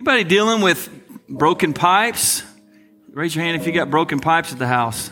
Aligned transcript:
Anybody 0.00 0.24
dealing 0.24 0.62
with 0.62 0.88
broken 1.28 1.74
pipes? 1.74 2.42
Raise 3.10 3.36
your 3.36 3.44
hand 3.44 3.60
if 3.60 3.66
you 3.66 3.72
got 3.74 3.90
broken 3.90 4.18
pipes 4.18 4.50
at 4.50 4.58
the 4.58 4.66
house. 4.66 5.10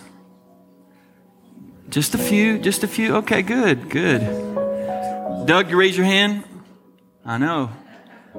Just 1.91 2.14
a 2.14 2.18
few, 2.18 2.58
just 2.58 2.84
a 2.84 2.88
few. 2.88 3.16
Okay, 3.16 3.43
good, 3.43 3.90
good. 3.90 4.22
Doug, 5.46 5.69
you 5.69 5.77
raise 5.77 5.95
your 5.95 6.06
hand. 6.06 6.43
I 7.22 7.37
know. 7.37 7.71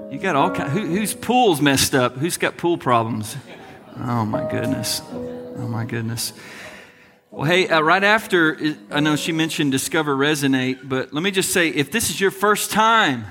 You 0.09 0.17
got 0.17 0.35
all 0.35 0.49
kind. 0.49 0.71
Who, 0.71 0.87
whose 0.87 1.13
pool's 1.13 1.61
messed 1.61 1.93
up? 1.93 2.17
Who's 2.17 2.37
got 2.37 2.57
pool 2.57 2.79
problems? 2.79 3.37
Oh 3.99 4.25
my 4.25 4.49
goodness. 4.49 5.03
Oh 5.11 5.67
my 5.67 5.85
goodness. 5.85 6.33
Well, 7.29 7.45
hey, 7.45 7.67
uh, 7.67 7.81
right 7.81 8.03
after, 8.03 8.57
I 8.89 9.01
know 9.01 9.15
she 9.15 9.33
mentioned 9.33 9.71
Discover 9.71 10.15
Resonate, 10.15 10.79
but 10.89 11.13
let 11.13 11.21
me 11.21 11.29
just 11.29 11.53
say 11.53 11.69
if 11.69 11.91
this 11.91 12.09
is 12.09 12.19
your 12.19 12.31
first 12.31 12.71
time, 12.71 13.27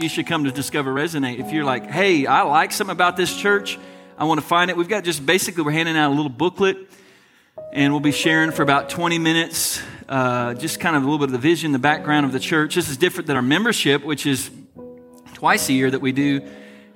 you 0.00 0.08
should 0.08 0.26
come 0.26 0.44
to 0.44 0.52
Discover 0.52 0.94
Resonate. 0.94 1.40
If 1.40 1.52
you're 1.52 1.64
like, 1.64 1.90
hey, 1.90 2.26
I 2.26 2.42
like 2.42 2.72
something 2.72 2.92
about 2.92 3.16
this 3.16 3.34
church, 3.36 3.78
I 4.16 4.24
want 4.24 4.40
to 4.40 4.46
find 4.46 4.70
it. 4.70 4.76
We've 4.76 4.88
got 4.88 5.04
just 5.04 5.24
basically, 5.24 5.64
we're 5.64 5.72
handing 5.72 5.96
out 5.96 6.10
a 6.10 6.14
little 6.14 6.28
booklet 6.28 6.76
and 7.72 7.92
we'll 7.92 8.00
be 8.00 8.12
sharing 8.12 8.52
for 8.52 8.62
about 8.62 8.90
20 8.90 9.18
minutes, 9.18 9.82
uh, 10.08 10.54
just 10.54 10.80
kind 10.80 10.96
of 10.96 11.02
a 11.02 11.04
little 11.04 11.18
bit 11.18 11.26
of 11.26 11.32
the 11.32 11.38
vision, 11.38 11.72
the 11.72 11.78
background 11.78 12.26
of 12.26 12.32
the 12.32 12.40
church. 12.40 12.74
This 12.74 12.88
is 12.88 12.96
different 12.96 13.26
than 13.26 13.36
our 13.36 13.42
membership, 13.42 14.04
which 14.04 14.24
is 14.26 14.50
twice 15.34 15.68
a 15.68 15.72
year 15.72 15.90
that 15.90 16.00
we 16.00 16.12
do. 16.12 16.42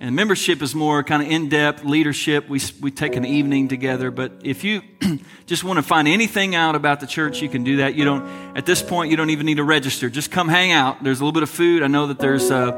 And 0.02 0.16
membership 0.16 0.62
is 0.62 0.74
more 0.74 1.04
kind 1.04 1.22
of 1.22 1.30
in 1.30 1.48
depth 1.48 1.84
leadership. 1.84 2.48
We, 2.48 2.60
we 2.80 2.90
take 2.90 3.14
an 3.14 3.24
evening 3.24 3.68
together. 3.68 4.10
But 4.10 4.32
if 4.42 4.64
you 4.64 4.82
just 5.46 5.62
want 5.62 5.76
to 5.76 5.82
find 5.84 6.08
anything 6.08 6.56
out 6.56 6.74
about 6.74 6.98
the 6.98 7.06
church, 7.06 7.40
you 7.40 7.48
can 7.48 7.62
do 7.62 7.76
that. 7.76 7.94
You 7.94 8.04
don't, 8.04 8.56
at 8.56 8.66
this 8.66 8.82
point, 8.82 9.12
you 9.12 9.16
don't 9.16 9.30
even 9.30 9.46
need 9.46 9.58
to 9.58 9.64
register. 9.64 10.10
Just 10.10 10.32
come 10.32 10.48
hang 10.48 10.72
out. 10.72 11.04
There's 11.04 11.20
a 11.20 11.22
little 11.24 11.32
bit 11.32 11.44
of 11.44 11.50
food. 11.50 11.84
I 11.84 11.86
know 11.86 12.08
that 12.08 12.18
there's 12.18 12.50
uh, 12.50 12.72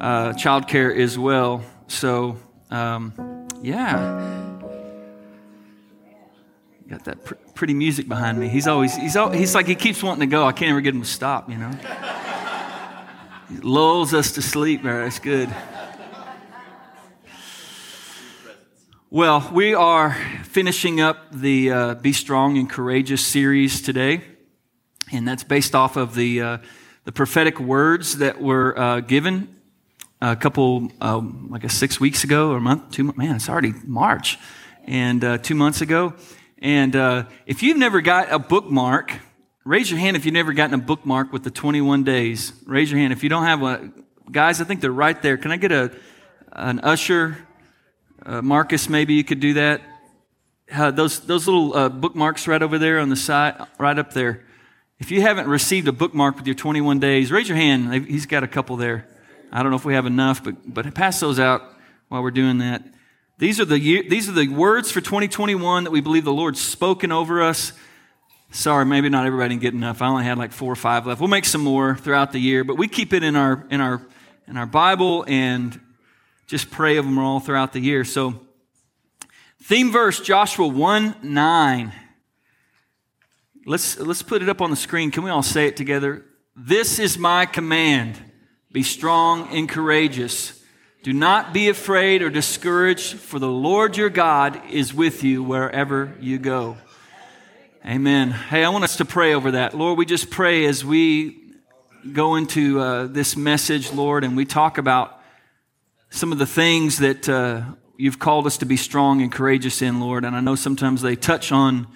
uh, 0.00 0.32
childcare 0.32 0.92
as 0.98 1.16
well. 1.16 1.62
So, 1.86 2.36
um, 2.72 3.46
yeah. 3.62 4.58
Got 6.88 7.04
that 7.04 7.24
pr- 7.24 7.34
pretty 7.54 7.74
music 7.74 8.08
behind 8.08 8.40
me. 8.40 8.48
He's 8.48 8.66
always, 8.66 8.96
he's, 8.96 9.14
always, 9.14 9.38
he's 9.38 9.54
like, 9.54 9.68
he 9.68 9.76
keeps 9.76 10.02
wanting 10.02 10.28
to 10.28 10.34
go. 10.34 10.44
I 10.44 10.50
can't 10.50 10.72
ever 10.72 10.80
get 10.80 10.96
him 10.96 11.02
to 11.02 11.06
stop, 11.06 11.48
you 11.48 11.58
know? 11.58 11.70
He 13.50 13.58
lulls 13.58 14.12
us 14.12 14.32
to 14.32 14.42
sleep 14.42 14.82
there. 14.82 15.04
That's 15.04 15.20
good. 15.20 15.48
Well, 19.16 19.48
we 19.50 19.72
are 19.72 20.12
finishing 20.44 21.00
up 21.00 21.32
the 21.32 21.72
uh, 21.72 21.94
Be 21.94 22.12
Strong 22.12 22.58
and 22.58 22.68
Courageous 22.68 23.26
series 23.26 23.80
today, 23.80 24.20
and 25.10 25.26
that's 25.26 25.42
based 25.42 25.74
off 25.74 25.96
of 25.96 26.14
the, 26.14 26.42
uh, 26.42 26.58
the 27.04 27.12
prophetic 27.12 27.58
words 27.58 28.18
that 28.18 28.42
were 28.42 28.78
uh, 28.78 29.00
given 29.00 29.56
a 30.20 30.36
couple, 30.36 30.92
um, 31.00 31.48
like 31.50 31.70
six 31.70 31.98
weeks 31.98 32.24
ago 32.24 32.50
or 32.50 32.58
a 32.58 32.60
month, 32.60 32.90
two 32.90 33.04
man, 33.16 33.36
it's 33.36 33.48
already 33.48 33.72
March, 33.86 34.38
and 34.84 35.24
uh, 35.24 35.38
two 35.38 35.54
months 35.54 35.80
ago. 35.80 36.12
And 36.58 36.94
uh, 36.94 37.24
if 37.46 37.62
you've 37.62 37.78
never 37.78 38.02
got 38.02 38.30
a 38.30 38.38
bookmark, 38.38 39.18
raise 39.64 39.90
your 39.90 39.98
hand 39.98 40.18
if 40.18 40.26
you've 40.26 40.34
never 40.34 40.52
gotten 40.52 40.74
a 40.74 40.84
bookmark 40.84 41.32
with 41.32 41.42
the 41.42 41.50
21 41.50 42.04
days. 42.04 42.52
Raise 42.66 42.90
your 42.90 43.00
hand 43.00 43.14
if 43.14 43.22
you 43.22 43.30
don't 43.30 43.44
have 43.44 43.62
one. 43.62 44.04
Guys, 44.30 44.60
I 44.60 44.64
think 44.64 44.82
they're 44.82 44.92
right 44.92 45.22
there. 45.22 45.38
Can 45.38 45.52
I 45.52 45.56
get 45.56 45.72
a 45.72 45.90
an 46.52 46.80
usher? 46.80 47.45
Uh, 48.26 48.42
Marcus, 48.42 48.88
maybe 48.88 49.14
you 49.14 49.22
could 49.22 49.38
do 49.38 49.54
that. 49.54 49.82
Uh, 50.74 50.90
those, 50.90 51.20
those 51.20 51.46
little 51.46 51.76
uh, 51.76 51.88
bookmarks 51.88 52.48
right 52.48 52.60
over 52.60 52.76
there 52.76 52.98
on 52.98 53.08
the 53.08 53.14
side, 53.14 53.54
right 53.78 53.96
up 53.96 54.12
there. 54.12 54.44
If 54.98 55.12
you 55.12 55.20
haven't 55.20 55.46
received 55.46 55.86
a 55.86 55.92
bookmark 55.92 56.34
with 56.36 56.44
your 56.44 56.56
21 56.56 56.98
days, 56.98 57.30
raise 57.30 57.48
your 57.48 57.56
hand. 57.56 57.94
He's 58.06 58.26
got 58.26 58.42
a 58.42 58.48
couple 58.48 58.76
there. 58.76 59.06
I 59.52 59.62
don't 59.62 59.70
know 59.70 59.76
if 59.76 59.84
we 59.84 59.94
have 59.94 60.06
enough, 60.06 60.42
but, 60.42 60.56
but 60.66 60.92
pass 60.92 61.20
those 61.20 61.38
out 61.38 61.62
while 62.08 62.20
we're 62.20 62.32
doing 62.32 62.58
that. 62.58 62.82
These 63.38 63.60
are, 63.60 63.64
the, 63.64 63.78
these 64.08 64.28
are 64.28 64.32
the 64.32 64.48
words 64.48 64.90
for 64.90 65.00
2021 65.00 65.84
that 65.84 65.92
we 65.92 66.00
believe 66.00 66.24
the 66.24 66.32
Lord's 66.32 66.60
spoken 66.60 67.12
over 67.12 67.42
us. 67.42 67.74
Sorry, 68.50 68.84
maybe 68.84 69.08
not 69.08 69.24
everybody 69.24 69.50
didn't 69.50 69.62
get 69.62 69.74
enough. 69.74 70.02
I 70.02 70.08
only 70.08 70.24
had 70.24 70.36
like 70.36 70.50
four 70.50 70.72
or 70.72 70.76
five 70.76 71.06
left. 71.06 71.20
We'll 71.20 71.28
make 71.28 71.44
some 71.44 71.60
more 71.60 71.94
throughout 71.94 72.32
the 72.32 72.40
year, 72.40 72.64
but 72.64 72.76
we 72.76 72.88
keep 72.88 73.12
it 73.12 73.22
in 73.22 73.36
our, 73.36 73.64
in 73.70 73.80
our, 73.80 74.02
in 74.48 74.56
our 74.56 74.66
Bible 74.66 75.24
and 75.28 75.78
just 76.46 76.70
pray 76.70 76.96
of 76.96 77.04
them 77.04 77.18
all 77.18 77.40
throughout 77.40 77.72
the 77.72 77.80
year. 77.80 78.04
So, 78.04 78.40
theme 79.62 79.90
verse 79.90 80.20
Joshua 80.20 80.66
1 80.66 81.16
9. 81.22 81.92
Let's, 83.68 83.98
let's 83.98 84.22
put 84.22 84.42
it 84.42 84.48
up 84.48 84.60
on 84.60 84.70
the 84.70 84.76
screen. 84.76 85.10
Can 85.10 85.24
we 85.24 85.30
all 85.30 85.42
say 85.42 85.66
it 85.66 85.76
together? 85.76 86.24
This 86.54 86.98
is 86.98 87.18
my 87.18 87.46
command 87.46 88.22
be 88.72 88.82
strong 88.82 89.48
and 89.56 89.68
courageous. 89.68 90.62
Do 91.02 91.14
not 91.14 91.54
be 91.54 91.70
afraid 91.70 92.20
or 92.20 92.28
discouraged, 92.28 93.16
for 93.16 93.38
the 93.38 93.48
Lord 93.48 93.96
your 93.96 94.10
God 94.10 94.60
is 94.70 94.92
with 94.92 95.24
you 95.24 95.42
wherever 95.42 96.14
you 96.20 96.38
go. 96.38 96.76
Amen. 97.86 98.32
Hey, 98.32 98.64
I 98.64 98.68
want 98.68 98.84
us 98.84 98.96
to 98.96 99.04
pray 99.04 99.32
over 99.32 99.52
that. 99.52 99.72
Lord, 99.72 99.96
we 99.96 100.04
just 100.04 100.28
pray 100.28 100.66
as 100.66 100.84
we 100.84 101.54
go 102.12 102.34
into 102.34 102.80
uh, 102.80 103.06
this 103.06 103.36
message, 103.36 103.92
Lord, 103.92 104.24
and 104.24 104.36
we 104.36 104.44
talk 104.44 104.76
about 104.76 105.15
some 106.10 106.32
of 106.32 106.38
the 106.38 106.46
things 106.46 106.98
that 106.98 107.28
uh, 107.28 107.62
you've 107.96 108.18
called 108.18 108.46
us 108.46 108.58
to 108.58 108.66
be 108.66 108.76
strong 108.76 109.22
and 109.22 109.30
courageous 109.30 109.82
in, 109.82 110.00
Lord. 110.00 110.24
And 110.24 110.36
I 110.36 110.40
know 110.40 110.54
sometimes 110.54 111.02
they 111.02 111.16
touch 111.16 111.52
on 111.52 111.86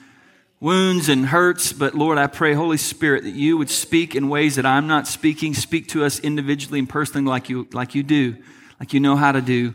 wounds 0.61 1.09
and 1.09 1.27
hurts, 1.27 1.73
but 1.73 1.95
Lord, 1.95 2.19
I 2.19 2.27
pray, 2.27 2.53
Holy 2.53 2.77
Spirit, 2.77 3.25
that 3.25 3.35
you 3.35 3.57
would 3.57 3.71
speak 3.71 4.15
in 4.15 4.29
ways 4.29 4.57
that 4.57 4.67
I'm 4.67 4.87
not 4.87 5.07
speaking. 5.07 5.55
Speak 5.55 5.89
to 5.89 6.05
us 6.05 6.21
individually 6.21 6.79
and 6.79 6.89
personally 6.89 7.27
like 7.27 7.49
you, 7.49 7.67
like 7.73 7.95
you 7.95 8.03
do, 8.03 8.37
like 8.79 8.93
you 8.93 9.01
know 9.01 9.17
how 9.17 9.33
to 9.33 9.41
do. 9.41 9.75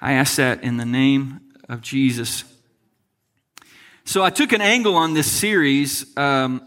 I 0.00 0.14
ask 0.14 0.36
that 0.36 0.62
in 0.62 0.78
the 0.78 0.86
name 0.86 1.40
of 1.68 1.82
Jesus. 1.82 2.44
So 4.04 4.24
I 4.24 4.30
took 4.30 4.52
an 4.52 4.60
angle 4.60 4.96
on 4.96 5.14
this 5.14 5.30
series 5.30 6.16
um, 6.16 6.66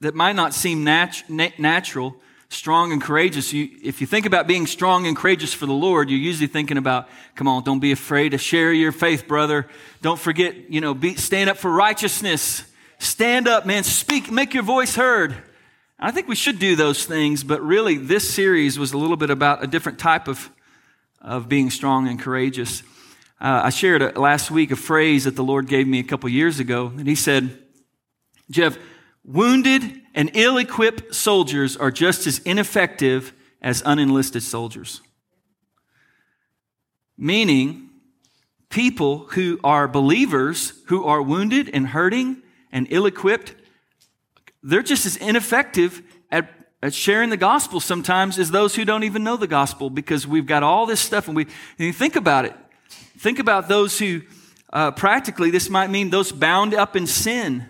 that 0.00 0.14
might 0.14 0.36
not 0.36 0.54
seem 0.54 0.84
nat- 0.84 1.24
natural 1.28 2.16
strong 2.50 2.92
and 2.92 3.00
courageous. 3.00 3.52
You, 3.52 3.70
if 3.82 4.00
you 4.00 4.06
think 4.06 4.26
about 4.26 4.46
being 4.46 4.66
strong 4.66 5.06
and 5.06 5.16
courageous 5.16 5.54
for 5.54 5.66
the 5.66 5.72
Lord, 5.72 6.10
you're 6.10 6.18
usually 6.18 6.48
thinking 6.48 6.76
about, 6.76 7.08
come 7.36 7.48
on, 7.48 7.62
don't 7.62 7.78
be 7.78 7.92
afraid 7.92 8.30
to 8.30 8.38
share 8.38 8.72
your 8.72 8.92
faith, 8.92 9.26
brother. 9.26 9.68
Don't 10.02 10.18
forget, 10.18 10.70
you 10.70 10.80
know, 10.80 10.92
be, 10.92 11.14
stand 11.14 11.48
up 11.48 11.56
for 11.56 11.70
righteousness. 11.70 12.64
Stand 12.98 13.48
up, 13.48 13.64
man. 13.64 13.84
Speak, 13.84 14.30
make 14.30 14.52
your 14.52 14.64
voice 14.64 14.96
heard. 14.96 15.34
I 15.98 16.10
think 16.10 16.28
we 16.28 16.34
should 16.34 16.58
do 16.58 16.76
those 16.76 17.06
things, 17.06 17.44
but 17.44 17.62
really, 17.62 17.96
this 17.96 18.28
series 18.28 18.78
was 18.78 18.92
a 18.92 18.98
little 18.98 19.16
bit 19.16 19.30
about 19.30 19.62
a 19.62 19.66
different 19.66 19.98
type 19.98 20.28
of, 20.28 20.50
of 21.20 21.48
being 21.48 21.70
strong 21.70 22.08
and 22.08 22.18
courageous. 22.18 22.82
Uh, 23.40 23.62
I 23.64 23.70
shared 23.70 24.02
a, 24.02 24.18
last 24.18 24.50
week 24.50 24.70
a 24.70 24.76
phrase 24.76 25.24
that 25.24 25.36
the 25.36 25.44
Lord 25.44 25.68
gave 25.68 25.86
me 25.86 25.98
a 25.98 26.02
couple 26.02 26.28
years 26.30 26.58
ago, 26.58 26.86
and 26.86 27.06
He 27.06 27.14
said, 27.14 27.58
Jeff, 28.50 28.76
wounded 29.24 29.99
and 30.14 30.30
ill 30.34 30.58
equipped 30.58 31.14
soldiers 31.14 31.76
are 31.76 31.90
just 31.90 32.26
as 32.26 32.38
ineffective 32.40 33.32
as 33.62 33.82
unenlisted 33.82 34.42
soldiers. 34.42 35.00
Meaning, 37.16 37.90
people 38.70 39.26
who 39.30 39.60
are 39.62 39.86
believers, 39.86 40.72
who 40.86 41.04
are 41.04 41.20
wounded 41.20 41.70
and 41.72 41.88
hurting 41.88 42.42
and 42.72 42.86
ill 42.90 43.06
equipped, 43.06 43.54
they're 44.62 44.82
just 44.82 45.06
as 45.06 45.16
ineffective 45.16 46.02
at, 46.30 46.50
at 46.82 46.94
sharing 46.94 47.30
the 47.30 47.36
gospel 47.36 47.80
sometimes 47.80 48.38
as 48.38 48.50
those 48.50 48.74
who 48.74 48.84
don't 48.84 49.04
even 49.04 49.22
know 49.22 49.36
the 49.36 49.46
gospel 49.46 49.90
because 49.90 50.26
we've 50.26 50.46
got 50.46 50.62
all 50.62 50.86
this 50.86 51.00
stuff 51.00 51.28
and 51.28 51.36
we 51.36 51.44
and 51.44 51.86
you 51.86 51.92
think 51.92 52.16
about 52.16 52.44
it. 52.44 52.54
Think 53.18 53.38
about 53.38 53.68
those 53.68 53.98
who, 53.98 54.22
uh, 54.72 54.90
practically, 54.92 55.50
this 55.50 55.68
might 55.68 55.90
mean 55.90 56.10
those 56.10 56.32
bound 56.32 56.72
up 56.74 56.96
in 56.96 57.06
sin 57.06 57.66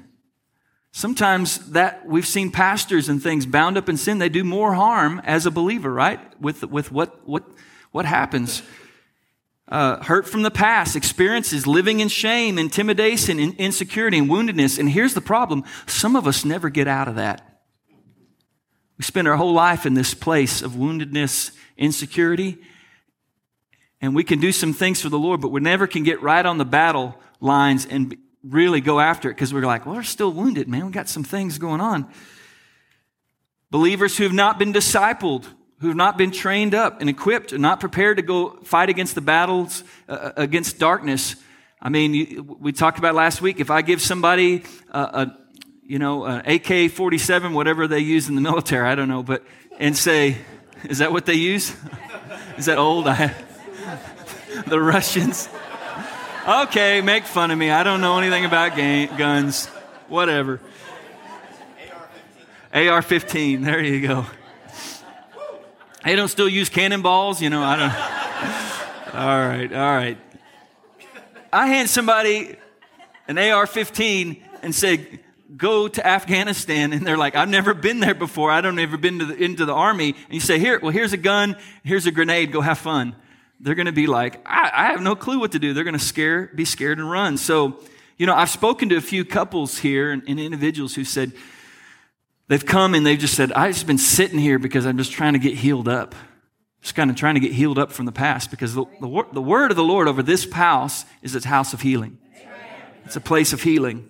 Sometimes 0.93 1.71
that 1.71 2.07
we've 2.07 2.27
seen 2.27 2.51
pastors 2.51 3.09
and 3.09 3.23
things 3.23 3.47
bound 3.47 3.79
up 3.79 3.89
in 3.89 3.97
sin, 3.97 4.19
they 4.19 4.29
do 4.29 4.43
more 4.43 4.75
harm 4.75 5.21
as 5.25 5.47
a 5.47 5.51
believer, 5.51 5.93
right? 5.93 6.21
With, 6.41 6.65
with 6.65 6.91
what, 6.91 7.27
what, 7.29 7.45
what 7.93 8.07
happens. 8.07 8.63
Uh, 9.69 10.03
hurt 10.03 10.27
from 10.27 10.43
the 10.43 10.51
past, 10.51 10.97
experiences, 10.97 11.65
living 11.65 12.01
in 12.01 12.09
shame, 12.09 12.59
intimidation, 12.59 13.39
in, 13.39 13.53
insecurity, 13.53 14.19
and 14.19 14.29
woundedness. 14.29 14.81
And 14.81 14.91
here's 14.91 15.15
the 15.15 15.21
problem 15.21 15.63
some 15.87 16.17
of 16.17 16.27
us 16.27 16.45
never 16.45 16.69
get 16.71 16.89
out 16.89 17.07
of 17.07 17.15
that. 17.15 17.63
We 18.99 19.05
spend 19.05 19.29
our 19.29 19.37
whole 19.37 19.53
life 19.53 19.87
in 19.87 19.95
this 19.95 20.13
place 20.13 20.61
of 20.61 20.73
woundedness, 20.73 21.53
insecurity, 21.79 22.59
and 24.01 24.15
we 24.15 24.25
can 24.25 24.41
do 24.41 24.51
some 24.51 24.73
things 24.73 25.01
for 25.01 25.09
the 25.09 25.19
Lord, 25.19 25.41
but 25.41 25.53
we 25.53 25.61
never 25.61 25.87
can 25.87 26.03
get 26.03 26.21
right 26.21 26.45
on 26.45 26.59
the 26.59 26.65
battle 26.65 27.17
lines 27.41 27.87
and 27.87 28.17
really 28.43 28.81
go 28.81 29.01
after 29.01 29.31
it 29.31 29.35
because 29.35 29.53
we're 29.53 29.63
like, 29.63 29.87
well, 29.87 29.97
we're 29.97 30.03
still 30.03 30.33
wounded, 30.33 30.69
man. 30.69 30.87
We 30.87 30.93
got 30.93 31.09
some 31.09 31.25
things 31.25 31.59
going 31.59 31.81
on. 31.81 32.11
Believers 33.71 34.17
who 34.17 34.25
have 34.25 34.33
not 34.33 34.59
been 34.59 34.73
discipled, 34.73 35.47
who 35.81 35.89
have 35.89 35.97
not 35.97 36.19
been 36.19 36.31
trained 36.31 36.75
up 36.75 37.01
and 37.01 37.09
equipped, 37.09 37.53
and 37.53 37.63
not 37.63 37.81
prepared 37.81 38.17
to 38.17 38.23
go 38.23 38.59
fight 38.65 38.89
against 38.89 39.15
the 39.15 39.21
battles 39.21 39.85
uh, 40.09 40.13
uh 40.13 40.33
against 40.37 40.79
darkness. 40.79 41.37
I 41.81 41.89
mean, 41.89 42.57
we 42.61 42.73
talked 42.73 42.99
about 42.99 43.15
last 43.15 43.41
week. 43.41 43.61
If 43.61 43.71
I 43.71 43.83
give 43.83 44.03
somebody 44.03 44.65
a, 44.91 45.01
a 45.01 45.39
you 45.83 45.99
know, 45.99 46.25
an 46.25 46.41
AK-47, 46.41 47.53
whatever 47.53 47.89
they 47.89 48.01
use 48.01 48.29
in 48.29 48.35
the 48.35 48.41
military, 48.41 48.89
I 48.89 48.95
don't 48.95 49.09
know, 49.09 49.23
but 49.23 49.43
and 49.79 49.97
say, 49.97 50.37
is 50.85 50.99
that 50.99 51.11
what 51.11 51.27
they 51.27 51.35
use? 51.35 51.75
is 52.59 52.67
that 52.67 52.79
old? 52.79 53.09
I, 53.09 53.35
the 54.67 54.81
Russians. 54.81 55.49
Okay, 56.49 57.03
make 57.03 57.25
fun 57.25 57.51
of 57.51 57.59
me. 57.59 57.71
I 57.71 57.83
don't 57.83 58.01
know 58.01 58.19
anything 58.19 58.47
about 58.47 58.75
guns. 59.19 59.67
Whatever. 60.09 60.59
AR 62.73 63.03
15. 63.03 63.61
There 63.61 63.85
you 63.85 64.07
go. 64.07 64.27
They 66.03 66.17
don't 66.17 66.29
still 66.29 66.49
use 66.49 66.71
cannonballs, 66.71 67.43
you 67.43 67.51
know, 67.51 67.63
I 67.63 67.77
don't. 67.77 69.15
all 69.21 69.39
right, 69.39 69.71
all 69.71 69.95
right. 69.95 70.19
I 71.53 71.67
hand 71.67 71.91
somebody 71.91 72.57
an 73.29 73.37
AR 73.37 73.67
15 73.67 74.43
and 74.63 74.75
say, 74.75 75.21
go 75.57 75.89
to 75.89 76.07
Afghanistan. 76.07 76.95
And 76.95 77.07
they're 77.07 77.19
like, 77.19 77.37
I've 77.37 77.51
never 77.51 77.75
been 77.75 78.01
there 78.01 78.15
before. 78.15 78.51
I 78.51 78.63
don't 78.63 78.79
ever 78.79 78.97
been 78.97 79.19
to 79.19 79.27
the, 79.27 79.35
into 79.35 79.67
the 79.67 79.75
army. 79.75 80.15
And 80.25 80.35
you 80.35 80.41
say, 80.41 80.59
here, 80.59 80.81
well, 80.81 80.91
here's 80.91 81.13
a 81.13 81.19
gun. 81.19 81.57
Here's 81.85 82.07
a 82.07 82.13
grenade. 82.13 82.51
Go 82.51 82.63
have 82.63 82.79
fun. 82.79 83.15
They're 83.61 83.75
going 83.75 83.87
to 83.87 83.93
be 83.93 84.07
like, 84.07 84.41
I, 84.47 84.71
I 84.73 84.87
have 84.87 85.03
no 85.03 85.15
clue 85.15 85.39
what 85.39 85.53
to 85.53 85.59
do. 85.59 85.75
They're 85.75 85.85
going 85.85 85.99
to 85.99 86.05
scare, 86.05 86.51
be 86.55 86.65
scared 86.65 86.99
and 86.99 87.11
run. 87.11 87.37
So, 87.37 87.79
you 88.17 88.27
know, 88.27 88.35
I've 88.35 88.51
spoken 88.51 88.89
to 88.89 88.97
a 88.97 89.01
few 89.01 89.25
couples 89.25 89.79
here 89.79 90.13
and, 90.13 90.23
and 90.27 90.41
individuals 90.41 90.95
who 90.95 91.05
said, 91.05 91.33
they've 92.49 92.65
come 92.65 92.95
and 92.95 93.05
they've 93.05 93.19
just 93.19 93.35
said, 93.35 93.53
I've 93.53 93.75
just 93.75 93.87
been 93.87 93.99
sitting 93.99 94.39
here 94.39 94.59
because 94.59 94.87
I'm 94.87 94.97
just 94.97 95.13
trying 95.13 95.35
to 95.35 95.39
get 95.39 95.55
healed 95.55 95.89
up. 95.89 96.15
Just 96.81 96.95
kind 96.95 97.11
of 97.11 97.17
trying 97.17 97.35
to 97.35 97.41
get 97.41 97.53
healed 97.53 97.79
up 97.79 97.93
from 97.93 98.07
the 98.07 98.13
past 98.13 98.51
because 98.51 98.75
the, 98.75 98.87
the, 99.01 99.25
the 99.35 99.43
word 99.43 99.71
of 99.71 99.77
the 99.77 99.85
Lord 99.85 100.09
over 100.09 100.23
this 100.23 100.51
house 100.51 101.05
is 101.21 101.35
its 101.35 101.45
house 101.45 101.75
of 101.75 101.83
healing. 101.83 102.17
It's 103.05 103.17
a 103.17 103.21
place 103.21 103.53
of 103.53 103.63
healing. 103.63 104.09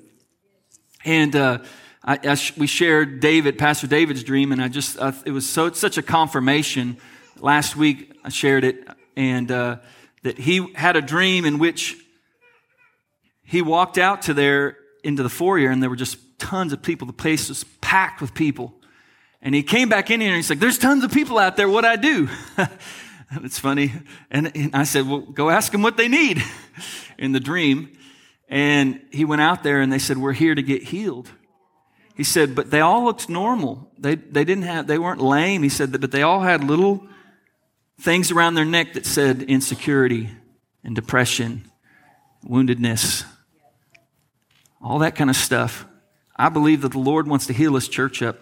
And 1.05 1.35
uh, 1.35 1.59
I, 2.05 2.19
I 2.23 2.35
sh- 2.37 2.57
we 2.57 2.69
shared 2.69 3.19
David, 3.21 3.59
Pastor 3.59 3.89
David's 3.89 4.23
dream, 4.23 4.53
and 4.53 4.63
I 4.63 4.69
just, 4.69 4.99
uh, 4.99 5.13
it 5.25 5.33
was 5.33 5.49
so, 5.49 5.73
such 5.73 5.99
a 5.99 6.03
confirmation. 6.03 6.99
Last 7.39 7.75
week 7.75 8.13
I 8.23 8.29
shared 8.29 8.63
it, 8.63 8.87
and 9.17 9.51
uh, 9.51 9.77
that 10.23 10.39
he 10.39 10.73
had 10.75 10.97
a 10.97 11.03
dream 11.03 11.45
in 11.45 11.59
which 11.59 11.97
he 13.43 13.63
walked 13.63 13.99
out 13.99 14.23
to 14.23 14.35
there 14.35 14.77
into 15.03 15.23
the 15.23 15.29
foyer, 15.29 15.71
and 15.71 15.83
there 15.83 15.91
were 15.91 15.97
just 15.97 16.19
tons 16.39 16.73
of 16.73 16.83
people. 16.83 17.07
The 17.07 17.13
place 17.13 17.49
was 17.49 17.65
packed 17.81 18.21
with 18.21 18.35
people. 18.35 18.75
And 19.43 19.55
he 19.55 19.63
came 19.63 19.89
back 19.89 20.11
in 20.11 20.21
here 20.21 20.31
and 20.31 20.37
he's 20.37 20.51
like, 20.51 20.59
There's 20.59 20.79
tons 20.79 21.05
of 21.05 21.13
people 21.13 21.39
out 21.39 21.57
there. 21.57 21.69
What 21.69 21.85
I 21.85 21.97
do? 21.97 22.29
it's 23.43 23.59
funny. 23.59 23.93
And, 24.31 24.55
and, 24.55 24.75
I 24.75 24.85
said, 24.85 25.09
Well, 25.09 25.21
go 25.21 25.51
ask 25.51 25.73
them 25.73 25.83
what 25.83 25.97
they 25.97 26.09
need 26.09 26.43
in 27.19 27.33
the 27.33 27.41
dream. 27.41 27.97
And 28.49 29.01
he 29.11 29.25
went 29.25 29.41
out 29.41 29.63
there 29.63 29.81
and 29.81 29.93
they 29.93 29.99
said, 29.99 30.19
We're 30.19 30.33
here 30.33 30.55
to 30.55 30.63
get 30.63 30.83
healed. 30.83 31.31
He 32.15 32.25
said, 32.25 32.55
But 32.55 32.71
they 32.71 32.81
all 32.81 33.05
looked 33.05 33.29
normal. 33.29 33.91
They, 33.99 34.17
they 34.17 34.45
didn't 34.45 34.65
have, 34.65 34.87
they 34.87 34.99
weren't 34.99 35.23
lame. 35.23 35.63
He 35.63 35.69
said, 35.71 35.99
But 35.99 36.11
they 36.11 36.23
all 36.23 36.41
had 36.41 36.63
little 36.63 37.07
things 38.01 38.31
around 38.31 38.55
their 38.55 38.65
neck 38.65 38.95
that 38.95 39.05
said 39.05 39.43
insecurity 39.43 40.31
and 40.83 40.95
depression, 40.95 41.71
woundedness, 42.49 43.25
all 44.83 45.01
that 45.01 45.15
kind 45.15 45.29
of 45.29 45.37
stuff. 45.37 45.87
I 46.35 46.49
believe 46.49 46.81
that 46.83 46.93
the 46.93 46.99
Lord 46.99 47.29
wants 47.29 47.47
to 47.47 47.53
heal 47.53 47.75
His 47.75 47.89
church 47.89 48.23
up. 48.23 48.39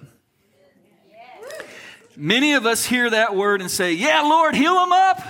Many 2.16 2.54
of 2.54 2.66
us 2.66 2.84
hear 2.84 3.10
that 3.10 3.34
word 3.34 3.60
and 3.60 3.70
say, 3.70 3.92
Yeah, 3.92 4.22
Lord, 4.22 4.54
heal 4.54 4.74
them 4.74 4.92
up. 4.92 5.22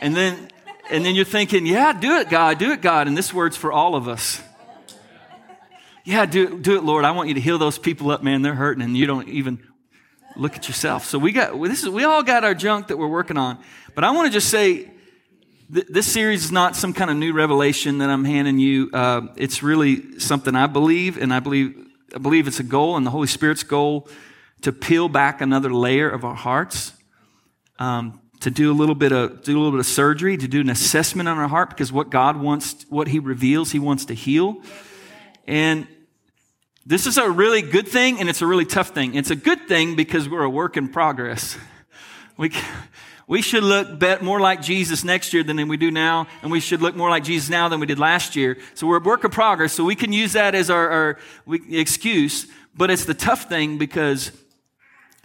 And 0.00 0.16
then, 0.16 0.48
and 0.90 1.04
then 1.04 1.14
you're 1.14 1.24
thinking, 1.24 1.66
Yeah, 1.66 1.92
do 1.92 2.16
it, 2.16 2.28
God, 2.28 2.58
do 2.58 2.70
it, 2.72 2.80
God. 2.80 3.08
And 3.08 3.16
this 3.16 3.34
word's 3.34 3.56
for 3.56 3.72
all 3.72 3.96
of 3.96 4.06
us. 4.06 4.40
Yeah, 6.04 6.26
do 6.26 6.44
it, 6.44 6.62
do 6.62 6.76
it, 6.76 6.84
Lord. 6.84 7.04
I 7.04 7.12
want 7.12 7.28
you 7.28 7.34
to 7.34 7.40
heal 7.40 7.58
those 7.58 7.78
people 7.78 8.10
up, 8.10 8.22
man. 8.22 8.42
They're 8.42 8.54
hurting, 8.54 8.82
and 8.82 8.96
you 8.96 9.06
don't 9.06 9.28
even 9.28 9.60
look 10.36 10.56
at 10.56 10.68
yourself. 10.68 11.04
So 11.04 11.18
we 11.18 11.32
got 11.32 11.60
this 11.62 11.82
is 11.82 11.88
we 11.88 12.04
all 12.04 12.22
got 12.22 12.44
our 12.44 12.54
junk 12.54 12.88
that 12.88 12.96
we're 12.96 13.08
working 13.08 13.36
on. 13.36 13.58
But 13.94 14.04
I 14.04 14.10
want 14.10 14.26
to 14.26 14.32
just 14.32 14.48
say 14.48 14.90
this 15.68 16.12
series 16.12 16.44
is 16.44 16.52
not 16.52 16.76
some 16.76 16.92
kind 16.92 17.10
of 17.10 17.16
new 17.16 17.32
revelation 17.32 17.98
that 17.98 18.10
I'm 18.10 18.24
handing 18.24 18.58
you. 18.58 18.90
Uh, 18.92 19.28
it's 19.36 19.62
really 19.62 20.18
something 20.18 20.54
I 20.54 20.66
believe, 20.66 21.16
and 21.16 21.32
I 21.32 21.40
believe 21.40 21.74
I 22.14 22.18
believe 22.18 22.46
it's 22.46 22.60
a 22.60 22.64
goal, 22.64 22.96
and 22.96 23.06
the 23.06 23.10
Holy 23.10 23.26
Spirit's 23.26 23.62
goal 23.62 24.08
to 24.62 24.72
peel 24.72 25.08
back 25.08 25.40
another 25.40 25.72
layer 25.72 26.10
of 26.10 26.24
our 26.24 26.34
hearts, 26.34 26.92
um, 27.78 28.20
to 28.40 28.50
do 28.50 28.70
a 28.70 28.74
little 28.74 28.94
bit 28.94 29.12
of 29.12 29.42
do 29.42 29.56
a 29.56 29.58
little 29.58 29.72
bit 29.72 29.80
of 29.80 29.86
surgery, 29.86 30.36
to 30.36 30.46
do 30.48 30.60
an 30.60 30.68
assessment 30.68 31.28
on 31.28 31.38
our 31.38 31.48
heart, 31.48 31.70
because 31.70 31.90
what 31.90 32.10
God 32.10 32.36
wants, 32.36 32.84
what 32.90 33.08
He 33.08 33.18
reveals, 33.18 33.72
He 33.72 33.78
wants 33.78 34.04
to 34.06 34.14
heal, 34.14 34.60
and 35.46 35.86
this 36.84 37.06
is 37.06 37.16
a 37.16 37.30
really 37.30 37.62
good 37.62 37.86
thing, 37.88 38.20
and 38.20 38.28
it's 38.28 38.42
a 38.42 38.46
really 38.46 38.66
tough 38.66 38.88
thing. 38.88 39.14
It's 39.14 39.30
a 39.30 39.36
good 39.36 39.68
thing 39.68 39.94
because 39.94 40.28
we're 40.28 40.42
a 40.42 40.50
work 40.50 40.76
in 40.76 40.88
progress. 40.88 41.56
We 42.38 42.50
we 43.26 43.40
should 43.40 43.62
look 43.62 44.22
more 44.22 44.40
like 44.40 44.62
Jesus 44.62 45.04
next 45.04 45.32
year 45.32 45.42
than 45.42 45.68
we 45.68 45.76
do 45.76 45.90
now, 45.90 46.26
and 46.42 46.50
we 46.50 46.60
should 46.60 46.82
look 46.82 46.96
more 46.96 47.08
like 47.08 47.24
Jesus 47.24 47.48
now 47.50 47.68
than 47.68 47.78
we 47.78 47.86
did 47.86 47.98
last 47.98 48.36
year. 48.36 48.58
So 48.74 48.86
we're 48.86 48.98
a 48.98 49.00
work 49.00 49.24
in 49.24 49.30
progress, 49.30 49.72
so 49.72 49.84
we 49.84 49.94
can 49.94 50.12
use 50.12 50.32
that 50.32 50.54
as 50.54 50.70
our, 50.70 50.88
our 50.88 51.18
excuse, 51.70 52.46
but 52.76 52.90
it's 52.90 53.04
the 53.04 53.14
tough 53.14 53.48
thing 53.48 53.78
because 53.78 54.32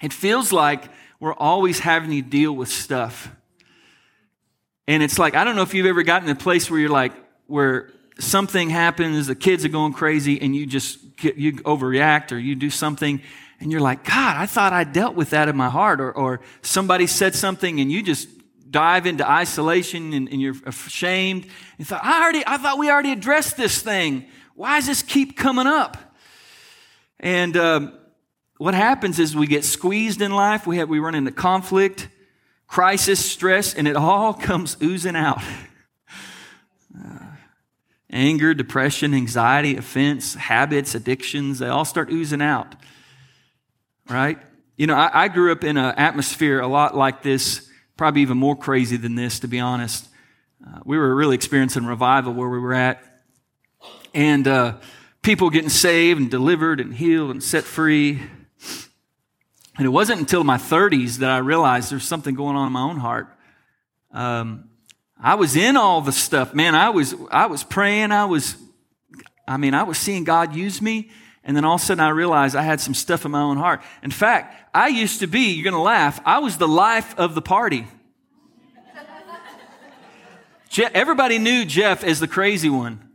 it 0.02 0.14
feels 0.14 0.52
like 0.52 0.84
we're 1.20 1.34
always 1.34 1.80
having 1.80 2.12
to 2.12 2.22
deal 2.22 2.54
with 2.54 2.70
stuff. 2.70 3.32
And 4.88 5.02
it's 5.02 5.18
like, 5.18 5.36
I 5.36 5.44
don't 5.44 5.56
know 5.56 5.64
if 5.64 5.74
you've 5.74 5.86
ever 5.86 6.04
gotten 6.04 6.28
to 6.28 6.34
a 6.34 6.36
place 6.36 6.70
where 6.70 6.80
you're 6.80 6.90
like, 6.90 7.14
where 7.48 7.92
something 8.20 8.70
happens, 8.70 9.28
the 9.28 9.36
kids 9.36 9.64
are 9.66 9.70
going 9.70 9.94
crazy, 9.94 10.42
and 10.42 10.56
you 10.56 10.66
just, 10.66 11.18
get, 11.18 11.36
you 11.36 11.54
overreact 11.54 12.32
or 12.32 12.38
you 12.38 12.56
do 12.56 12.70
something 12.70 13.22
and 13.60 13.72
you're 13.72 13.82
like, 13.82 14.04
God, 14.04 14.38
I 14.38 14.46
thought 14.46 14.72
I 14.72 14.84
dealt 14.84 15.16
with 15.16 15.32
that 15.32 15.50
in 15.50 15.58
my 15.58 15.70
heart. 15.70 16.00
Or, 16.00 16.12
or 16.12 16.42
somebody 16.62 17.08
said 17.08 17.34
something 17.34 17.80
and 17.80 17.92
you 17.92 18.04
just 18.04 18.30
dive 18.70 19.06
into 19.06 19.28
isolation 19.28 20.14
and, 20.14 20.30
and, 20.30 20.42
you're 20.42 20.56
ashamed. 20.66 21.48
You 21.78 21.86
thought, 21.86 22.04
I 22.04 22.22
already, 22.22 22.44
I 22.46 22.58
thought 22.58 22.78
we 22.78 22.90
already 22.92 23.12
addressed 23.12 23.58
this 23.58 23.82
thing. 23.82 24.26
Why 24.56 24.78
does 24.78 24.88
this 24.88 25.02
keep 25.02 25.38
coming 25.38 25.68
up? 25.68 25.98
And 27.20 27.56
um, 27.58 27.98
what 28.58 28.74
happens 28.74 29.20
is 29.20 29.36
we 29.36 29.48
get 29.48 29.64
squeezed 29.64 30.22
in 30.22 30.32
life. 30.32 30.68
We 30.68 30.78
have, 30.78 30.90
we 30.90 31.00
run 31.00 31.16
into 31.16 31.32
conflict, 31.32 32.10
crisis, 32.68 33.24
stress, 33.24 33.74
and 33.74 33.88
it 33.88 33.96
all 33.96 34.34
comes 34.36 34.78
oozing 34.84 35.16
out. 35.16 35.42
Uh, 36.94 37.27
anger, 38.10 38.54
depression, 38.54 39.14
anxiety, 39.14 39.78
offense, 39.78 40.36
habits, 40.36 40.96
addictions, 40.96 41.60
they 41.60 41.68
all 41.68 41.86
start 41.86 42.10
oozing 42.12 42.42
out 42.42 42.76
right? 44.10 44.38
You 44.76 44.88
know, 44.88 44.96
I, 44.96 45.24
I 45.24 45.28
grew 45.28 45.52
up 45.52 45.64
in 45.64 45.78
an 45.78 45.96
atmosphere 45.98 46.60
a 46.60 46.68
lot 46.68 46.96
like 46.96 47.24
this, 47.24 47.70
probably 47.96 48.22
even 48.22 48.38
more 48.38 48.56
crazy 48.56 48.98
than 48.98 49.16
this, 49.16 49.40
to 49.40 49.48
be 49.48 49.60
honest. 49.60 50.08
Uh, 50.66 50.80
we 50.86 50.98
were 50.98 51.14
really 51.16 51.36
experiencing 51.36 51.86
revival 51.86 52.34
where 52.34 52.50
we 52.50 52.60
were 52.60 52.74
at. 52.74 53.04
And 54.14 54.48
uh, 54.48 54.78
people 55.22 55.50
getting 55.50 55.70
saved 55.70 56.20
and 56.20 56.32
delivered 56.32 56.80
and 56.80 56.94
healed 56.94 57.32
and 57.32 57.44
set 57.44 57.64
free. 57.64 58.22
And 59.78 59.86
it 59.86 59.90
wasn't 59.90 60.20
until 60.20 60.44
my 60.44 60.58
30s 60.58 61.18
that 61.18 61.30
I 61.30 61.40
realized 61.40 61.92
there's 61.92 62.08
something 62.08 62.36
going 62.36 62.56
on 62.56 62.68
in 62.68 62.74
my 62.74 62.82
own 62.82 62.98
heart. 62.98 63.28
Um, 64.12 64.70
I 65.20 65.36
was 65.36 65.56
in 65.56 65.78
all 65.78 66.02
the 66.02 66.12
stuff, 66.12 66.54
man. 66.54 66.76
I 66.76 66.90
was 66.90 67.16
I 67.32 67.48
was 67.48 67.64
praying. 67.64 68.12
I 68.12 68.26
was, 68.26 68.56
I 69.48 69.58
mean, 69.58 69.74
I 69.74 69.84
was 69.84 69.98
seeing 69.98 70.24
God 70.24 70.56
use 70.56 70.82
me, 70.82 71.10
and 71.44 71.58
then 71.58 71.66
all 71.66 71.76
of 71.76 71.82
a 71.82 71.86
sudden 71.86 72.04
I 72.04 72.10
realized 72.10 72.56
I 72.56 72.62
had 72.62 72.80
some 72.80 72.94
stuff 72.94 73.26
in 73.26 73.32
my 73.32 73.42
own 73.42 73.58
heart. 73.58 73.82
In 74.04 74.12
fact, 74.12 74.56
I 74.74 74.90
used 74.90 75.22
to 75.22 75.28
be, 75.28 75.54
you're 75.54 75.64
going 75.64 75.74
to 75.74 75.80
laugh, 75.80 76.20
I 76.26 76.40
was 76.40 76.58
the 76.58 76.68
life 76.68 77.18
of 77.18 77.34
the 77.34 77.42
party. 77.42 77.88
everybody 80.94 81.40
knew 81.40 81.66
Jeff 81.66 82.04
as 82.04 82.20
the 82.20 82.28
crazy 82.28 82.70
one. 82.70 83.10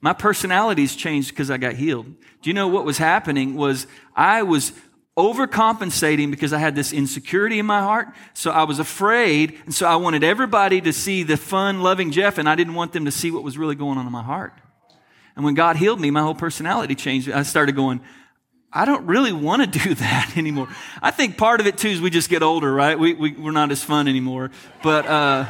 My 0.00 0.12
personality's 0.12 0.94
changed 0.94 1.30
because 1.30 1.50
I 1.50 1.56
got 1.56 1.74
healed. 1.76 2.04
Do 2.04 2.50
you 2.50 2.52
know 2.52 2.68
what 2.68 2.84
was 2.84 2.98
happening 2.98 3.54
was 3.54 3.86
I 4.14 4.42
was 4.42 4.72
overcompensating 5.16 6.30
because 6.30 6.52
I 6.52 6.58
had 6.58 6.74
this 6.74 6.92
insecurity 6.92 7.58
in 7.58 7.66
my 7.66 7.80
heart. 7.80 8.08
So 8.32 8.50
I 8.50 8.64
was 8.64 8.78
afraid. 8.78 9.58
And 9.64 9.74
so 9.74 9.86
I 9.86 9.96
wanted 9.96 10.24
everybody 10.24 10.80
to 10.80 10.92
see 10.92 11.22
the 11.22 11.36
fun, 11.36 11.82
loving 11.82 12.10
Jeff, 12.10 12.38
and 12.38 12.48
I 12.48 12.54
didn't 12.54 12.74
want 12.74 12.92
them 12.92 13.04
to 13.04 13.12
see 13.12 13.30
what 13.30 13.42
was 13.44 13.56
really 13.56 13.76
going 13.76 13.96
on 13.96 14.06
in 14.06 14.12
my 14.12 14.22
heart. 14.22 14.52
And 15.36 15.44
when 15.44 15.54
God 15.54 15.76
healed 15.76 16.00
me, 16.00 16.10
my 16.10 16.22
whole 16.22 16.34
personality 16.34 16.94
changed. 16.94 17.30
I 17.30 17.42
started 17.42 17.76
going, 17.76 18.00
I 18.72 18.84
don't 18.84 19.06
really 19.06 19.32
want 19.32 19.72
to 19.72 19.78
do 19.84 19.94
that 19.94 20.36
anymore. 20.36 20.68
I 21.00 21.12
think 21.12 21.36
part 21.36 21.60
of 21.60 21.66
it 21.66 21.78
too 21.78 21.88
is 21.88 22.00
we 22.00 22.10
just 22.10 22.28
get 22.28 22.42
older, 22.42 22.72
right? 22.72 22.98
We, 22.98 23.14
we, 23.14 23.32
we're 23.32 23.52
not 23.52 23.70
as 23.70 23.84
fun 23.84 24.08
anymore. 24.08 24.50
But 24.82 25.06
uh, 25.06 25.46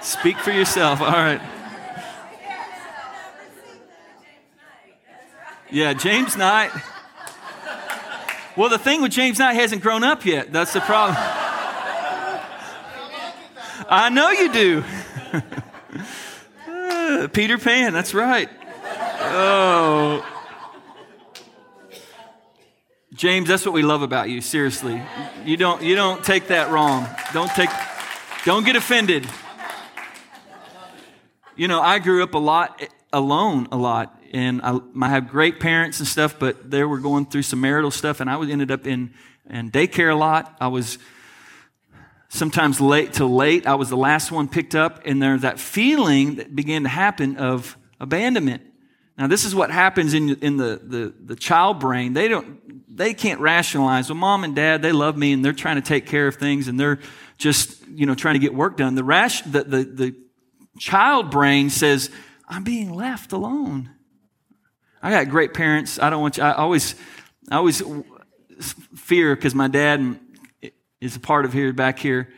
speak 0.00 0.36
for 0.38 0.50
yourself. 0.50 1.00
All 1.00 1.10
right. 1.10 1.40
Yeah, 5.70 5.94
James 5.94 6.36
Knight. 6.36 6.70
Well, 8.56 8.68
the 8.68 8.78
thing 8.78 9.00
with 9.00 9.12
James 9.12 9.38
Knight 9.38 9.54
hasn't 9.54 9.82
grown 9.82 10.04
up 10.04 10.26
yet. 10.26 10.52
That's 10.52 10.72
the 10.72 10.80
problem. 10.80 11.16
I 13.88 14.10
know 14.10 14.30
you 14.30 14.52
do. 14.52 14.84
Peter 17.32 17.58
Pan, 17.58 17.92
that's 17.92 18.14
right. 18.14 18.48
Oh. 19.20 20.26
James, 23.14 23.48
that's 23.48 23.64
what 23.64 23.72
we 23.72 23.82
love 23.82 24.02
about 24.02 24.28
you. 24.30 24.40
Seriously, 24.40 25.00
you 25.44 25.56
don't 25.56 25.82
you 25.82 25.94
don't 25.94 26.24
take 26.24 26.48
that 26.48 26.70
wrong. 26.70 27.06
Don't 27.32 27.50
take, 27.50 27.70
don't 28.44 28.64
get 28.64 28.74
offended. 28.74 29.28
You 31.54 31.68
know, 31.68 31.80
I 31.80 31.98
grew 31.98 32.22
up 32.22 32.34
a 32.34 32.38
lot 32.38 32.82
alone, 33.12 33.68
a 33.70 33.76
lot, 33.76 34.18
and 34.32 34.60
I, 34.62 34.78
I 35.00 35.08
have 35.08 35.28
great 35.28 35.60
parents 35.60 36.00
and 36.00 36.08
stuff, 36.08 36.38
but 36.38 36.70
they 36.70 36.82
were 36.84 36.98
going 36.98 37.26
through 37.26 37.42
some 37.42 37.60
marital 37.60 37.90
stuff, 37.90 38.20
and 38.20 38.28
I 38.28 38.36
was 38.36 38.48
ended 38.48 38.70
up 38.70 38.86
in 38.86 39.14
in 39.48 39.70
daycare 39.70 40.12
a 40.12 40.16
lot. 40.16 40.56
I 40.60 40.68
was 40.68 40.98
sometimes 42.28 42.80
late 42.80 43.12
till 43.12 43.34
late. 43.34 43.66
I 43.66 43.74
was 43.74 43.90
the 43.90 43.96
last 43.96 44.32
one 44.32 44.48
picked 44.48 44.74
up, 44.74 45.02
and 45.04 45.22
there's 45.22 45.42
that 45.42 45.60
feeling 45.60 46.36
that 46.36 46.56
began 46.56 46.84
to 46.84 46.88
happen 46.88 47.36
of 47.36 47.76
abandonment. 48.00 48.62
Now, 49.18 49.26
this 49.26 49.44
is 49.44 49.54
what 49.54 49.70
happens 49.70 50.14
in, 50.14 50.36
in 50.36 50.56
the, 50.56 50.80
the, 50.82 51.14
the 51.24 51.36
child 51.36 51.78
brain. 51.78 52.14
They 52.14 52.28
don't, 52.28 52.96
they 52.96 53.12
can't 53.12 53.40
rationalize. 53.40 54.08
Well, 54.08 54.16
mom 54.16 54.42
and 54.44 54.56
dad, 54.56 54.80
they 54.80 54.92
love 54.92 55.16
me 55.16 55.32
and 55.32 55.44
they're 55.44 55.52
trying 55.52 55.76
to 55.76 55.82
take 55.82 56.06
care 56.06 56.26
of 56.26 56.36
things 56.36 56.66
and 56.66 56.80
they're 56.80 56.98
just, 57.36 57.86
you 57.88 58.06
know, 58.06 58.14
trying 58.14 58.34
to 58.34 58.38
get 58.38 58.54
work 58.54 58.78
done. 58.78 58.94
The 58.94 59.04
rash, 59.04 59.42
the, 59.42 59.64
the, 59.64 59.84
the 59.84 60.16
child 60.78 61.30
brain 61.30 61.68
says, 61.68 62.10
I'm 62.48 62.64
being 62.64 62.92
left 62.92 63.32
alone. 63.32 63.90
I 65.02 65.10
got 65.10 65.28
great 65.28 65.52
parents. 65.52 65.98
I 65.98 66.10
don't 66.10 66.22
want 66.22 66.36
you, 66.36 66.44
I 66.44 66.52
always, 66.52 66.94
I 67.50 67.56
always 67.56 67.82
fear 68.94 69.34
because 69.34 69.54
my 69.54 69.68
dad 69.68 70.18
is 71.00 71.16
a 71.16 71.20
part 71.20 71.44
of 71.44 71.52
here, 71.52 71.72
back 71.72 71.98
here. 71.98 72.32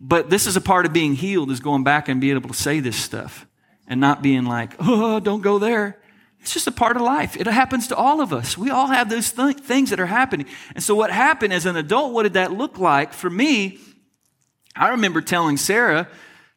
But 0.00 0.30
this 0.30 0.46
is 0.46 0.56
a 0.56 0.60
part 0.60 0.86
of 0.86 0.92
being 0.92 1.14
healed 1.14 1.50
is 1.50 1.60
going 1.60 1.84
back 1.84 2.08
and 2.08 2.20
being 2.20 2.36
able 2.36 2.50
to 2.50 2.54
say 2.54 2.80
this 2.80 2.96
stuff 2.96 3.46
and 3.88 4.00
not 4.00 4.22
being 4.22 4.44
like, 4.44 4.74
oh, 4.78 5.18
don't 5.18 5.40
go 5.40 5.58
there. 5.58 5.98
It's 6.40 6.52
just 6.52 6.66
a 6.66 6.72
part 6.72 6.96
of 6.96 7.02
life. 7.02 7.36
It 7.36 7.46
happens 7.46 7.88
to 7.88 7.96
all 7.96 8.20
of 8.20 8.32
us. 8.32 8.56
We 8.56 8.70
all 8.70 8.86
have 8.86 9.10
those 9.10 9.32
th- 9.32 9.56
things 9.56 9.90
that 9.90 9.98
are 9.98 10.06
happening. 10.06 10.46
And 10.74 10.84
so, 10.84 10.94
what 10.94 11.10
happened 11.10 11.52
as 11.52 11.66
an 11.66 11.76
adult, 11.76 12.12
what 12.12 12.22
did 12.22 12.34
that 12.34 12.52
look 12.52 12.78
like? 12.78 13.12
For 13.12 13.28
me, 13.28 13.78
I 14.76 14.90
remember 14.90 15.20
telling 15.20 15.56
Sarah, 15.56 16.08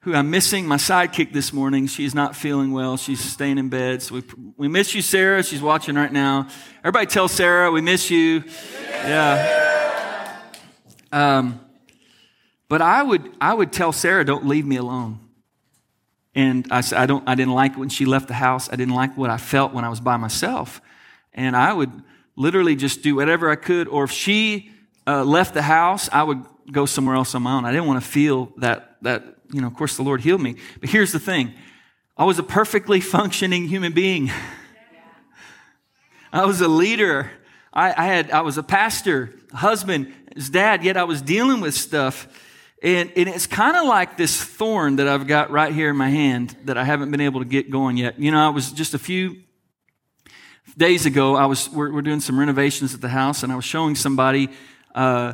who 0.01 0.15
I'm 0.15 0.31
missing, 0.31 0.65
my 0.65 0.77
sidekick 0.77 1.31
this 1.31 1.53
morning. 1.53 1.85
She's 1.85 2.15
not 2.15 2.35
feeling 2.35 2.71
well. 2.71 2.97
She's 2.97 3.19
staying 3.19 3.59
in 3.59 3.69
bed. 3.69 4.01
So 4.01 4.15
we, 4.15 4.23
we 4.57 4.67
miss 4.67 4.95
you, 4.95 5.01
Sarah. 5.03 5.43
She's 5.43 5.61
watching 5.61 5.95
right 5.95 6.11
now. 6.11 6.47
Everybody 6.79 7.05
tell 7.05 7.27
Sarah, 7.27 7.71
we 7.71 7.81
miss 7.81 8.09
you. 8.09 8.43
Yeah. 8.89 10.39
Um, 11.11 11.59
but 12.67 12.81
I 12.81 13.03
would, 13.03 13.31
I 13.39 13.53
would 13.53 13.71
tell 13.71 13.91
Sarah, 13.91 14.25
don't 14.25 14.47
leave 14.47 14.65
me 14.65 14.77
alone. 14.77 15.19
And 16.33 16.65
I 16.71 16.81
I, 16.95 17.05
don't, 17.05 17.27
I 17.29 17.35
didn't 17.35 17.53
like 17.53 17.77
when 17.77 17.89
she 17.89 18.05
left 18.05 18.27
the 18.27 18.33
house. 18.33 18.69
I 18.71 18.77
didn't 18.77 18.95
like 18.95 19.15
what 19.15 19.29
I 19.29 19.37
felt 19.37 19.71
when 19.71 19.85
I 19.85 19.89
was 19.89 19.99
by 19.99 20.17
myself. 20.17 20.81
And 21.31 21.55
I 21.55 21.73
would 21.73 21.91
literally 22.35 22.75
just 22.75 23.03
do 23.03 23.15
whatever 23.15 23.51
I 23.51 23.55
could. 23.55 23.87
Or 23.87 24.05
if 24.05 24.11
she 24.11 24.71
uh, 25.05 25.23
left 25.23 25.53
the 25.53 25.61
house, 25.61 26.09
I 26.11 26.23
would 26.23 26.43
go 26.71 26.87
somewhere 26.87 27.15
else 27.15 27.35
on 27.35 27.43
my 27.43 27.53
own. 27.53 27.65
I 27.65 27.71
didn't 27.71 27.85
want 27.85 28.03
to 28.03 28.09
feel 28.09 28.51
that, 28.57 28.95
that, 29.03 29.37
you 29.51 29.61
know, 29.61 29.67
of 29.67 29.73
course 29.75 29.97
the 29.97 30.03
Lord 30.03 30.21
healed 30.21 30.41
me. 30.41 30.55
But 30.79 30.89
here's 30.89 31.11
the 31.11 31.19
thing. 31.19 31.53
I 32.17 32.25
was 32.25 32.39
a 32.39 32.43
perfectly 32.43 33.01
functioning 33.01 33.67
human 33.67 33.93
being. 33.93 34.31
I 36.33 36.45
was 36.45 36.61
a 36.61 36.67
leader. 36.67 37.31
I, 37.73 37.89
I, 37.91 38.05
had, 38.05 38.31
I 38.31 38.41
was 38.41 38.57
a 38.57 38.63
pastor, 38.63 39.33
husband, 39.53 40.13
dad, 40.49 40.83
yet 40.83 40.97
I 40.97 41.03
was 41.03 41.21
dealing 41.21 41.61
with 41.61 41.73
stuff 41.73 42.27
and, 42.81 43.11
and 43.15 43.29
it's 43.29 43.45
kind 43.45 43.77
of 43.77 43.85
like 43.85 44.17
this 44.17 44.43
thorn 44.43 44.95
that 44.95 45.07
I've 45.07 45.27
got 45.27 45.51
right 45.51 45.71
here 45.71 45.89
in 45.91 45.97
my 45.97 46.09
hand 46.09 46.55
that 46.65 46.77
I 46.77 46.83
haven't 46.83 47.11
been 47.11 47.21
able 47.21 47.41
to 47.41 47.45
get 47.45 47.69
going 47.69 47.95
yet. 47.95 48.19
You 48.19 48.31
know, 48.31 48.43
I 48.43 48.49
was 48.49 48.71
just 48.71 48.95
a 48.95 48.99
few 48.99 49.43
days 50.77 51.05
ago, 51.05 51.35
I 51.35 51.45
was, 51.45 51.69
we're, 51.69 51.93
we're 51.93 52.01
doing 52.01 52.21
some 52.21 52.39
renovations 52.39 52.95
at 52.95 53.01
the 53.01 53.09
house, 53.09 53.43
and 53.43 53.51
I 53.51 53.55
was 53.55 53.65
showing 53.65 53.93
somebody, 53.93 54.49
uh, 54.95 55.33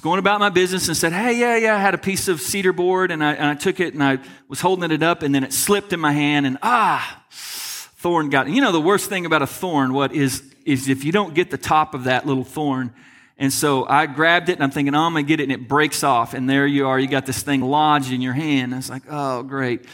going 0.00 0.18
about 0.18 0.40
my 0.40 0.48
business 0.48 0.88
and 0.88 0.96
said, 0.96 1.12
Hey, 1.12 1.38
yeah, 1.38 1.56
yeah, 1.56 1.76
I 1.76 1.78
had 1.78 1.94
a 1.94 1.98
piece 1.98 2.28
of 2.28 2.40
cedar 2.40 2.72
board, 2.72 3.10
and 3.10 3.22
I, 3.22 3.32
and 3.32 3.46
I 3.46 3.54
took 3.54 3.80
it 3.80 3.94
and 3.94 4.02
I 4.02 4.18
was 4.48 4.60
holding 4.60 4.90
it 4.90 5.02
up, 5.02 5.22
and 5.22 5.34
then 5.34 5.44
it 5.44 5.52
slipped 5.52 5.92
in 5.92 6.00
my 6.00 6.12
hand, 6.12 6.46
and 6.46 6.58
ah, 6.62 7.24
thorn 7.30 8.30
got, 8.30 8.48
you 8.48 8.60
know, 8.60 8.72
the 8.72 8.80
worst 8.80 9.08
thing 9.08 9.26
about 9.26 9.42
a 9.42 9.46
thorn, 9.46 9.92
what 9.92 10.12
is, 10.12 10.42
is 10.64 10.88
if 10.88 11.04
you 11.04 11.12
don't 11.12 11.34
get 11.34 11.50
the 11.50 11.58
top 11.58 11.94
of 11.94 12.04
that 12.04 12.26
little 12.26 12.44
thorn, 12.44 12.92
and 13.36 13.52
so 13.52 13.84
I 13.86 14.06
grabbed 14.06 14.48
it 14.48 14.52
and 14.52 14.62
I'm 14.62 14.70
thinking, 14.70 14.94
oh, 14.94 15.00
I'm 15.00 15.12
going 15.12 15.24
to 15.24 15.28
get 15.28 15.40
it. 15.40 15.44
And 15.44 15.52
it 15.52 15.68
breaks 15.68 16.04
off. 16.04 16.34
And 16.34 16.48
there 16.48 16.66
you 16.66 16.86
are. 16.86 16.98
You 16.98 17.08
got 17.08 17.26
this 17.26 17.42
thing 17.42 17.62
lodged 17.62 18.12
in 18.12 18.20
your 18.20 18.32
hand. 18.32 18.72
I 18.72 18.76
was 18.76 18.88
like, 18.88 19.02
oh, 19.10 19.42
great. 19.42 19.86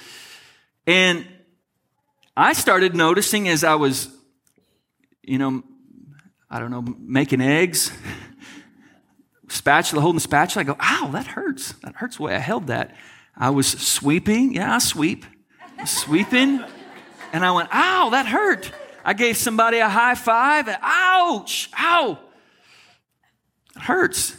And 0.87 1.27
I 2.37 2.53
started 2.53 2.95
noticing 2.95 3.49
as 3.49 3.65
I 3.65 3.77
was, 3.77 4.09
you 5.23 5.39
know, 5.39 5.63
I 6.51 6.59
don't 6.59 6.71
know, 6.71 6.83
making 6.99 7.41
eggs, 7.41 7.93
spatula, 9.51 10.01
holding 10.01 10.17
the 10.17 10.23
spatula. 10.23 10.63
I 10.63 10.65
go, 10.65 10.77
ow, 10.81 11.11
that 11.13 11.27
hurts. 11.27 11.73
That 11.83 11.97
hurts 11.97 12.17
the 12.17 12.23
way 12.25 12.35
I 12.35 12.39
held 12.39 12.69
that. 12.69 12.97
I 13.37 13.51
was 13.51 13.67
sweeping. 13.67 14.55
Yeah, 14.55 14.75
I 14.75 14.79
sweep. 14.79 15.25
Sweeping. 15.85 16.63
And 17.33 17.45
I 17.45 17.53
went, 17.53 17.69
ow, 17.73 18.11
that 18.11 18.27
hurt. 18.27 18.73
I 19.05 19.15
gave 19.15 19.37
somebody 19.37 19.79
a 19.79 19.89
high 19.89 20.15
five. 20.15 20.69
Ouch, 20.81 21.71
ow. 21.79 22.19
It 23.77 23.83
hurts. 23.83 24.37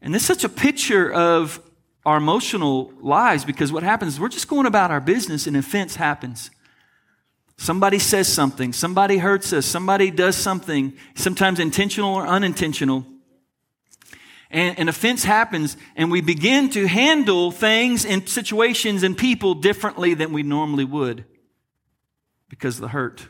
And 0.00 0.14
this 0.14 0.22
is 0.22 0.28
such 0.28 0.44
a 0.44 0.48
picture 0.48 1.12
of 1.12 1.60
our 2.04 2.18
emotional 2.18 2.92
lives 3.00 3.44
because 3.44 3.72
what 3.72 3.82
happens 3.82 4.14
is 4.14 4.20
we're 4.20 4.28
just 4.28 4.46
going 4.46 4.66
about 4.66 4.92
our 4.92 5.00
business 5.00 5.46
and 5.46 5.56
offense 5.56 5.96
happens. 5.96 6.50
Somebody 7.58 7.98
says 7.98 8.28
something, 8.28 8.72
somebody 8.72 9.16
hurts 9.16 9.52
us, 9.52 9.66
somebody 9.66 10.10
does 10.10 10.36
something, 10.36 10.92
sometimes 11.14 11.58
intentional 11.58 12.14
or 12.14 12.26
unintentional. 12.26 13.04
And 14.50 14.78
an 14.78 14.88
offense 14.88 15.24
happens, 15.24 15.76
and 15.96 16.10
we 16.10 16.20
begin 16.20 16.70
to 16.70 16.86
handle 16.86 17.50
things 17.50 18.04
and 18.04 18.28
situations 18.28 19.02
and 19.02 19.18
people 19.18 19.54
differently 19.54 20.14
than 20.14 20.32
we 20.32 20.42
normally 20.42 20.84
would 20.84 21.24
because 22.48 22.76
of 22.76 22.82
the 22.82 22.88
hurt. 22.88 23.26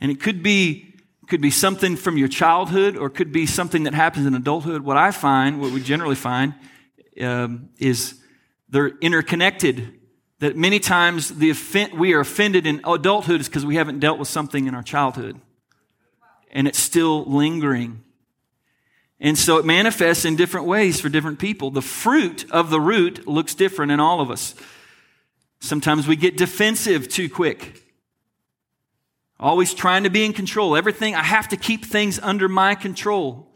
And 0.00 0.10
it 0.10 0.20
could 0.20 0.42
be 0.42 0.90
could 1.28 1.40
be 1.40 1.50
something 1.50 1.96
from 1.96 2.18
your 2.18 2.28
childhood 2.28 2.98
or 2.98 3.08
could 3.08 3.32
be 3.32 3.46
something 3.46 3.84
that 3.84 3.94
happens 3.94 4.26
in 4.26 4.34
adulthood. 4.34 4.82
What 4.82 4.98
I 4.98 5.10
find, 5.10 5.58
what 5.58 5.72
we 5.72 5.82
generally 5.82 6.16
find, 6.16 6.54
um, 7.18 7.70
is 7.78 8.20
they're 8.68 8.88
interconnected. 9.00 10.00
That 10.40 10.56
many 10.56 10.80
times 10.80 11.30
the 11.30 11.50
offend, 11.50 11.98
we 11.98 12.12
are 12.12 12.20
offended 12.20 12.66
in 12.66 12.82
adulthood 12.84 13.40
is 13.40 13.48
because 13.48 13.64
we 13.64 13.76
haven't 13.76 14.00
dealt 14.00 14.18
with 14.18 14.28
something 14.28 14.66
in 14.66 14.74
our 14.74 14.82
childhood. 14.82 15.40
And 16.54 16.66
it's 16.66 16.78
still 16.78 17.24
lingering. 17.24 18.02
And 19.20 19.36
so 19.36 19.58
it 19.58 19.64
manifests 19.64 20.24
in 20.24 20.36
different 20.36 20.66
ways 20.66 21.00
for 21.00 21.08
different 21.08 21.38
people. 21.38 21.70
The 21.70 21.82
fruit 21.82 22.50
of 22.50 22.70
the 22.70 22.80
root 22.80 23.26
looks 23.26 23.54
different 23.54 23.92
in 23.92 24.00
all 24.00 24.20
of 24.20 24.30
us. 24.30 24.54
Sometimes 25.60 26.06
we 26.06 26.16
get 26.16 26.36
defensive 26.36 27.08
too 27.08 27.28
quick. 27.28 27.82
Always 29.40 29.74
trying 29.74 30.04
to 30.04 30.10
be 30.10 30.24
in 30.24 30.32
control. 30.32 30.76
Everything, 30.76 31.14
I 31.14 31.22
have 31.22 31.48
to 31.48 31.56
keep 31.56 31.84
things 31.84 32.18
under 32.18 32.48
my 32.48 32.74
control. 32.74 33.48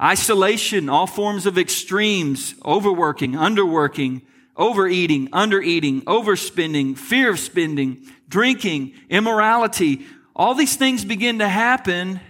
Isolation, 0.00 0.88
all 0.88 1.06
forms 1.06 1.46
of 1.46 1.56
extremes, 1.56 2.54
overworking, 2.64 3.32
underworking, 3.32 4.22
overeating, 4.56 5.28
undereating, 5.28 6.02
overspending, 6.04 6.98
fear 6.98 7.30
of 7.30 7.38
spending, 7.38 8.04
drinking, 8.28 8.94
immorality. 9.08 10.04
All 10.34 10.54
these 10.54 10.76
things 10.76 11.04
begin 11.04 11.38
to 11.40 11.48
happen 11.48 12.20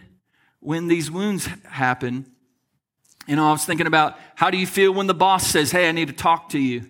when 0.60 0.88
these 0.88 1.10
wounds 1.10 1.46
happen. 1.64 2.26
You 3.26 3.36
know, 3.36 3.48
I 3.48 3.52
was 3.52 3.64
thinking 3.64 3.86
about 3.86 4.18
how 4.34 4.50
do 4.50 4.58
you 4.58 4.66
feel 4.66 4.92
when 4.92 5.06
the 5.06 5.14
boss 5.14 5.46
says, 5.46 5.70
Hey, 5.70 5.88
I 5.88 5.92
need 5.92 6.08
to 6.08 6.14
talk 6.14 6.50
to 6.50 6.58
you? 6.58 6.86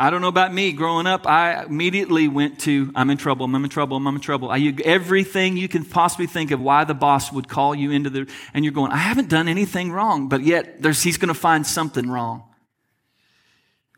I 0.00 0.10
don't 0.10 0.20
know 0.20 0.28
about 0.28 0.54
me. 0.54 0.70
Growing 0.72 1.08
up, 1.08 1.26
I 1.26 1.64
immediately 1.64 2.28
went 2.28 2.60
to, 2.60 2.92
I'm 2.94 3.10
in 3.10 3.16
trouble, 3.16 3.46
I'm 3.46 3.64
in 3.64 3.68
trouble, 3.68 3.96
I'm 3.96 4.06
in 4.06 4.20
trouble. 4.20 4.48
I, 4.48 4.72
everything 4.84 5.56
you 5.56 5.66
can 5.66 5.84
possibly 5.84 6.26
think 6.26 6.52
of 6.52 6.60
why 6.60 6.84
the 6.84 6.94
boss 6.94 7.32
would 7.32 7.48
call 7.48 7.74
you 7.74 7.90
into 7.90 8.08
the, 8.08 8.30
and 8.54 8.64
you're 8.64 8.72
going, 8.72 8.92
I 8.92 8.98
haven't 8.98 9.28
done 9.28 9.48
anything 9.48 9.90
wrong, 9.90 10.28
but 10.28 10.42
yet 10.42 10.84
he's 10.84 11.16
going 11.16 11.28
to 11.28 11.34
find 11.34 11.66
something 11.66 12.08
wrong. 12.08 12.44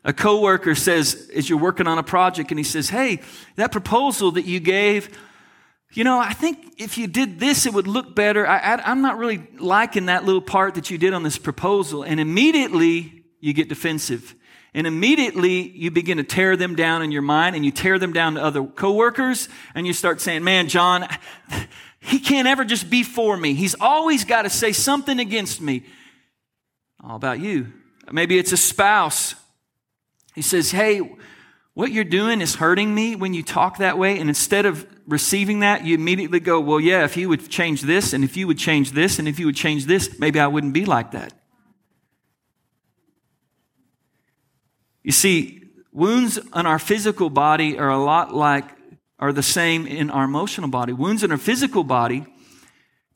A 0.03 0.13
coworker 0.13 0.73
says, 0.73 1.29
as 1.35 1.47
you're 1.49 1.59
working 1.59 1.87
on 1.87 1.97
a 1.97 2.03
project, 2.03 2.51
and 2.51 2.59
he 2.59 2.63
says, 2.63 2.89
Hey, 2.89 3.21
that 3.55 3.71
proposal 3.71 4.31
that 4.31 4.45
you 4.45 4.59
gave, 4.59 5.15
you 5.93 6.03
know, 6.03 6.19
I 6.19 6.33
think 6.33 6.75
if 6.77 6.97
you 6.97 7.07
did 7.07 7.39
this, 7.39 7.65
it 7.65 7.73
would 7.73 7.87
look 7.87 8.15
better. 8.15 8.47
I, 8.47 8.81
am 8.85 9.01
not 9.01 9.17
really 9.17 9.45
liking 9.59 10.05
that 10.05 10.23
little 10.23 10.41
part 10.41 10.75
that 10.75 10.89
you 10.89 10.97
did 10.97 11.13
on 11.13 11.23
this 11.23 11.37
proposal. 11.37 12.03
And 12.03 12.19
immediately 12.19 13.25
you 13.41 13.53
get 13.53 13.67
defensive. 13.67 14.33
And 14.73 14.87
immediately 14.87 15.69
you 15.69 15.91
begin 15.91 16.17
to 16.17 16.23
tear 16.23 16.55
them 16.55 16.75
down 16.75 17.01
in 17.01 17.11
your 17.11 17.21
mind 17.21 17.57
and 17.57 17.65
you 17.65 17.71
tear 17.71 17.99
them 17.99 18.13
down 18.13 18.35
to 18.35 18.43
other 18.43 18.63
coworkers 18.63 19.49
and 19.75 19.85
you 19.85 19.91
start 19.91 20.21
saying, 20.21 20.45
man, 20.45 20.69
John, 20.69 21.05
he 21.99 22.19
can't 22.19 22.47
ever 22.47 22.63
just 22.63 22.89
be 22.89 23.03
for 23.03 23.35
me. 23.35 23.53
He's 23.53 23.75
always 23.75 24.23
got 24.23 24.43
to 24.43 24.49
say 24.49 24.71
something 24.71 25.19
against 25.19 25.59
me. 25.59 25.83
All 27.03 27.17
about 27.17 27.41
you. 27.41 27.73
Maybe 28.09 28.39
it's 28.39 28.53
a 28.53 28.57
spouse. 28.57 29.35
He 30.33 30.41
says, 30.41 30.71
hey, 30.71 31.17
what 31.73 31.91
you're 31.91 32.03
doing 32.03 32.41
is 32.41 32.55
hurting 32.55 32.93
me 32.93 33.15
when 33.15 33.33
you 33.33 33.43
talk 33.43 33.77
that 33.77 33.97
way. 33.97 34.19
And 34.19 34.29
instead 34.29 34.65
of 34.65 34.85
receiving 35.07 35.61
that, 35.61 35.85
you 35.85 35.95
immediately 35.95 36.39
go, 36.39 36.59
well, 36.59 36.79
yeah, 36.79 37.05
if 37.05 37.15
you 37.15 37.29
would 37.29 37.49
change 37.49 37.81
this, 37.81 38.13
and 38.13 38.23
if 38.23 38.35
you 38.35 38.47
would 38.47 38.57
change 38.57 38.91
this, 38.91 39.19
and 39.19 39.27
if 39.27 39.39
you 39.39 39.45
would 39.45 39.55
change 39.55 39.85
this, 39.85 40.19
maybe 40.19 40.39
I 40.39 40.47
wouldn't 40.47 40.73
be 40.73 40.85
like 40.85 41.11
that. 41.11 41.33
You 45.03 45.11
see, 45.11 45.63
wounds 45.91 46.39
on 46.53 46.65
our 46.65 46.79
physical 46.79 47.29
body 47.29 47.79
are 47.79 47.89
a 47.89 48.01
lot 48.01 48.33
like, 48.33 48.65
are 49.19 49.33
the 49.33 49.43
same 49.43 49.87
in 49.87 50.09
our 50.09 50.23
emotional 50.23 50.69
body. 50.69 50.93
Wounds 50.93 51.23
in 51.23 51.31
our 51.31 51.37
physical 51.37 51.83
body 51.83 52.25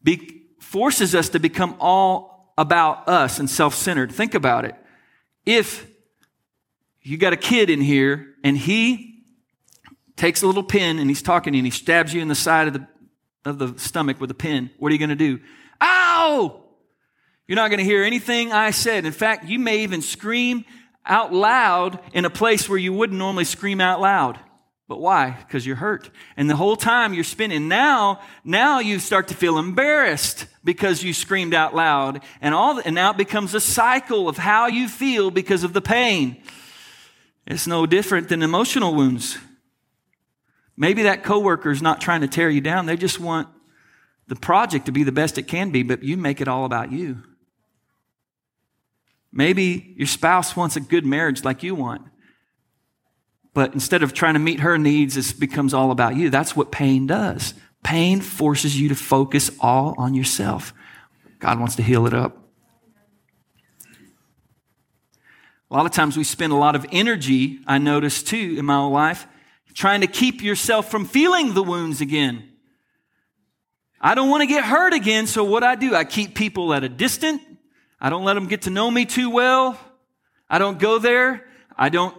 be, 0.03 0.43
forces 0.59 1.15
us 1.15 1.29
to 1.29 1.39
become 1.39 1.75
all 1.79 2.53
about 2.57 3.07
us 3.09 3.39
and 3.39 3.49
self 3.49 3.73
centered. 3.75 4.11
Think 4.11 4.33
about 4.33 4.65
it. 4.65 4.75
If 5.45 5.87
you 7.05 7.17
got 7.17 7.33
a 7.33 7.37
kid 7.37 7.69
in 7.69 7.81
here 7.81 8.33
and 8.43 8.57
he 8.57 9.23
takes 10.15 10.41
a 10.41 10.47
little 10.47 10.63
pin 10.63 10.97
and 10.97 11.07
he's 11.07 11.21
talking 11.21 11.53
to 11.53 11.57
you 11.57 11.61
and 11.61 11.67
he 11.67 11.71
stabs 11.71 12.13
you 12.13 12.21
in 12.21 12.27
the 12.27 12.35
side 12.35 12.67
of 12.67 12.73
the, 12.73 12.87
of 13.45 13.59
the 13.59 13.79
stomach 13.79 14.19
with 14.19 14.31
a 14.31 14.35
pin, 14.35 14.71
what 14.79 14.89
are 14.89 14.93
you 14.93 14.99
going 14.99 15.09
to 15.09 15.15
do? 15.15 15.39
Ow! 15.81 16.63
You're 17.47 17.57
not 17.57 17.69
going 17.69 17.77
to 17.77 17.85
hear 17.85 18.03
anything 18.03 18.51
I 18.51 18.71
said. 18.71 19.05
In 19.05 19.11
fact, 19.11 19.45
you 19.45 19.59
may 19.59 19.83
even 19.83 20.01
scream 20.01 20.65
out 21.05 21.31
loud 21.31 21.99
in 22.13 22.25
a 22.25 22.29
place 22.31 22.67
where 22.67 22.79
you 22.79 22.91
wouldn't 22.91 23.19
normally 23.19 23.43
scream 23.43 23.79
out 23.79 24.01
loud. 24.01 24.39
But 24.87 24.99
why? 24.99 25.37
Because 25.45 25.63
you're 25.63 25.75
hurt. 25.75 26.09
And 26.37 26.49
the 26.49 26.55
whole 26.55 26.75
time 26.75 27.13
you're 27.13 27.23
spinning. 27.23 27.67
Now, 27.67 28.21
now 28.43 28.79
you 28.79 28.97
start 28.97 29.27
to 29.27 29.35
feel 29.35 29.59
embarrassed 29.59 30.47
because 30.63 31.03
you 31.03 31.13
screamed 31.13 31.53
out 31.53 31.75
loud. 31.75 32.23
And 32.41 32.55
all, 32.55 32.79
and 32.83 32.95
now 32.95 33.11
it 33.11 33.17
becomes 33.17 33.53
a 33.53 33.59
cycle 33.59 34.27
of 34.27 34.37
how 34.37 34.65
you 34.65 34.87
feel 34.87 35.29
because 35.29 35.63
of 35.63 35.73
the 35.73 35.81
pain. 35.81 36.41
It's 37.47 37.67
no 37.67 37.85
different 37.85 38.29
than 38.29 38.41
emotional 38.41 38.95
wounds. 38.95 39.37
Maybe 40.77 41.03
that 41.03 41.23
coworker 41.23 41.71
is 41.71 41.81
not 41.81 42.01
trying 42.01 42.21
to 42.21 42.27
tear 42.27 42.49
you 42.49 42.61
down. 42.61 42.85
They 42.85 42.97
just 42.97 43.19
want 43.19 43.47
the 44.27 44.35
project 44.35 44.87
to 44.87 44.91
be 44.91 45.03
the 45.03 45.11
best 45.11 45.37
it 45.37 45.43
can 45.43 45.71
be, 45.71 45.83
but 45.83 46.03
you 46.03 46.17
make 46.17 46.41
it 46.41 46.47
all 46.47 46.65
about 46.65 46.91
you. 46.91 47.21
Maybe 49.31 49.93
your 49.97 50.07
spouse 50.07 50.55
wants 50.55 50.75
a 50.75 50.79
good 50.79 51.05
marriage 51.05 51.43
like 51.43 51.61
you 51.61 51.75
want. 51.75 52.01
But 53.53 53.73
instead 53.73 54.03
of 54.03 54.13
trying 54.13 54.33
to 54.33 54.39
meet 54.39 54.61
her 54.61 54.77
needs, 54.77 55.15
it 55.15 55.39
becomes 55.39 55.73
all 55.73 55.91
about 55.91 56.15
you. 56.15 56.29
That's 56.29 56.55
what 56.55 56.71
pain 56.71 57.07
does. 57.07 57.53
Pain 57.83 58.19
forces 58.19 58.79
you 58.79 58.89
to 58.89 58.95
focus 58.95 59.51
all 59.59 59.93
on 59.97 60.13
yourself. 60.13 60.73
God 61.39 61.59
wants 61.59 61.75
to 61.75 61.83
heal 61.83 62.07
it 62.07 62.13
up. 62.13 62.44
A 65.69 65.73
lot 65.73 65.85
of 65.85 65.91
times 65.91 66.15
we 66.15 66.23
spend 66.23 66.53
a 66.53 66.57
lot 66.57 66.75
of 66.75 66.85
energy, 66.91 67.59
I 67.65 67.77
notice 67.77 68.21
too, 68.21 68.55
in 68.57 68.65
my 68.65 68.75
own 68.75 68.91
life, 68.93 69.27
trying 69.73 70.01
to 70.01 70.07
keep 70.07 70.41
yourself 70.41 70.89
from 70.89 71.05
feeling 71.05 71.53
the 71.53 71.63
wounds 71.63 72.01
again. 72.01 72.49
I 73.99 74.13
don't 74.13 74.29
want 74.29 74.41
to 74.41 74.47
get 74.47 74.63
hurt 74.63 74.93
again, 74.93 75.25
so 75.27 75.43
what 75.43 75.63
I 75.63 75.75
do, 75.75 75.95
I 75.95 76.03
keep 76.03 76.35
people 76.35 76.73
at 76.73 76.83
a 76.83 76.89
distance. 76.89 77.41
I 77.99 78.09
don't 78.09 78.23
let 78.23 78.35
them 78.35 78.47
get 78.47 78.63
to 78.63 78.69
know 78.69 78.91
me 78.91 79.05
too 79.05 79.29
well. 79.29 79.79
I 80.49 80.59
don't 80.59 80.77
go 80.77 80.99
there. 80.99 81.45
I 81.75 81.89
don't 81.89 82.15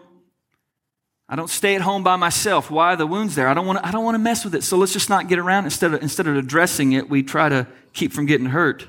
I 1.28 1.34
don't 1.34 1.50
stay 1.50 1.74
at 1.74 1.80
home 1.80 2.04
by 2.04 2.14
myself. 2.14 2.70
Why 2.70 2.92
are 2.92 2.96
the 2.96 3.06
wounds 3.06 3.34
there? 3.34 3.48
I 3.48 3.54
don't 3.54 3.66
want 3.66 3.80
to, 3.80 3.86
I 3.86 3.90
don't 3.90 4.04
want 4.04 4.14
to 4.14 4.20
mess 4.20 4.44
with 4.44 4.54
it. 4.54 4.62
So 4.62 4.76
let's 4.76 4.92
just 4.92 5.10
not 5.10 5.28
get 5.28 5.40
around 5.40 5.64
instead 5.64 5.92
of 5.92 6.02
instead 6.02 6.28
of 6.28 6.36
addressing 6.36 6.92
it, 6.92 7.10
we 7.10 7.22
try 7.22 7.48
to 7.48 7.66
keep 7.92 8.12
from 8.12 8.26
getting 8.26 8.46
hurt. 8.46 8.86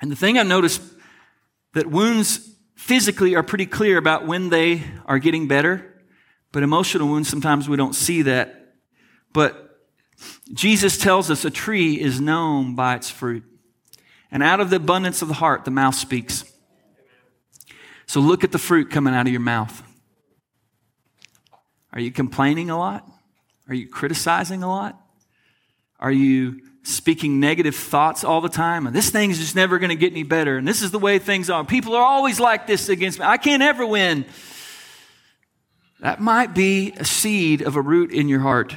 And 0.00 0.10
the 0.10 0.16
thing 0.16 0.38
I 0.38 0.44
noticed 0.44 0.80
that 1.74 1.86
wounds 1.86 2.48
physically 2.78 3.34
are 3.34 3.42
pretty 3.42 3.66
clear 3.66 3.98
about 3.98 4.24
when 4.24 4.50
they 4.50 4.84
are 5.04 5.18
getting 5.18 5.48
better, 5.48 6.00
but 6.52 6.62
emotional 6.62 7.08
wounds 7.08 7.28
sometimes 7.28 7.68
we 7.68 7.76
don't 7.76 7.94
see 7.94 8.22
that. 8.22 8.76
But 9.32 9.80
Jesus 10.54 10.96
tells 10.96 11.28
us 11.28 11.44
a 11.44 11.50
tree 11.50 12.00
is 12.00 12.20
known 12.20 12.76
by 12.76 12.94
its 12.94 13.10
fruit. 13.10 13.44
And 14.30 14.44
out 14.44 14.60
of 14.60 14.70
the 14.70 14.76
abundance 14.76 15.22
of 15.22 15.28
the 15.28 15.34
heart, 15.34 15.64
the 15.64 15.72
mouth 15.72 15.96
speaks. 15.96 16.44
So 18.06 18.20
look 18.20 18.44
at 18.44 18.52
the 18.52 18.58
fruit 18.58 18.90
coming 18.90 19.12
out 19.12 19.26
of 19.26 19.32
your 19.32 19.40
mouth. 19.40 19.82
Are 21.92 22.00
you 22.00 22.12
complaining 22.12 22.70
a 22.70 22.78
lot? 22.78 23.06
Are 23.68 23.74
you 23.74 23.88
criticizing 23.88 24.62
a 24.62 24.68
lot? 24.68 24.98
Are 25.98 26.12
you 26.12 26.60
speaking 26.88 27.40
negative 27.40 27.76
thoughts 27.76 28.24
all 28.24 28.40
the 28.40 28.48
time? 28.48 28.86
And 28.86 28.94
this 28.94 29.10
thing's 29.10 29.38
just 29.38 29.54
never 29.54 29.78
going 29.78 29.90
to 29.90 29.96
get 29.96 30.12
any 30.12 30.22
better. 30.22 30.56
And 30.56 30.66
this 30.66 30.82
is 30.82 30.90
the 30.90 30.98
way 30.98 31.18
things 31.18 31.50
are. 31.50 31.64
People 31.64 31.94
are 31.94 32.04
always 32.04 32.40
like 32.40 32.66
this 32.66 32.88
against 32.88 33.18
me. 33.18 33.24
I 33.24 33.36
can't 33.36 33.62
ever 33.62 33.86
win. 33.86 34.24
That 36.00 36.20
might 36.20 36.54
be 36.54 36.92
a 36.92 37.04
seed 37.04 37.62
of 37.62 37.76
a 37.76 37.80
root 37.80 38.12
in 38.12 38.28
your 38.28 38.40
heart, 38.40 38.74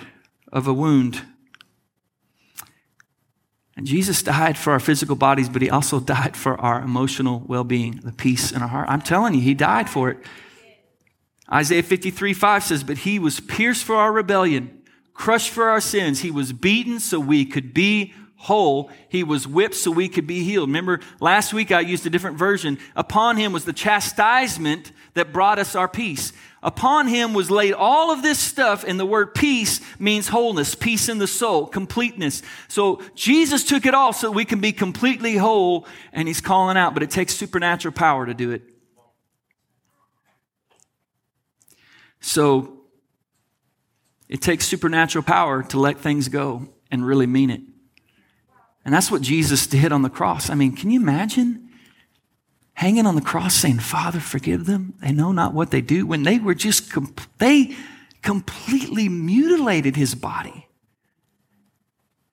of 0.51 0.67
a 0.67 0.73
wound 0.73 1.21
and 3.81 3.87
Jesus 3.87 4.21
died 4.21 4.59
for 4.59 4.73
our 4.73 4.79
physical 4.79 5.15
bodies, 5.15 5.49
but 5.49 5.63
he 5.63 5.69
also 5.71 5.99
died 6.15 6.37
for 6.37 6.59
our 6.61 6.81
emotional 6.81 7.43
well 7.47 7.63
being, 7.63 7.99
the 8.03 8.11
peace 8.11 8.51
in 8.51 8.61
our 8.61 8.67
heart. 8.67 8.87
I'm 8.89 9.01
telling 9.01 9.33
you, 9.33 9.41
he 9.41 9.55
died 9.55 9.89
for 9.89 10.09
it. 10.09 10.19
Isaiah 11.51 11.81
53 11.83 12.33
5 12.33 12.63
says, 12.63 12.83
But 12.83 12.99
he 12.99 13.19
was 13.19 13.39
pierced 13.39 13.83
for 13.83 13.95
our 13.95 14.11
rebellion, 14.11 14.80
crushed 15.13 15.49
for 15.49 15.69
our 15.69 15.81
sins. 15.81 16.21
He 16.21 16.31
was 16.31 16.53
beaten 16.53 16.99
so 16.99 17.19
we 17.19 17.45
could 17.45 17.73
be 17.73 18.13
whole. 18.41 18.89
He 19.07 19.23
was 19.23 19.47
whipped 19.47 19.75
so 19.75 19.91
we 19.91 20.09
could 20.09 20.25
be 20.25 20.43
healed. 20.43 20.69
Remember, 20.69 20.99
last 21.19 21.53
week 21.53 21.71
I 21.71 21.81
used 21.81 22.05
a 22.07 22.09
different 22.09 22.37
version. 22.37 22.79
Upon 22.95 23.37
him 23.37 23.53
was 23.53 23.65
the 23.65 23.73
chastisement 23.73 24.91
that 25.13 25.31
brought 25.31 25.59
us 25.59 25.75
our 25.75 25.87
peace. 25.87 26.33
Upon 26.63 27.07
him 27.07 27.33
was 27.33 27.51
laid 27.51 27.73
all 27.73 28.11
of 28.11 28.21
this 28.21 28.39
stuff, 28.39 28.83
and 28.83 28.99
the 28.99 29.05
word 29.05 29.33
peace 29.33 29.79
means 29.99 30.27
wholeness, 30.27 30.75
peace 30.75 31.09
in 31.09 31.17
the 31.17 31.27
soul, 31.27 31.65
completeness. 31.65 32.41
So 32.67 33.01
Jesus 33.15 33.63
took 33.63 33.85
it 33.85 33.95
all 33.95 34.13
so 34.13 34.31
we 34.31 34.45
can 34.45 34.59
be 34.59 34.71
completely 34.71 35.37
whole, 35.37 35.87
and 36.13 36.27
he's 36.27 36.41
calling 36.41 36.77
out, 36.77 36.93
but 36.93 37.01
it 37.01 37.09
takes 37.09 37.35
supernatural 37.35 37.93
power 37.93 38.27
to 38.27 38.33
do 38.33 38.51
it. 38.51 38.61
So 42.19 42.80
it 44.31 44.41
takes 44.41 44.65
supernatural 44.65 45.23
power 45.23 45.61
to 45.61 45.79
let 45.79 45.99
things 45.99 46.27
go 46.27 46.67
and 46.89 47.05
really 47.05 47.27
mean 47.27 47.51
it. 47.51 47.61
And 48.83 48.91
that's 48.91 49.11
what 49.11 49.21
Jesus 49.21 49.67
did 49.67 49.91
on 49.91 50.01
the 50.01 50.09
cross. 50.09 50.49
I 50.49 50.55
mean, 50.55 50.75
can 50.75 50.89
you 50.89 50.99
imagine? 50.99 51.67
hanging 52.81 53.05
on 53.05 53.13
the 53.13 53.21
cross 53.21 53.53
saying, 53.53 53.77
Father, 53.77 54.19
forgive 54.19 54.65
them. 54.65 54.95
They 55.01 55.11
know 55.11 55.31
not 55.31 55.53
what 55.53 55.69
they 55.69 55.81
do. 55.81 56.07
When 56.07 56.23
they 56.23 56.39
were 56.39 56.55
just, 56.55 56.91
they 57.37 57.75
completely 58.23 59.07
mutilated 59.07 59.95
his 59.95 60.15
body. 60.15 60.67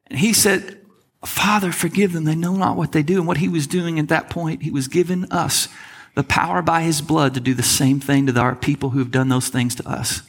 And 0.07 0.19
he 0.19 0.33
said, 0.33 0.81
Father, 1.23 1.71
forgive 1.71 2.15
them. 2.15 2.25
They 2.25 2.35
know 2.35 2.55
not 2.55 2.79
what 2.79 2.93
they 2.93 3.03
do. 3.03 3.19
And 3.19 3.27
what 3.27 3.37
he 3.37 3.49
was 3.49 3.67
doing 3.67 3.99
at 3.99 4.09
that 4.09 4.31
point, 4.31 4.63
he 4.63 4.71
was 4.71 4.89
giving 4.89 5.31
us 5.31 5.69
the 6.15 6.25
power 6.25 6.63
by 6.63 6.81
his 6.81 7.03
blood 7.03 7.35
to 7.35 7.41
do 7.41 7.53
the 7.53 7.63
same 7.63 8.01
thing 8.01 8.27
to 8.27 8.41
our 8.41 8.57
people 8.57 8.91
who 8.91 9.01
have 9.01 9.11
done 9.11 9.29
those 9.29 9.49
things 9.49 9.75
to 9.75 9.87
us. 9.87 10.23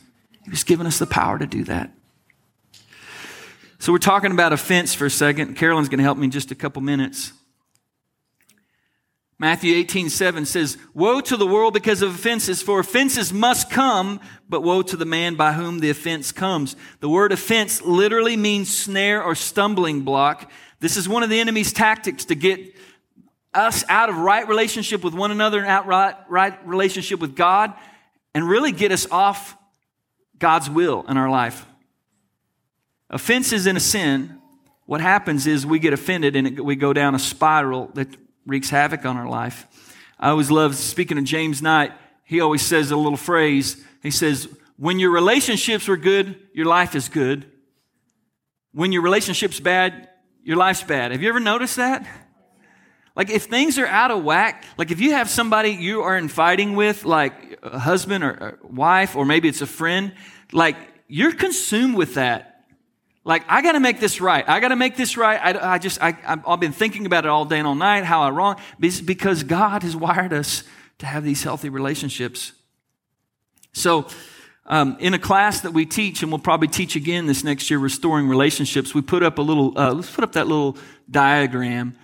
He 0.50 0.54
was 0.54 0.64
giving 0.64 0.88
us 0.88 0.98
the 0.98 1.06
power 1.06 1.38
to 1.38 1.46
do 1.46 1.64
that. 1.66 1.92
So 3.78 3.92
we're 3.92 4.00
talking 4.00 4.32
about 4.32 4.52
offense 4.52 4.96
for 4.96 5.06
a 5.06 5.10
second. 5.12 5.58
Carolyn's 5.58 5.90
going 5.90 6.00
to 6.00 6.04
help 6.04 6.18
me 6.18 6.26
in 6.26 6.32
just 6.32 6.50
a 6.50 6.56
couple 6.56 6.82
minutes. 6.82 7.34
Matthew 9.38 9.76
18, 9.76 10.10
7 10.10 10.48
says, 10.48 10.80
Woe 10.96 11.22
to 11.22 11.38
the 11.38 11.46
world 11.46 11.76
because 11.76 12.02
of 12.02 12.16
offenses, 12.16 12.64
for 12.64 12.80
offenses 12.80 13.32
must 13.32 13.70
come, 13.70 14.20
but 14.50 14.64
woe 14.64 14.82
to 14.82 14.98
the 14.98 15.06
man 15.06 15.36
by 15.36 15.54
whom 15.54 15.82
the 15.82 15.92
offense 15.92 16.32
comes. 16.32 16.76
The 17.00 17.10
word 17.10 17.32
offense 17.32 17.84
literally 17.84 18.36
means 18.36 18.76
snare 18.76 19.24
or 19.24 19.36
stumbling 19.36 20.02
block. 20.02 20.50
This 20.80 20.98
is 20.98 21.08
one 21.08 21.22
of 21.22 21.30
the 21.30 21.40
enemy's 21.40 21.72
tactics 21.72 22.26
to 22.26 22.36
get 22.36 22.76
us 23.54 23.84
out 23.88 24.10
of 24.10 24.18
right 24.18 24.48
relationship 24.48 25.04
with 25.04 25.14
one 25.14 25.30
another 25.30 25.60
and 25.60 25.68
out 25.68 25.86
right, 25.86 26.16
right 26.28 26.68
relationship 26.68 27.20
with 27.20 27.36
God 27.36 27.72
and 28.34 28.50
really 28.50 28.72
get 28.72 28.92
us 28.92 29.06
off 29.12 29.56
God's 30.40 30.70
will 30.70 31.06
in 31.08 31.18
our 31.18 31.30
life. 31.30 31.66
Offense 33.10 33.52
is 33.52 33.68
in 33.68 33.76
a 33.76 33.80
sin. 33.80 34.40
What 34.86 35.02
happens 35.02 35.46
is 35.46 35.66
we 35.66 35.80
get 35.80 35.94
offended 35.94 36.36
and 36.36 36.60
we 36.60 36.76
go 36.76 36.94
down 36.94 37.16
a 37.16 37.20
spiral 37.20 37.92
that 37.94 38.08
wreaks 38.46 38.70
havoc 38.70 39.06
on 39.06 39.18
our 39.18 39.28
life. 39.28 39.68
I 40.20 40.30
always 40.30 40.50
love 40.50 40.76
speaking 40.76 41.18
to 41.18 41.24
James 41.24 41.62
Knight. 41.62 41.92
He 42.24 42.42
always 42.42 42.62
says 42.62 42.92
a 42.92 42.98
little 42.98 43.18
phrase. 43.18 43.84
He 44.02 44.12
says, 44.12 44.48
When 44.78 45.00
your 45.00 45.12
relationships 45.12 45.88
are 45.90 45.98
good, 45.98 46.36
your 46.54 46.66
life 46.66 46.96
is 46.96 47.10
good. 47.10 47.46
When 48.72 48.92
your 48.92 49.02
relationship's 49.02 49.60
bad, 49.60 50.10
your 50.44 50.58
life's 50.58 50.84
bad. 50.84 51.12
Have 51.12 51.22
you 51.22 51.30
ever 51.30 51.40
noticed 51.40 51.76
that? 51.78 52.06
Like 53.20 53.30
if 53.30 53.44
things 53.44 53.78
are 53.78 53.86
out 53.86 54.12
of 54.12 54.24
whack, 54.24 54.64
like 54.78 54.92
if 54.92 55.02
you 55.02 55.12
have 55.12 55.30
somebody 55.30 55.72
you 55.72 56.04
are 56.04 56.18
in 56.18 56.30
fighting 56.30 56.78
with, 56.78 57.04
like 57.04 57.60
a 57.62 57.78
husband 57.78 58.24
or 58.24 58.32
a 58.32 58.68
wife, 58.68 59.18
or 59.18 59.26
maybe 59.26 59.50
it's 59.50 59.62
a 59.62 59.68
friend, 59.68 60.14
like 60.54 60.78
you're 61.10 61.34
consumed 61.34 61.96
with 61.96 62.14
that. 62.14 62.64
Like, 63.26 63.44
I 63.50 63.62
got 63.62 63.74
to 63.74 63.82
make 63.82 64.00
this 64.00 64.22
right. 64.22 64.48
I 64.48 64.62
got 64.62 64.70
to 64.70 64.78
make 64.78 64.96
this 64.96 65.18
right. 65.18 65.38
I, 65.38 65.74
I 65.74 65.78
just, 65.80 66.02
I, 66.02 66.16
I've 66.48 66.62
been 66.62 66.72
thinking 66.72 67.06
about 67.06 67.26
it 67.26 67.28
all 67.28 67.44
day 67.44 67.60
and 67.60 67.68
all 67.68 67.76
night, 67.76 68.06
how 68.06 68.22
I 68.22 68.30
wrong. 68.30 68.56
Because 68.80 69.44
God 69.44 69.84
has 69.84 69.96
wired 69.98 70.32
us 70.32 70.64
to 71.00 71.06
have 71.06 71.26
these 71.26 71.44
healthy 71.44 71.70
relationships. 71.70 72.54
So, 73.74 74.08
Um, 74.66 74.98
in 75.00 75.14
a 75.14 75.20
class 75.20 75.62
that 75.62 75.74
we 75.74 75.86
teach, 75.86 76.22
and 76.24 76.32
we'll 76.32 76.40
probably 76.40 76.68
teach 76.68 76.96
again 76.96 77.26
this 77.26 77.44
next 77.44 77.70
year, 77.70 77.80
restoring 77.80 78.30
relationships, 78.30 78.94
we 78.94 79.02
put 79.02 79.24
up 79.24 79.40
a 79.40 79.42
little, 79.42 79.76
uh, 79.76 79.94
let's 79.94 80.12
put 80.12 80.24
up 80.24 80.34
that 80.34 80.48
little 80.48 80.78
diagram. 81.10 81.98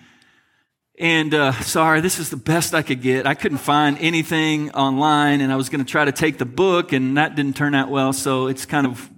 And 0.98 1.34
uh, 1.34 1.52
sorry, 1.60 2.00
this 2.00 2.18
is 2.18 2.30
the 2.30 2.38
best 2.38 2.74
I 2.74 2.80
could 2.80 3.02
get. 3.02 3.26
I 3.26 3.34
couldn't 3.34 3.58
find 3.58 3.98
anything 3.98 4.70
online, 4.70 5.42
and 5.42 5.52
I 5.52 5.56
was 5.56 5.68
going 5.68 5.84
to 5.84 5.90
try 5.90 6.06
to 6.06 6.12
take 6.12 6.38
the 6.38 6.46
book, 6.46 6.92
and 6.92 7.18
that 7.18 7.34
didn't 7.34 7.54
turn 7.54 7.74
out 7.74 7.90
well. 7.90 8.14
So 8.14 8.46
it's 8.46 8.64
kind 8.64 8.86
of 8.86 9.10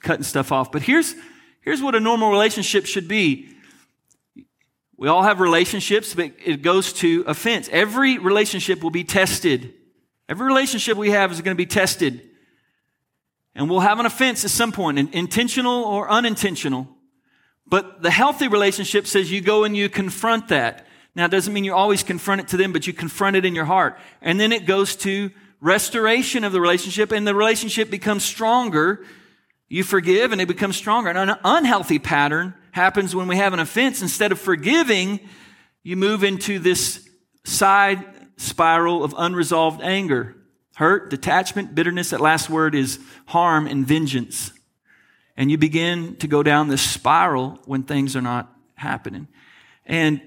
cutting 0.00 0.22
stuff 0.22 0.52
off. 0.52 0.70
But 0.70 0.82
here's 0.82 1.14
here's 1.62 1.82
what 1.82 1.94
a 1.94 2.00
normal 2.00 2.30
relationship 2.30 2.84
should 2.84 3.08
be. 3.08 3.48
We 4.98 5.08
all 5.08 5.22
have 5.22 5.40
relationships, 5.40 6.14
but 6.14 6.32
it 6.44 6.60
goes 6.60 6.92
to 6.94 7.24
offense. 7.26 7.70
Every 7.72 8.18
relationship 8.18 8.82
will 8.82 8.90
be 8.90 9.04
tested. 9.04 9.72
Every 10.28 10.46
relationship 10.46 10.96
we 10.96 11.10
have 11.10 11.32
is 11.32 11.40
going 11.40 11.54
to 11.54 11.58
be 11.58 11.66
tested. 11.66 12.28
And 13.54 13.70
we'll 13.70 13.80
have 13.80 13.98
an 13.98 14.06
offense 14.06 14.44
at 14.44 14.50
some 14.50 14.72
point, 14.72 14.98
intentional 15.14 15.84
or 15.84 16.10
unintentional. 16.10 16.88
But 17.66 18.02
the 18.02 18.10
healthy 18.10 18.48
relationship 18.48 19.06
says 19.06 19.32
you 19.32 19.40
go 19.40 19.64
and 19.64 19.76
you 19.76 19.88
confront 19.88 20.48
that. 20.48 20.83
Now, 21.14 21.26
it 21.26 21.30
doesn't 21.30 21.52
mean 21.52 21.64
you 21.64 21.74
always 21.74 22.02
confront 22.02 22.40
it 22.40 22.48
to 22.48 22.56
them, 22.56 22.72
but 22.72 22.86
you 22.86 22.92
confront 22.92 23.36
it 23.36 23.44
in 23.44 23.54
your 23.54 23.66
heart. 23.66 23.98
And 24.20 24.40
then 24.40 24.52
it 24.52 24.66
goes 24.66 24.96
to 24.96 25.30
restoration 25.60 26.44
of 26.44 26.52
the 26.52 26.60
relationship, 26.60 27.12
and 27.12 27.26
the 27.26 27.34
relationship 27.34 27.90
becomes 27.90 28.24
stronger. 28.24 29.04
You 29.68 29.84
forgive, 29.84 30.32
and 30.32 30.40
it 30.40 30.48
becomes 30.48 30.76
stronger. 30.76 31.10
And 31.10 31.30
an 31.30 31.38
unhealthy 31.44 31.98
pattern 31.98 32.54
happens 32.72 33.14
when 33.14 33.28
we 33.28 33.36
have 33.36 33.52
an 33.52 33.60
offense. 33.60 34.02
Instead 34.02 34.32
of 34.32 34.40
forgiving, 34.40 35.20
you 35.82 35.96
move 35.96 36.24
into 36.24 36.58
this 36.58 37.08
side 37.44 38.04
spiral 38.36 39.04
of 39.04 39.14
unresolved 39.16 39.80
anger. 39.82 40.36
Hurt, 40.74 41.10
detachment, 41.10 41.74
bitterness. 41.74 42.10
That 42.10 42.20
last 42.20 42.50
word 42.50 42.74
is 42.74 42.98
harm 43.26 43.68
and 43.68 43.86
vengeance. 43.86 44.52
And 45.36 45.50
you 45.50 45.58
begin 45.58 46.16
to 46.16 46.26
go 46.26 46.42
down 46.42 46.68
this 46.68 46.82
spiral 46.82 47.60
when 47.64 47.84
things 47.84 48.16
are 48.16 48.22
not 48.22 48.52
happening. 48.74 49.28
And 49.86 50.20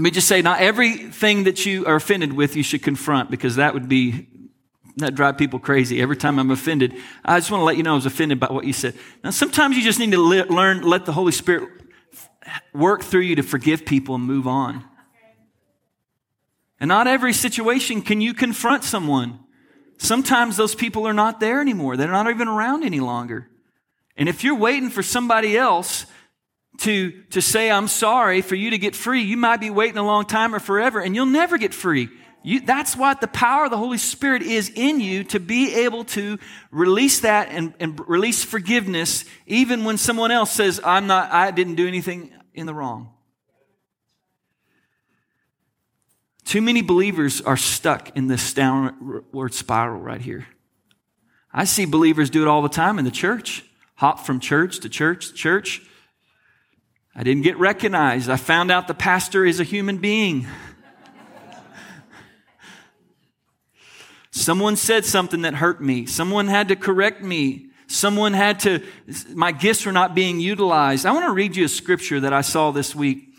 let 0.00 0.04
me 0.04 0.10
just 0.12 0.28
say, 0.28 0.40
not 0.40 0.62
everything 0.62 1.44
that 1.44 1.66
you 1.66 1.84
are 1.84 1.96
offended 1.96 2.32
with 2.32 2.56
you 2.56 2.62
should 2.62 2.82
confront 2.82 3.30
because 3.30 3.56
that 3.56 3.74
would 3.74 3.86
be 3.86 4.28
that 4.96 5.14
drive 5.14 5.36
people 5.36 5.58
crazy. 5.58 6.00
Every 6.00 6.16
time 6.16 6.38
I'm 6.38 6.50
offended, 6.50 6.96
I 7.22 7.38
just 7.38 7.50
want 7.50 7.60
to 7.60 7.66
let 7.66 7.76
you 7.76 7.82
know 7.82 7.92
I 7.92 7.96
was 7.96 8.06
offended 8.06 8.40
by 8.40 8.46
what 8.46 8.64
you 8.64 8.72
said. 8.72 8.94
Now, 9.22 9.28
sometimes 9.28 9.76
you 9.76 9.82
just 9.82 9.98
need 9.98 10.12
to 10.12 10.18
learn, 10.18 10.80
let 10.84 11.04
the 11.04 11.12
Holy 11.12 11.32
Spirit 11.32 11.68
work 12.72 13.02
through 13.02 13.20
you 13.20 13.36
to 13.36 13.42
forgive 13.42 13.84
people 13.84 14.14
and 14.14 14.24
move 14.24 14.46
on. 14.46 14.86
And 16.80 16.88
not 16.88 17.06
every 17.06 17.34
situation 17.34 18.00
can 18.00 18.22
you 18.22 18.32
confront 18.32 18.84
someone. 18.84 19.38
Sometimes 19.98 20.56
those 20.56 20.74
people 20.74 21.06
are 21.06 21.12
not 21.12 21.40
there 21.40 21.60
anymore. 21.60 21.98
They're 21.98 22.10
not 22.10 22.30
even 22.30 22.48
around 22.48 22.84
any 22.84 23.00
longer. 23.00 23.50
And 24.16 24.30
if 24.30 24.44
you're 24.44 24.56
waiting 24.56 24.88
for 24.88 25.02
somebody 25.02 25.58
else 25.58 26.06
to, 26.80 27.12
to 27.30 27.42
say, 27.42 27.70
I'm 27.70 27.88
sorry 27.88 28.40
for 28.40 28.54
you 28.54 28.70
to 28.70 28.78
get 28.78 28.96
free, 28.96 29.22
you 29.22 29.36
might 29.36 29.60
be 29.60 29.70
waiting 29.70 29.98
a 29.98 30.04
long 30.04 30.24
time 30.24 30.54
or 30.54 30.58
forever 30.58 31.00
and 31.00 31.14
you'll 31.14 31.26
never 31.26 31.58
get 31.58 31.74
free. 31.74 32.08
You, 32.42 32.60
that's 32.60 32.96
what 32.96 33.20
the 33.20 33.28
power 33.28 33.64
of 33.64 33.70
the 33.70 33.76
Holy 33.76 33.98
Spirit 33.98 34.40
is 34.40 34.72
in 34.74 34.98
you 34.98 35.24
to 35.24 35.38
be 35.38 35.74
able 35.84 36.04
to 36.04 36.38
release 36.70 37.20
that 37.20 37.48
and, 37.50 37.74
and 37.78 38.00
release 38.08 38.42
forgiveness 38.42 39.26
even 39.46 39.84
when 39.84 39.98
someone 39.98 40.30
else 40.30 40.50
says, 40.52 40.80
I'm 40.82 41.06
not, 41.06 41.30
I 41.30 41.50
didn't 41.50 41.74
do 41.74 41.86
anything 41.86 42.32
in 42.54 42.64
the 42.64 42.72
wrong. 42.72 43.12
Too 46.44 46.62
many 46.62 46.80
believers 46.80 47.42
are 47.42 47.58
stuck 47.58 48.16
in 48.16 48.26
this 48.26 48.54
downward 48.54 49.52
spiral 49.52 50.00
right 50.00 50.20
here. 50.20 50.46
I 51.52 51.64
see 51.64 51.84
believers 51.84 52.30
do 52.30 52.40
it 52.40 52.48
all 52.48 52.62
the 52.62 52.70
time 52.70 52.98
in 52.98 53.04
the 53.04 53.10
church. 53.10 53.64
Hop 53.96 54.20
from 54.20 54.40
church 54.40 54.80
to 54.80 54.88
church 54.88 55.28
to 55.28 55.34
church. 55.34 55.82
I 57.14 57.22
didn't 57.22 57.42
get 57.42 57.58
recognized. 57.58 58.30
I 58.30 58.36
found 58.36 58.70
out 58.70 58.88
the 58.88 58.94
pastor 58.94 59.44
is 59.44 59.60
a 59.60 59.64
human 59.64 59.98
being. 59.98 60.46
Someone 64.30 64.76
said 64.76 65.04
something 65.04 65.42
that 65.42 65.54
hurt 65.54 65.82
me. 65.82 66.06
Someone 66.06 66.46
had 66.46 66.68
to 66.68 66.76
correct 66.76 67.22
me. 67.22 67.66
Someone 67.88 68.32
had 68.32 68.60
to, 68.60 68.82
my 69.34 69.50
gifts 69.50 69.84
were 69.84 69.92
not 69.92 70.14
being 70.14 70.38
utilized. 70.38 71.04
I 71.04 71.10
want 71.10 71.26
to 71.26 71.32
read 71.32 71.56
you 71.56 71.64
a 71.64 71.68
scripture 71.68 72.20
that 72.20 72.32
I 72.32 72.40
saw 72.40 72.70
this 72.70 72.94
week. 72.94 73.34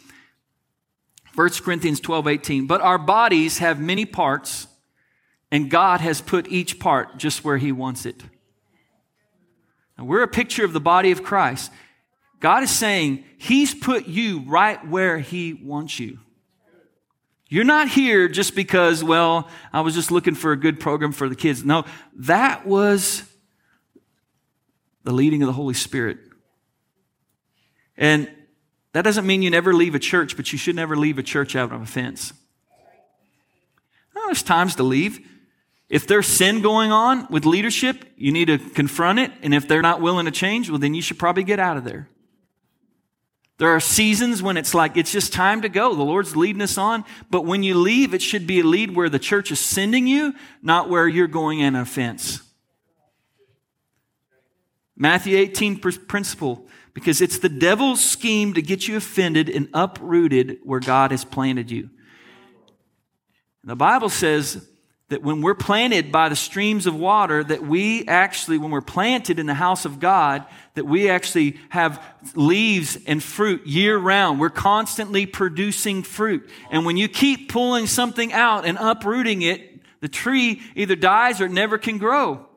1 1.35 1.49
Corinthians 1.63 2.01
12, 2.01 2.27
18. 2.27 2.67
But 2.67 2.81
our 2.81 2.97
bodies 2.97 3.59
have 3.59 3.79
many 3.79 4.05
parts, 4.05 4.67
and 5.49 5.69
God 5.69 6.01
has 6.01 6.19
put 6.19 6.49
each 6.49 6.79
part 6.79 7.17
just 7.17 7.45
where 7.45 7.57
He 7.57 7.71
wants 7.71 8.05
it. 8.05 8.21
Now, 9.97 10.03
we're 10.03 10.23
a 10.23 10.27
picture 10.27 10.65
of 10.65 10.73
the 10.73 10.81
body 10.81 11.11
of 11.11 11.23
Christ. 11.23 11.71
God 12.41 12.63
is 12.63 12.71
saying 12.71 13.23
He's 13.37 13.73
put 13.73 14.07
you 14.07 14.41
right 14.41 14.85
where 14.85 15.19
He 15.19 15.53
wants 15.53 15.97
you. 15.99 16.19
You're 17.47 17.63
not 17.65 17.87
here 17.87 18.27
just 18.27 18.55
because, 18.55 19.03
well, 19.03 19.49
I 19.73 19.81
was 19.81 19.93
just 19.93 20.11
looking 20.11 20.35
for 20.35 20.51
a 20.51 20.57
good 20.57 20.79
program 20.79 21.11
for 21.11 21.27
the 21.29 21.35
kids. 21.35 21.63
No, 21.63 21.85
that 22.15 22.65
was 22.65 23.23
the 25.03 25.11
leading 25.11 25.41
of 25.43 25.47
the 25.47 25.53
Holy 25.53 25.73
Spirit. 25.73 26.17
And 27.97 28.31
that 28.93 29.03
doesn't 29.03 29.27
mean 29.27 29.41
you 29.41 29.49
never 29.49 29.73
leave 29.73 29.95
a 29.95 29.99
church, 29.99 30.35
but 30.35 30.51
you 30.51 30.57
should 30.57 30.75
never 30.75 30.95
leave 30.95 31.17
a 31.17 31.23
church 31.23 31.55
out 31.55 31.71
of 31.71 31.81
offense. 31.81 32.33
No, 34.15 34.25
there's 34.27 34.43
times 34.43 34.75
to 34.75 34.83
leave. 34.83 35.19
If 35.89 36.07
there's 36.07 36.27
sin 36.27 36.61
going 36.61 36.93
on 36.93 37.27
with 37.29 37.45
leadership, 37.45 38.05
you 38.15 38.31
need 38.31 38.45
to 38.45 38.57
confront 38.57 39.19
it. 39.19 39.31
And 39.41 39.53
if 39.53 39.67
they're 39.67 39.81
not 39.81 39.99
willing 39.99 40.25
to 40.25 40.31
change, 40.31 40.69
well, 40.69 40.79
then 40.79 40.93
you 40.93 41.01
should 41.01 41.19
probably 41.19 41.43
get 41.43 41.59
out 41.59 41.75
of 41.75 41.83
there. 41.83 42.07
There 43.57 43.69
are 43.69 43.79
seasons 43.79 44.41
when 44.41 44.57
it's 44.57 44.73
like 44.73 44.97
it's 44.97 45.11
just 45.11 45.33
time 45.33 45.61
to 45.61 45.69
go. 45.69 45.93
The 45.93 46.01
Lord's 46.01 46.35
leading 46.35 46.61
us 46.61 46.77
on. 46.77 47.05
But 47.29 47.45
when 47.45 47.61
you 47.61 47.75
leave, 47.75 48.13
it 48.13 48.21
should 48.21 48.47
be 48.47 48.61
a 48.61 48.63
lead 48.63 48.95
where 48.95 49.09
the 49.09 49.19
church 49.19 49.51
is 49.51 49.59
sending 49.59 50.07
you, 50.07 50.33
not 50.63 50.89
where 50.89 51.07
you're 51.07 51.27
going 51.27 51.59
in 51.59 51.75
offense. 51.75 52.41
Matthew 54.95 55.37
18 55.37 55.79
principle 55.79 56.67
because 56.93 57.21
it's 57.21 57.39
the 57.39 57.49
devil's 57.49 58.03
scheme 58.03 58.53
to 58.53 58.61
get 58.61 58.87
you 58.87 58.97
offended 58.97 59.49
and 59.49 59.69
uprooted 59.73 60.59
where 60.63 60.79
God 60.79 61.11
has 61.11 61.23
planted 61.23 61.71
you. 61.71 61.89
The 63.63 63.75
Bible 63.75 64.09
says 64.09 64.67
that 65.11 65.21
when 65.21 65.41
we're 65.41 65.53
planted 65.53 66.09
by 66.09 66.29
the 66.29 66.37
streams 66.37 66.87
of 66.87 66.95
water, 66.95 67.43
that 67.43 67.61
we 67.61 68.07
actually, 68.07 68.57
when 68.57 68.71
we're 68.71 68.79
planted 68.79 69.39
in 69.39 69.45
the 69.45 69.53
house 69.53 69.83
of 69.83 69.99
God, 69.99 70.45
that 70.75 70.85
we 70.85 71.09
actually 71.09 71.57
have 71.67 72.01
leaves 72.33 72.97
and 73.05 73.21
fruit 73.21 73.67
year 73.67 73.97
round. 73.97 74.39
We're 74.39 74.49
constantly 74.49 75.25
producing 75.25 76.03
fruit. 76.03 76.49
And 76.71 76.85
when 76.85 76.95
you 76.95 77.09
keep 77.09 77.51
pulling 77.51 77.87
something 77.87 78.31
out 78.31 78.65
and 78.65 78.77
uprooting 78.79 79.41
it, 79.41 79.81
the 79.99 80.07
tree 80.07 80.61
either 80.77 80.95
dies 80.95 81.41
or 81.41 81.47
it 81.47 81.51
never 81.51 81.77
can 81.77 81.97
grow. 81.97 82.47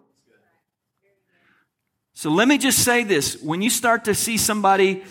So 2.12 2.30
let 2.30 2.46
me 2.46 2.56
just 2.56 2.84
say 2.84 3.02
this. 3.02 3.42
When 3.42 3.62
you 3.62 3.70
start 3.70 4.04
to 4.04 4.14
see 4.14 4.36
somebody, 4.36 5.02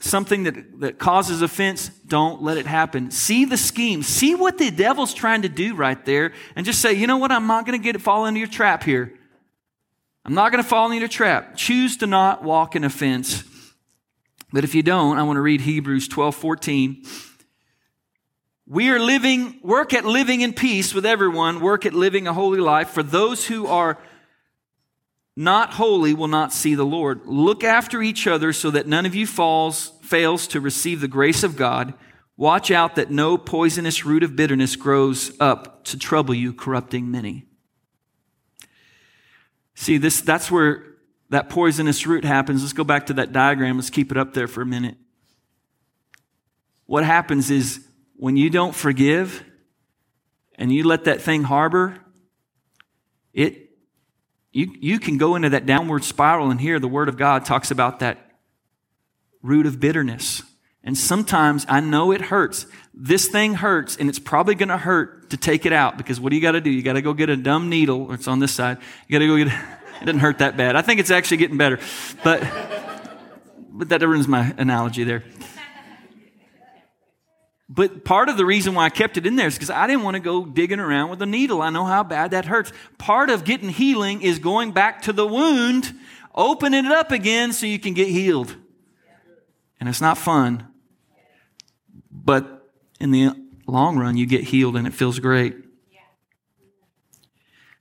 something 0.00 0.44
that, 0.44 0.80
that 0.80 0.98
causes 0.98 1.42
offense, 1.42 1.90
don't 2.06 2.42
let 2.42 2.56
it 2.56 2.66
happen. 2.66 3.10
See 3.10 3.44
the 3.44 3.56
scheme. 3.56 4.02
See 4.02 4.34
what 4.34 4.58
the 4.58 4.70
devil's 4.70 5.14
trying 5.14 5.42
to 5.42 5.48
do 5.48 5.74
right 5.74 6.02
there 6.04 6.32
and 6.56 6.66
just 6.66 6.80
say, 6.80 6.94
you 6.94 7.06
know 7.06 7.18
what? 7.18 7.30
I'm 7.30 7.46
not 7.46 7.66
going 7.66 7.78
to 7.78 7.82
get 7.82 7.94
it 7.94 8.00
fall 8.00 8.26
into 8.26 8.40
your 8.40 8.48
trap 8.48 8.82
here. 8.82 9.14
I'm 10.24 10.34
not 10.34 10.52
going 10.52 10.62
to 10.62 10.68
fall 10.68 10.86
into 10.86 11.00
your 11.00 11.08
trap. 11.08 11.54
Choose 11.56 11.98
to 11.98 12.06
not 12.06 12.42
walk 12.42 12.74
in 12.74 12.84
offense. 12.84 13.44
But 14.52 14.64
if 14.64 14.74
you 14.74 14.82
don't, 14.82 15.18
I 15.18 15.22
want 15.22 15.36
to 15.36 15.42
read 15.42 15.60
Hebrews 15.60 16.08
12, 16.08 16.34
14. 16.34 17.04
We 18.66 18.90
are 18.90 18.98
living, 18.98 19.60
work 19.62 19.92
at 19.92 20.04
living 20.04 20.40
in 20.40 20.52
peace 20.52 20.94
with 20.94 21.04
everyone, 21.04 21.60
work 21.60 21.84
at 21.86 21.92
living 21.92 22.26
a 22.26 22.32
holy 22.32 22.60
life. 22.60 22.90
For 22.90 23.02
those 23.02 23.46
who 23.46 23.66
are 23.66 23.98
not 25.40 25.72
holy 25.72 26.12
will 26.12 26.28
not 26.28 26.52
see 26.52 26.74
the 26.74 26.84
Lord. 26.84 27.22
Look 27.24 27.64
after 27.64 28.02
each 28.02 28.26
other 28.26 28.52
so 28.52 28.70
that 28.72 28.86
none 28.86 29.06
of 29.06 29.14
you 29.14 29.26
falls, 29.26 29.90
fails 30.02 30.46
to 30.48 30.60
receive 30.60 31.00
the 31.00 31.08
grace 31.08 31.42
of 31.42 31.56
God. 31.56 31.94
Watch 32.36 32.70
out 32.70 32.96
that 32.96 33.10
no 33.10 33.38
poisonous 33.38 34.04
root 34.04 34.22
of 34.22 34.36
bitterness 34.36 34.76
grows 34.76 35.32
up 35.40 35.82
to 35.84 35.98
trouble 35.98 36.34
you, 36.34 36.52
corrupting 36.52 37.10
many. 37.10 37.46
See, 39.74 39.96
this, 39.96 40.20
that's 40.20 40.50
where 40.50 40.84
that 41.30 41.48
poisonous 41.48 42.06
root 42.06 42.26
happens. 42.26 42.60
Let's 42.60 42.74
go 42.74 42.84
back 42.84 43.06
to 43.06 43.14
that 43.14 43.32
diagram. 43.32 43.76
Let's 43.76 43.88
keep 43.88 44.10
it 44.10 44.18
up 44.18 44.34
there 44.34 44.46
for 44.46 44.60
a 44.60 44.66
minute. 44.66 44.98
What 46.84 47.02
happens 47.02 47.50
is 47.50 47.86
when 48.14 48.36
you 48.36 48.50
don't 48.50 48.74
forgive 48.74 49.42
and 50.56 50.70
you 50.70 50.84
let 50.84 51.04
that 51.04 51.22
thing 51.22 51.44
harbor, 51.44 51.96
it 53.32 53.69
you, 54.52 54.74
you 54.80 54.98
can 54.98 55.16
go 55.16 55.36
into 55.36 55.50
that 55.50 55.66
downward 55.66 56.04
spiral, 56.04 56.50
and 56.50 56.60
here 56.60 56.78
the 56.80 56.88
Word 56.88 57.08
of 57.08 57.16
God 57.16 57.44
talks 57.44 57.70
about 57.70 58.00
that 58.00 58.18
root 59.42 59.66
of 59.66 59.80
bitterness. 59.80 60.42
And 60.82 60.96
sometimes 60.96 61.66
I 61.68 61.80
know 61.80 62.10
it 62.10 62.22
hurts. 62.22 62.66
This 62.94 63.28
thing 63.28 63.54
hurts, 63.54 63.96
and 63.96 64.08
it's 64.08 64.18
probably 64.18 64.54
going 64.54 64.70
to 64.70 64.78
hurt 64.78 65.30
to 65.30 65.36
take 65.36 65.66
it 65.66 65.72
out 65.72 65.98
because 65.98 66.18
what 66.18 66.30
do 66.30 66.36
you 66.36 66.42
got 66.42 66.52
to 66.52 66.60
do? 66.60 66.70
You 66.70 66.82
got 66.82 66.94
to 66.94 67.02
go 67.02 67.12
get 67.12 67.28
a 67.28 67.36
dumb 67.36 67.68
needle, 67.68 68.12
it's 68.12 68.26
on 68.26 68.38
this 68.38 68.52
side. 68.52 68.78
You 69.06 69.12
got 69.12 69.18
to 69.20 69.26
go 69.26 69.36
get. 69.44 69.52
It 70.00 70.06
doesn't 70.06 70.20
hurt 70.20 70.38
that 70.38 70.56
bad. 70.56 70.76
I 70.76 70.80
think 70.80 70.98
it's 70.98 71.10
actually 71.10 71.36
getting 71.36 71.58
better. 71.58 71.78
But, 72.24 72.42
but 73.70 73.90
that 73.90 74.00
ruins 74.00 74.26
my 74.26 74.54
analogy 74.56 75.04
there. 75.04 75.24
But 77.72 78.04
part 78.04 78.28
of 78.28 78.36
the 78.36 78.44
reason 78.44 78.74
why 78.74 78.86
I 78.86 78.90
kept 78.90 79.16
it 79.16 79.26
in 79.26 79.36
there 79.36 79.46
is 79.46 79.54
because 79.54 79.70
I 79.70 79.86
didn't 79.86 80.02
want 80.02 80.16
to 80.16 80.20
go 80.20 80.44
digging 80.44 80.80
around 80.80 81.08
with 81.08 81.22
a 81.22 81.26
needle. 81.26 81.62
I 81.62 81.70
know 81.70 81.84
how 81.84 82.02
bad 82.02 82.32
that 82.32 82.46
hurts. 82.46 82.72
Part 82.98 83.30
of 83.30 83.44
getting 83.44 83.68
healing 83.68 84.22
is 84.22 84.40
going 84.40 84.72
back 84.72 85.02
to 85.02 85.12
the 85.12 85.24
wound, 85.24 85.94
opening 86.34 86.84
it 86.84 86.90
up 86.90 87.12
again 87.12 87.52
so 87.52 87.66
you 87.66 87.78
can 87.78 87.94
get 87.94 88.08
healed. 88.08 88.56
And 89.78 89.88
it's 89.88 90.00
not 90.00 90.18
fun. 90.18 90.66
But 92.10 92.68
in 92.98 93.12
the 93.12 93.30
long 93.68 93.96
run, 93.96 94.16
you 94.16 94.26
get 94.26 94.42
healed 94.42 94.74
and 94.74 94.84
it 94.84 94.92
feels 94.92 95.20
great. 95.20 95.54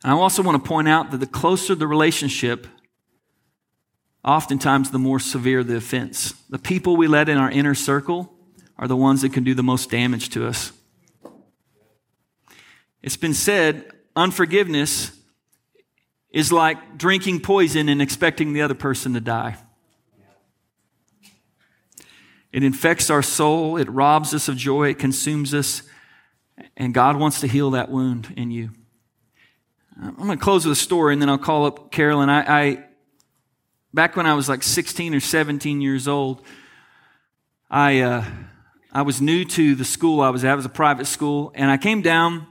And 0.03 0.11
I 0.13 0.15
also 0.15 0.43
want 0.43 0.63
to 0.63 0.69
point 0.69 0.87
out 0.87 1.09
that 1.09 1.17
the 1.17 1.25
closer 1.25 1.73
the 1.73 1.87
relationship, 1.87 2.67
oftentimes 4.23 4.91
the 4.91 4.99
more 4.99 5.19
severe 5.19 5.63
the 5.63 5.77
offense. 5.77 6.35
The 6.47 6.59
people 6.59 6.95
we 6.95 7.07
let 7.07 7.27
in 7.27 7.39
our 7.39 7.49
inner 7.49 7.73
circle 7.73 8.35
are 8.79 8.87
the 8.87 8.95
ones 8.95 9.21
that 9.21 9.33
can 9.33 9.43
do 9.43 9.53
the 9.53 9.61
most 9.61 9.91
damage 9.91 10.29
to 10.29 10.47
us. 10.47 10.71
It's 13.03 13.17
been 13.17 13.33
said 13.33 13.91
unforgiveness 14.15 15.11
is 16.31 16.51
like 16.51 16.97
drinking 16.97 17.41
poison 17.41 17.89
and 17.89 18.01
expecting 18.01 18.53
the 18.53 18.61
other 18.61 18.73
person 18.73 19.13
to 19.13 19.19
die. 19.19 19.57
It 22.53 22.63
infects 22.63 23.09
our 23.09 23.21
soul, 23.21 23.77
it 23.77 23.89
robs 23.89 24.33
us 24.33 24.47
of 24.47 24.55
joy, 24.55 24.89
it 24.89 24.97
consumes 24.97 25.53
us, 25.53 25.83
and 26.77 26.93
God 26.93 27.17
wants 27.17 27.41
to 27.41 27.47
heal 27.47 27.71
that 27.71 27.91
wound 27.91 28.33
in 28.37 28.49
you. 28.49 28.71
I'm 30.01 30.15
going 30.15 30.29
to 30.29 30.37
close 30.37 30.65
with 30.65 30.77
a 30.77 30.81
story 30.81 31.11
and 31.11 31.21
then 31.21 31.29
I'll 31.29 31.37
call 31.37 31.65
up 31.65 31.91
Carolyn. 31.91 32.29
I, 32.29 32.61
I 32.61 32.83
back 33.93 34.15
when 34.15 34.25
I 34.25 34.35
was 34.35 34.47
like 34.47 34.63
16 34.63 35.13
or 35.13 35.19
17 35.19 35.81
years 35.81 36.07
old, 36.07 36.43
I, 37.69 37.99
uh, 37.99 38.25
I 38.91 39.03
was 39.03 39.21
new 39.21 39.45
to 39.45 39.75
the 39.75 39.85
school 39.85 40.21
I 40.21 40.29
was 40.29 40.43
at. 40.43 40.53
It 40.53 40.55
was 40.55 40.65
a 40.65 40.69
private 40.69 41.05
school. 41.05 41.51
And 41.53 41.69
I 41.69 41.77
came 41.77 42.01
down 42.01 42.47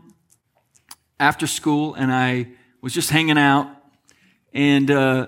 after 1.18 1.48
school 1.48 1.94
and 1.94 2.12
I 2.12 2.48
was 2.80 2.94
just 2.94 3.10
hanging 3.10 3.38
out. 3.38 3.68
And 4.52 4.88
uh, 4.90 5.26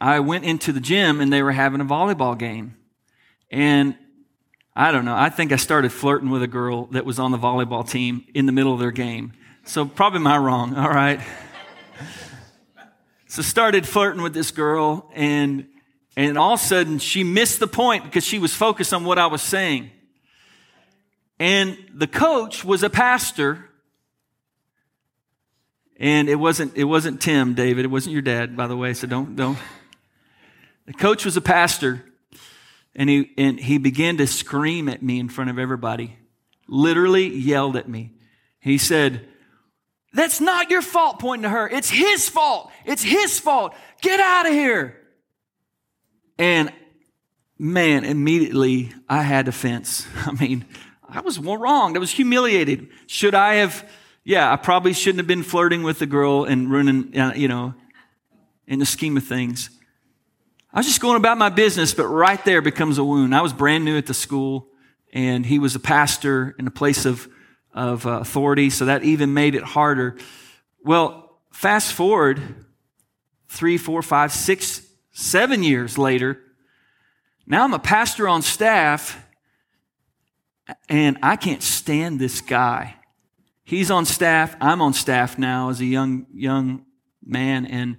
I 0.00 0.20
went 0.20 0.44
into 0.44 0.72
the 0.72 0.80
gym 0.80 1.20
and 1.20 1.32
they 1.32 1.42
were 1.42 1.52
having 1.52 1.80
a 1.80 1.84
volleyball 1.84 2.36
game. 2.36 2.76
And 3.52 3.96
I 4.74 4.90
don't 4.90 5.04
know, 5.04 5.16
I 5.16 5.28
think 5.28 5.52
I 5.52 5.56
started 5.56 5.92
flirting 5.92 6.30
with 6.30 6.42
a 6.42 6.48
girl 6.48 6.86
that 6.86 7.04
was 7.04 7.18
on 7.18 7.30
the 7.30 7.38
volleyball 7.38 7.88
team 7.88 8.24
in 8.34 8.46
the 8.46 8.52
middle 8.52 8.72
of 8.72 8.80
their 8.80 8.92
game. 8.92 9.32
So 9.64 9.84
probably 9.84 10.20
my 10.20 10.38
wrong, 10.38 10.74
all 10.74 10.88
right? 10.88 11.20
so 13.28 13.42
started 13.42 13.86
flirting 13.86 14.22
with 14.22 14.34
this 14.34 14.50
girl 14.50 15.08
and 15.14 15.66
and 16.16 16.36
all 16.36 16.54
of 16.54 16.60
a 16.60 16.62
sudden, 16.62 16.98
she 16.98 17.24
missed 17.24 17.60
the 17.60 17.66
point 17.66 18.04
because 18.04 18.24
she 18.24 18.38
was 18.38 18.54
focused 18.54 18.92
on 18.92 19.04
what 19.04 19.18
I 19.18 19.26
was 19.26 19.42
saying. 19.42 19.90
And 21.38 21.78
the 21.94 22.06
coach 22.06 22.64
was 22.64 22.82
a 22.82 22.90
pastor. 22.90 23.64
And 25.96 26.28
it 26.28 26.36
wasn't, 26.36 26.76
it 26.76 26.84
wasn't 26.84 27.20
Tim, 27.20 27.54
David. 27.54 27.84
It 27.84 27.88
wasn't 27.88 28.12
your 28.12 28.22
dad, 28.22 28.56
by 28.56 28.66
the 28.66 28.76
way, 28.76 28.92
so 28.94 29.06
don't, 29.06 29.36
don't. 29.36 29.58
The 30.86 30.92
coach 30.92 31.24
was 31.24 31.36
a 31.36 31.40
pastor. 31.40 32.04
And 32.94 33.08
he, 33.08 33.30
and 33.38 33.60
he 33.60 33.78
began 33.78 34.16
to 34.16 34.26
scream 34.26 34.88
at 34.88 35.02
me 35.02 35.20
in 35.20 35.28
front 35.28 35.50
of 35.50 35.58
everybody. 35.58 36.16
Literally 36.66 37.28
yelled 37.28 37.76
at 37.76 37.88
me. 37.88 38.12
He 38.58 38.76
said, 38.78 39.26
That's 40.12 40.40
not 40.40 40.70
your 40.70 40.82
fault, 40.82 41.18
pointing 41.20 41.44
to 41.44 41.48
her. 41.48 41.68
It's 41.68 41.88
his 41.88 42.28
fault. 42.28 42.70
It's 42.84 43.02
his 43.02 43.38
fault. 43.38 43.74
Get 44.02 44.20
out 44.20 44.46
of 44.46 44.52
here. 44.52 44.99
And 46.40 46.72
man, 47.58 48.06
immediately 48.06 48.94
I 49.06 49.22
had 49.22 49.46
offense. 49.46 50.06
I 50.26 50.32
mean, 50.32 50.64
I 51.06 51.20
was 51.20 51.38
wrong. 51.38 51.94
I 51.94 52.00
was 52.00 52.10
humiliated. 52.10 52.88
Should 53.06 53.34
I 53.34 53.56
have? 53.56 53.86
Yeah, 54.24 54.50
I 54.50 54.56
probably 54.56 54.94
shouldn't 54.94 55.18
have 55.18 55.26
been 55.26 55.42
flirting 55.42 55.82
with 55.82 55.98
the 55.98 56.06
girl 56.06 56.44
and 56.44 56.70
ruining, 56.70 57.18
uh, 57.18 57.34
you 57.36 57.46
know, 57.46 57.74
in 58.66 58.78
the 58.78 58.86
scheme 58.86 59.18
of 59.18 59.24
things. 59.24 59.68
I 60.72 60.78
was 60.78 60.86
just 60.86 61.02
going 61.02 61.16
about 61.16 61.36
my 61.36 61.50
business, 61.50 61.92
but 61.92 62.06
right 62.06 62.42
there 62.46 62.62
becomes 62.62 62.96
a 62.96 63.04
wound. 63.04 63.34
I 63.34 63.42
was 63.42 63.52
brand 63.52 63.84
new 63.84 63.98
at 63.98 64.06
the 64.06 64.14
school, 64.14 64.68
and 65.12 65.44
he 65.44 65.58
was 65.58 65.74
a 65.74 65.80
pastor 65.80 66.54
in 66.58 66.66
a 66.66 66.70
place 66.70 67.04
of, 67.04 67.28
of 67.74 68.06
uh, 68.06 68.12
authority, 68.12 68.70
so 68.70 68.86
that 68.86 69.02
even 69.04 69.34
made 69.34 69.54
it 69.54 69.62
harder. 69.62 70.16
Well, 70.84 71.38
fast 71.52 71.92
forward 71.92 72.64
three, 73.48 73.76
four, 73.76 74.00
five, 74.00 74.32
six 74.32 74.86
Seven 75.12 75.62
years 75.62 75.98
later, 75.98 76.38
now 77.46 77.64
I'm 77.64 77.74
a 77.74 77.78
pastor 77.78 78.28
on 78.28 78.42
staff, 78.42 79.26
and 80.88 81.18
I 81.22 81.36
can't 81.36 81.62
stand 81.62 82.20
this 82.20 82.40
guy. 82.40 82.96
He's 83.64 83.90
on 83.90 84.04
staff. 84.04 84.56
I'm 84.60 84.80
on 84.80 84.94
staff 84.94 85.38
now 85.38 85.70
as 85.70 85.80
a 85.80 85.84
young 85.84 86.26
young 86.32 86.84
man, 87.24 87.66
and 87.66 87.96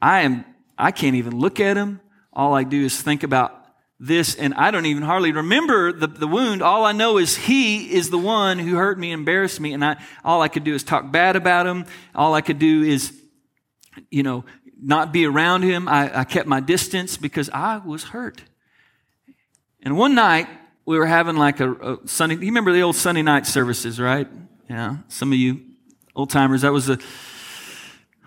I 0.00 0.22
am 0.22 0.44
I 0.78 0.90
can't 0.90 1.16
even 1.16 1.38
look 1.38 1.60
at 1.60 1.76
him. 1.76 2.00
All 2.32 2.54
I 2.54 2.64
do 2.64 2.84
is 2.84 3.00
think 3.00 3.22
about 3.22 3.64
this, 4.00 4.34
and 4.34 4.54
I 4.54 4.70
don't 4.70 4.86
even 4.86 5.02
hardly 5.02 5.32
remember 5.32 5.92
the, 5.92 6.06
the 6.06 6.26
wound. 6.26 6.62
All 6.62 6.84
I 6.84 6.92
know 6.92 7.18
is 7.18 7.36
he 7.36 7.92
is 7.92 8.10
the 8.10 8.18
one 8.18 8.58
who 8.58 8.76
hurt 8.76 8.98
me, 8.98 9.12
embarrassed 9.12 9.60
me, 9.60 9.72
and 9.72 9.84
I 9.84 9.96
all 10.24 10.42
I 10.42 10.48
could 10.48 10.64
do 10.64 10.74
is 10.74 10.82
talk 10.82 11.10
bad 11.10 11.36
about 11.36 11.66
him. 11.66 11.86
All 12.14 12.34
I 12.34 12.40
could 12.40 12.58
do 12.58 12.82
is, 12.82 13.12
you 14.10 14.22
know, 14.22 14.44
not 14.82 15.12
be 15.12 15.26
around 15.26 15.62
him. 15.62 15.88
I, 15.88 16.20
I 16.20 16.24
kept 16.24 16.46
my 16.46 16.60
distance 16.60 17.16
because 17.16 17.50
I 17.50 17.78
was 17.78 18.04
hurt. 18.04 18.42
And 19.82 19.96
one 19.96 20.14
night, 20.14 20.48
we 20.86 20.98
were 20.98 21.06
having 21.06 21.36
like 21.36 21.60
a, 21.60 21.72
a 21.72 21.98
Sunday, 22.06 22.34
you 22.36 22.46
remember 22.46 22.72
the 22.72 22.82
old 22.82 22.96
Sunday 22.96 23.22
night 23.22 23.46
services, 23.46 24.00
right? 24.00 24.28
Yeah. 24.68 24.98
Some 25.08 25.32
of 25.32 25.38
you 25.38 25.60
old 26.14 26.30
timers, 26.30 26.62
that 26.62 26.72
was 26.72 26.88
a, 26.88 26.98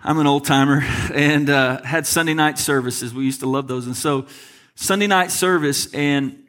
I'm 0.02 0.18
an 0.18 0.26
old 0.26 0.44
timer 0.44 0.80
and 1.14 1.50
uh, 1.50 1.82
had 1.82 2.06
Sunday 2.06 2.34
night 2.34 2.58
services. 2.58 3.12
We 3.12 3.24
used 3.24 3.40
to 3.40 3.48
love 3.48 3.68
those. 3.68 3.86
And 3.86 3.96
so, 3.96 4.26
Sunday 4.74 5.08
night 5.08 5.32
service, 5.32 5.92
and 5.92 6.44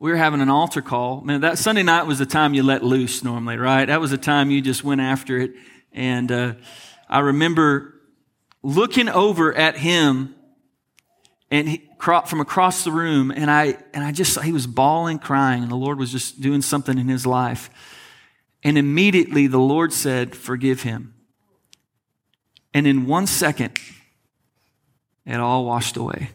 we 0.00 0.10
were 0.10 0.16
having 0.16 0.40
an 0.40 0.50
altar 0.50 0.82
call. 0.82 1.20
Man, 1.20 1.42
that 1.42 1.58
Sunday 1.58 1.84
night 1.84 2.08
was 2.08 2.18
the 2.18 2.26
time 2.26 2.54
you 2.54 2.64
let 2.64 2.82
loose 2.82 3.22
normally, 3.22 3.56
right? 3.56 3.84
That 3.84 4.00
was 4.00 4.10
the 4.10 4.18
time 4.18 4.50
you 4.50 4.60
just 4.60 4.82
went 4.82 5.00
after 5.00 5.38
it. 5.38 5.52
And 5.92 6.32
uh, 6.32 6.54
I 7.08 7.20
remember 7.20 7.93
looking 8.64 9.10
over 9.10 9.54
at 9.54 9.76
him 9.76 10.34
and 11.50 11.68
he, 11.68 11.88
from 11.98 12.40
across 12.40 12.82
the 12.82 12.90
room 12.90 13.30
and 13.30 13.50
I, 13.50 13.76
and 13.92 14.02
I 14.02 14.10
just, 14.10 14.40
he 14.42 14.52
was 14.52 14.66
bawling, 14.66 15.18
crying 15.18 15.62
and 15.62 15.70
the 15.70 15.76
Lord 15.76 15.98
was 15.98 16.10
just 16.10 16.40
doing 16.40 16.62
something 16.62 16.98
in 16.98 17.06
his 17.06 17.26
life. 17.26 17.70
And 18.64 18.76
immediately 18.76 19.46
the 19.46 19.58
Lord 19.58 19.92
said, 19.92 20.34
forgive 20.34 20.82
him. 20.82 21.14
And 22.72 22.86
in 22.86 23.06
one 23.06 23.26
second, 23.26 23.78
it 25.26 25.38
all 25.38 25.64
washed 25.64 25.96
away. 25.96 26.30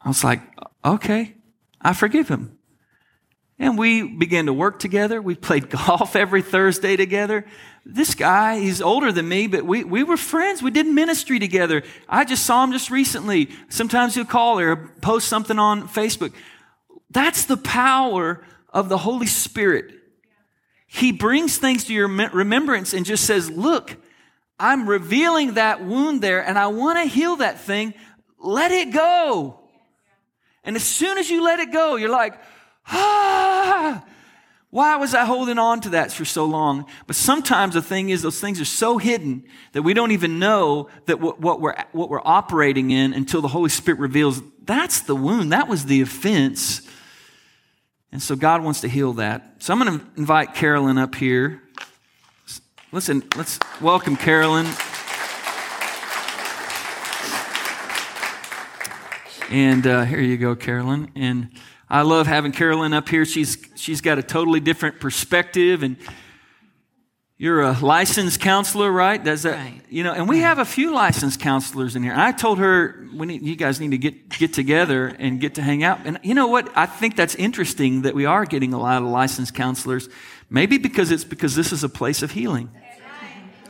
I 0.00 0.08
was 0.08 0.24
like, 0.24 0.40
okay, 0.84 1.34
I 1.80 1.94
forgive 1.94 2.28
him. 2.28 2.58
And 3.58 3.78
we 3.78 4.02
began 4.02 4.46
to 4.46 4.52
work 4.52 4.80
together. 4.80 5.22
We 5.22 5.36
played 5.36 5.70
golf 5.86 6.16
every 6.16 6.42
Thursday 6.42 6.96
together 6.96 7.46
this 7.84 8.14
guy, 8.14 8.60
he's 8.60 8.80
older 8.80 9.10
than 9.10 9.28
me, 9.28 9.48
but 9.48 9.64
we, 9.64 9.82
we 9.82 10.04
were 10.04 10.16
friends. 10.16 10.62
We 10.62 10.70
did 10.70 10.86
ministry 10.86 11.38
together. 11.38 11.82
I 12.08 12.24
just 12.24 12.46
saw 12.46 12.62
him 12.62 12.72
just 12.72 12.90
recently. 12.90 13.50
Sometimes 13.68 14.14
he'll 14.14 14.24
call 14.24 14.60
or 14.60 14.76
post 15.00 15.28
something 15.28 15.58
on 15.58 15.88
Facebook. 15.88 16.32
That's 17.10 17.44
the 17.44 17.56
power 17.56 18.44
of 18.72 18.88
the 18.88 18.98
Holy 18.98 19.26
Spirit. 19.26 19.92
He 20.86 21.10
brings 21.10 21.58
things 21.58 21.84
to 21.84 21.92
your 21.92 22.08
remembrance 22.08 22.92
and 22.92 23.04
just 23.04 23.24
says, 23.24 23.50
Look, 23.50 23.96
I'm 24.58 24.88
revealing 24.88 25.54
that 25.54 25.84
wound 25.84 26.20
there 26.20 26.46
and 26.46 26.58
I 26.58 26.68
want 26.68 26.98
to 26.98 27.04
heal 27.04 27.36
that 27.36 27.60
thing. 27.60 27.94
Let 28.38 28.70
it 28.70 28.92
go. 28.92 29.58
And 30.64 30.76
as 30.76 30.84
soon 30.84 31.18
as 31.18 31.28
you 31.28 31.42
let 31.42 31.58
it 31.58 31.72
go, 31.72 31.96
you're 31.96 32.10
like, 32.10 32.38
ah, 32.86 34.04
why 34.72 34.96
was 34.96 35.14
I 35.14 35.26
holding 35.26 35.58
on 35.58 35.82
to 35.82 35.90
that 35.90 36.12
for 36.12 36.24
so 36.24 36.46
long? 36.46 36.86
But 37.06 37.14
sometimes 37.14 37.74
the 37.74 37.82
thing 37.82 38.08
is, 38.08 38.22
those 38.22 38.40
things 38.40 38.58
are 38.58 38.64
so 38.64 38.96
hidden 38.96 39.44
that 39.72 39.82
we 39.82 39.92
don't 39.92 40.12
even 40.12 40.38
know 40.38 40.88
that 41.04 41.20
what, 41.20 41.38
what, 41.38 41.60
we're, 41.60 41.74
what 41.92 42.08
we're 42.08 42.22
operating 42.24 42.90
in 42.90 43.12
until 43.12 43.42
the 43.42 43.48
Holy 43.48 43.68
Spirit 43.68 44.00
reveals 44.00 44.40
that's 44.64 45.02
the 45.02 45.14
wound. 45.14 45.52
That 45.52 45.68
was 45.68 45.84
the 45.84 46.00
offense. 46.00 46.80
And 48.12 48.22
so 48.22 48.34
God 48.34 48.62
wants 48.62 48.80
to 48.80 48.88
heal 48.88 49.12
that. 49.14 49.56
So 49.58 49.74
I'm 49.74 49.78
going 49.78 50.00
to 50.00 50.06
invite 50.16 50.54
Carolyn 50.54 50.96
up 50.96 51.16
here. 51.16 51.60
Listen, 52.92 53.22
let's 53.36 53.58
welcome 53.78 54.16
Carolyn. 54.16 54.64
And 59.50 59.86
uh, 59.86 60.04
here 60.04 60.22
you 60.22 60.38
go, 60.38 60.56
Carolyn. 60.56 61.12
And 61.14 61.50
I 61.92 62.00
love 62.02 62.26
having 62.26 62.52
Carolyn 62.52 62.94
up 62.94 63.06
here. 63.06 63.26
She's, 63.26 63.58
she's 63.76 64.00
got 64.00 64.18
a 64.18 64.22
totally 64.22 64.60
different 64.60 64.98
perspective. 64.98 65.82
And 65.82 65.98
you're 67.36 67.60
a 67.60 67.78
licensed 67.78 68.40
counselor, 68.40 68.90
right? 68.90 69.22
Does 69.22 69.42
that, 69.42 69.56
Right. 69.56 69.82
you 69.90 70.02
know, 70.02 70.14
and 70.14 70.26
we 70.26 70.38
have 70.38 70.58
a 70.58 70.64
few 70.64 70.94
licensed 70.94 71.38
counselors 71.38 71.94
in 71.94 72.02
here. 72.02 72.12
And 72.12 72.20
I 72.22 72.32
told 72.32 72.60
her, 72.60 73.06
we 73.14 73.26
need, 73.26 73.42
you 73.42 73.56
guys 73.56 73.78
need 73.78 73.90
to 73.90 73.98
get, 73.98 74.30
get 74.30 74.54
together 74.54 75.08
and 75.18 75.38
get 75.38 75.56
to 75.56 75.62
hang 75.62 75.84
out. 75.84 76.00
And 76.06 76.18
you 76.22 76.32
know 76.32 76.46
what? 76.46 76.70
I 76.74 76.86
think 76.86 77.14
that's 77.14 77.34
interesting 77.34 78.02
that 78.02 78.14
we 78.14 78.24
are 78.24 78.46
getting 78.46 78.72
a 78.72 78.78
lot 78.78 79.02
of 79.02 79.08
licensed 79.08 79.52
counselors. 79.52 80.08
Maybe 80.48 80.78
because 80.78 81.10
it's 81.10 81.24
because 81.24 81.54
this 81.54 81.72
is 81.72 81.84
a 81.84 81.90
place 81.90 82.22
of 82.22 82.30
healing. 82.30 82.70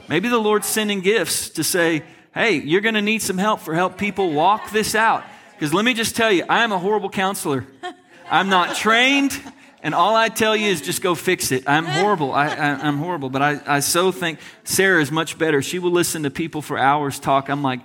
Maybe 0.08 0.28
the 0.28 0.38
Lord's 0.38 0.68
sending 0.68 1.00
gifts 1.00 1.50
to 1.50 1.64
say, 1.64 2.04
hey, 2.32 2.54
you're 2.54 2.82
going 2.82 2.94
to 2.94 3.02
need 3.02 3.20
some 3.20 3.38
help 3.38 3.58
for 3.58 3.74
help 3.74 3.98
people 3.98 4.30
walk 4.30 4.70
this 4.70 4.94
out. 4.94 5.24
Because 5.54 5.74
let 5.74 5.84
me 5.84 5.92
just 5.92 6.14
tell 6.14 6.30
you, 6.30 6.44
I 6.48 6.62
am 6.62 6.70
a 6.70 6.78
horrible 6.78 7.10
counselor. 7.10 7.66
I'm 8.32 8.48
not 8.48 8.74
trained, 8.76 9.38
and 9.82 9.94
all 9.94 10.16
I 10.16 10.30
tell 10.30 10.56
you 10.56 10.68
is 10.68 10.80
just 10.80 11.02
go 11.02 11.14
fix 11.14 11.52
it. 11.52 11.64
I'm 11.68 11.84
horrible. 11.84 12.32
I, 12.32 12.46
I, 12.46 12.88
am 12.88 12.96
horrible. 12.96 13.28
But 13.28 13.42
I, 13.42 13.60
I 13.66 13.80
so 13.80 14.10
think 14.10 14.38
Sarah 14.64 15.02
is 15.02 15.12
much 15.12 15.36
better. 15.36 15.60
She 15.60 15.78
will 15.78 15.90
listen 15.90 16.22
to 16.22 16.30
people 16.30 16.62
for 16.62 16.78
hours 16.78 17.18
talk. 17.18 17.50
I'm 17.50 17.62
like, 17.62 17.80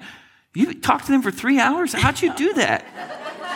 you 0.55 0.73
talk 0.73 1.03
to 1.03 1.11
them 1.11 1.21
for 1.21 1.31
three 1.31 1.59
hours? 1.59 1.91
How'd 1.91 2.21
you 2.21 2.33
do 2.33 2.53
that? 2.53 2.85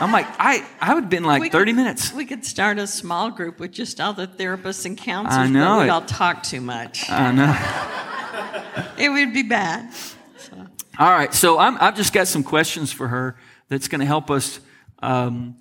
I'm 0.01 0.11
like, 0.11 0.25
I, 0.37 0.65
I 0.81 0.93
would 0.93 1.05
have 1.05 1.09
been 1.09 1.23
like 1.23 1.41
We 1.41 1.49
30 1.49 1.71
could- 1.71 1.75
minutes. 1.77 2.13
We 2.13 2.25
could 2.25 2.43
start 2.43 2.77
a 2.77 2.87
small 2.87 3.31
group 3.31 3.57
with 3.61 3.71
just 3.71 4.01
all 4.01 4.11
the 4.11 4.27
therapists 4.27 4.85
and 4.85 4.97
counselors. 4.97 5.37
I 5.37 5.47
know 5.47 5.77
but 5.77 5.81
we'd 5.83 5.89
all 5.89 6.01
talk 6.01 6.43
too 6.43 6.59
much. 6.59 7.09
I 7.09 7.31
know. 7.31 8.93
it 8.97 9.09
would 9.09 9.33
be 9.33 9.43
bad. 9.43 9.93
All 10.99 11.09
right, 11.09 11.33
so 11.33 11.57
I'm, 11.57 11.77
I've 11.79 11.95
just 11.95 12.11
got 12.11 12.27
some 12.27 12.43
questions 12.43 12.91
for 12.91 13.07
her 13.07 13.37
that's 13.69 13.87
going 13.87 14.01
to 14.01 14.05
help 14.05 14.29
us 14.29 14.59
um, 15.01 15.55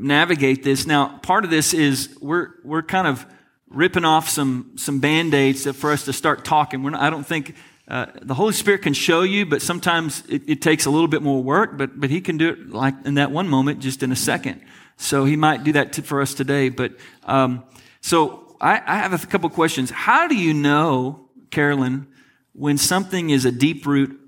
navigate 0.00 0.62
this. 0.62 0.86
Now, 0.86 1.18
part 1.18 1.44
of 1.44 1.50
this 1.50 1.74
is 1.74 2.16
we're 2.20 2.48
we're 2.64 2.82
kind 2.82 3.06
of 3.06 3.26
ripping 3.68 4.04
off 4.04 4.28
some 4.28 4.72
some 4.76 4.98
band 4.98 5.34
aids 5.34 5.70
for 5.76 5.92
us 5.92 6.04
to 6.06 6.12
start 6.12 6.44
talking. 6.44 6.82
Not, 6.82 7.00
I 7.00 7.10
don't 7.10 7.26
think 7.26 7.54
uh, 7.86 8.06
the 8.22 8.34
Holy 8.34 8.52
Spirit 8.52 8.82
can 8.82 8.94
show 8.94 9.22
you, 9.22 9.44
but 9.44 9.62
sometimes 9.62 10.24
it, 10.28 10.42
it 10.48 10.62
takes 10.62 10.86
a 10.86 10.90
little 10.90 11.08
bit 11.08 11.22
more 11.22 11.42
work. 11.42 11.76
But 11.76 12.00
but 12.00 12.10
He 12.10 12.20
can 12.20 12.38
do 12.38 12.48
it 12.48 12.70
like 12.70 12.94
in 13.04 13.14
that 13.14 13.30
one 13.30 13.48
moment, 13.48 13.80
just 13.80 14.02
in 14.02 14.10
a 14.10 14.16
second. 14.16 14.62
So 14.96 15.24
He 15.24 15.36
might 15.36 15.64
do 15.64 15.72
that 15.72 15.92
to, 15.94 16.02
for 16.02 16.20
us 16.20 16.34
today. 16.34 16.70
But 16.70 16.92
um, 17.24 17.64
so 18.00 18.56
I, 18.60 18.82
I 18.86 18.96
have 18.98 19.12
a 19.12 19.26
couple 19.26 19.50
questions. 19.50 19.90
How 19.90 20.26
do 20.28 20.34
you 20.34 20.54
know, 20.54 21.28
Carolyn, 21.50 22.06
when 22.52 22.78
something 22.78 23.30
is 23.30 23.44
a 23.44 23.52
deep 23.52 23.86
root 23.86 24.18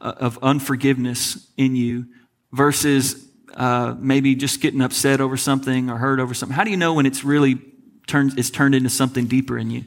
of 0.00 0.38
unforgiveness 0.42 1.48
in 1.56 1.76
you 1.76 2.06
versus 2.52 3.26
uh, 3.56 3.94
maybe 3.98 4.34
just 4.34 4.60
getting 4.60 4.80
upset 4.80 5.20
over 5.20 5.36
something 5.36 5.90
or 5.90 5.98
hurt 5.98 6.20
over 6.20 6.34
something? 6.34 6.54
How 6.54 6.64
do 6.64 6.70
you 6.70 6.76
know 6.76 6.94
when 6.94 7.06
it's 7.06 7.24
really 7.24 7.60
turned 8.06 8.38
it's 8.38 8.50
turned 8.50 8.74
into 8.74 8.90
something 8.90 9.26
deeper 9.26 9.58
in 9.58 9.70
you? 9.70 9.84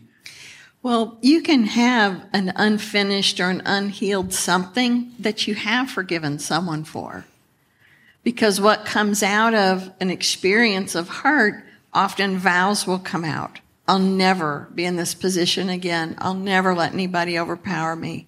Well, 0.83 1.17
you 1.21 1.41
can 1.41 1.63
have 1.63 2.25
an 2.33 2.53
unfinished 2.55 3.39
or 3.39 3.49
an 3.49 3.61
unhealed 3.65 4.33
something 4.33 5.11
that 5.19 5.47
you 5.47 5.55
have 5.55 5.89
forgiven 5.89 6.39
someone 6.39 6.83
for. 6.83 7.25
Because 8.23 8.61
what 8.61 8.85
comes 8.85 9.23
out 9.23 9.53
of 9.53 9.91
an 9.99 10.09
experience 10.09 10.95
of 10.95 11.09
hurt, 11.09 11.63
often 11.93 12.37
vows 12.37 12.85
will 12.85 12.99
come 12.99 13.25
out. 13.25 13.59
I'll 13.87 13.99
never 13.99 14.67
be 14.75 14.85
in 14.85 14.97
this 14.97 15.15
position 15.15 15.69
again. 15.69 16.15
I'll 16.19 16.33
never 16.33 16.75
let 16.75 16.93
anybody 16.93 17.39
overpower 17.39 17.95
me. 17.95 18.27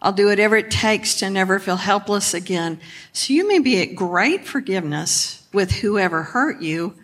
I'll 0.00 0.12
do 0.12 0.26
whatever 0.26 0.56
it 0.56 0.70
takes 0.70 1.16
to 1.16 1.30
never 1.30 1.58
feel 1.58 1.76
helpless 1.76 2.34
again. 2.34 2.80
So 3.12 3.32
you 3.32 3.48
may 3.48 3.58
be 3.58 3.80
at 3.80 3.94
great 3.94 4.46
forgiveness 4.46 5.46
with 5.52 5.72
whoever 5.72 6.22
hurt 6.22 6.60
you, 6.60 6.94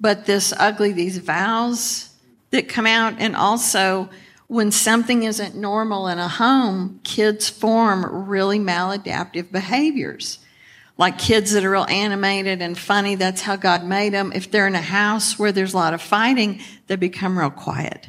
but 0.00 0.26
this 0.26 0.52
ugly, 0.58 0.92
these 0.92 1.18
vows 1.18 2.10
that 2.50 2.68
come 2.68 2.86
out, 2.86 3.14
and 3.18 3.36
also 3.36 4.10
when 4.48 4.72
something 4.72 5.22
isn't 5.22 5.54
normal 5.54 6.08
in 6.08 6.18
a 6.18 6.26
home, 6.26 7.00
kids 7.04 7.48
form 7.48 8.28
really 8.28 8.58
maladaptive 8.58 9.52
behaviors. 9.52 10.40
Like 10.98 11.18
kids 11.18 11.52
that 11.52 11.64
are 11.64 11.70
real 11.70 11.86
animated 11.88 12.60
and 12.60 12.76
funny, 12.76 13.14
that's 13.14 13.42
how 13.42 13.54
God 13.56 13.84
made 13.84 14.12
them. 14.12 14.32
If 14.34 14.50
they're 14.50 14.66
in 14.66 14.74
a 14.74 14.82
house 14.82 15.38
where 15.38 15.52
there's 15.52 15.72
a 15.72 15.76
lot 15.76 15.94
of 15.94 16.02
fighting, 16.02 16.60
they 16.88 16.96
become 16.96 17.38
real 17.38 17.50
quiet. 17.50 18.08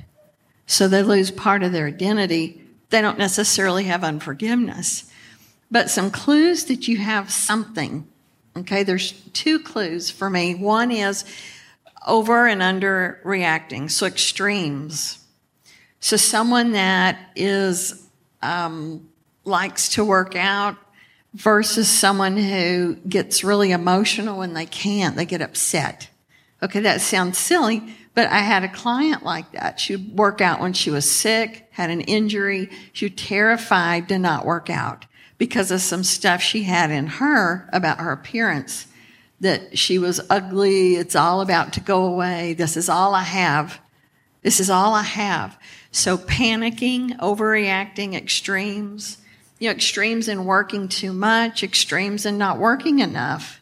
So 0.65 0.87
they 0.87 1.03
lose 1.03 1.29
part 1.29 1.63
of 1.63 1.71
their 1.71 1.85
identity. 1.85 2.61
They 2.91 3.01
don't 3.01 3.17
necessarily 3.17 3.85
have 3.85 4.03
unforgiveness. 4.03 5.11
But 5.71 5.89
some 5.89 6.11
clues 6.11 6.65
that 6.65 6.87
you 6.87 6.97
have 6.97 7.31
something. 7.31 8.07
Okay, 8.55 8.83
there's 8.83 9.13
two 9.33 9.59
clues 9.59 10.11
for 10.11 10.29
me. 10.29 10.53
One 10.53 10.91
is 10.91 11.23
over 12.05 12.47
and 12.47 12.61
under 12.61 13.21
reacting, 13.23 13.87
so 13.89 14.05
extremes. 14.05 15.19
So 16.01 16.17
someone 16.17 16.73
that 16.73 17.17
is 17.35 18.07
um, 18.41 19.07
likes 19.45 19.89
to 19.89 20.03
work 20.03 20.35
out 20.35 20.75
versus 21.33 21.87
someone 21.87 22.35
who 22.35 22.95
gets 23.07 23.43
really 23.43 23.71
emotional 23.71 24.39
when 24.39 24.53
they 24.53 24.65
can't, 24.65 25.15
they 25.15 25.25
get 25.25 25.41
upset. 25.41 26.09
Okay, 26.61 26.81
that 26.81 27.01
sounds 27.01 27.37
silly, 27.37 27.95
but 28.13 28.27
I 28.27 28.39
had 28.39 28.63
a 28.63 28.69
client 28.69 29.23
like 29.23 29.51
that. 29.53 29.79
She'd 29.79 30.17
work 30.17 30.41
out 30.41 30.59
when 30.59 30.73
she 30.73 30.89
was 30.89 31.09
sick, 31.09 31.67
had 31.71 31.89
an 31.89 32.01
injury. 32.01 32.69
She 32.93 33.05
was 33.05 33.13
terrified 33.15 34.09
to 34.09 34.19
not 34.19 34.45
work 34.45 34.69
out 34.69 35.05
because 35.37 35.71
of 35.71 35.81
some 35.81 36.03
stuff 36.03 36.41
she 36.41 36.63
had 36.63 36.91
in 36.91 37.07
her 37.07 37.69
about 37.71 37.99
her 37.99 38.11
appearance 38.11 38.87
that 39.39 39.77
she 39.77 39.97
was 39.97 40.21
ugly. 40.29 40.95
It's 40.95 41.15
all 41.15 41.41
about 41.41 41.73
to 41.73 41.79
go 41.79 42.05
away. 42.05 42.53
This 42.53 42.77
is 42.77 42.89
all 42.89 43.15
I 43.15 43.23
have. 43.23 43.79
This 44.43 44.59
is 44.59 44.69
all 44.69 44.93
I 44.93 45.03
have. 45.03 45.57
So 45.91 46.17
panicking, 46.17 47.17
overreacting, 47.17 48.13
extremes, 48.13 49.17
you 49.59 49.67
know, 49.69 49.75
extremes 49.75 50.27
in 50.27 50.45
working 50.45 50.87
too 50.87 51.13
much, 51.13 51.63
extremes 51.63 52.25
in 52.25 52.37
not 52.37 52.57
working 52.57 52.99
enough, 52.99 53.60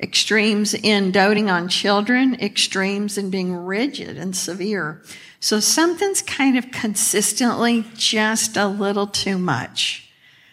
extremes 0.00 0.74
in 0.74 1.10
doting 1.10 1.50
on 1.50 1.68
children, 1.68 2.34
extremes 2.40 3.16
in 3.16 3.30
being 3.30 3.54
rigid 3.54 4.18
and 4.18 4.36
severe. 4.36 5.02
So 5.40 5.60
something's 5.60 6.22
kind 6.22 6.58
of 6.58 6.70
consistently 6.70 7.84
just 7.94 8.56
a 8.56 8.66
little 8.66 9.06
too 9.06 9.38
much. 9.38 10.10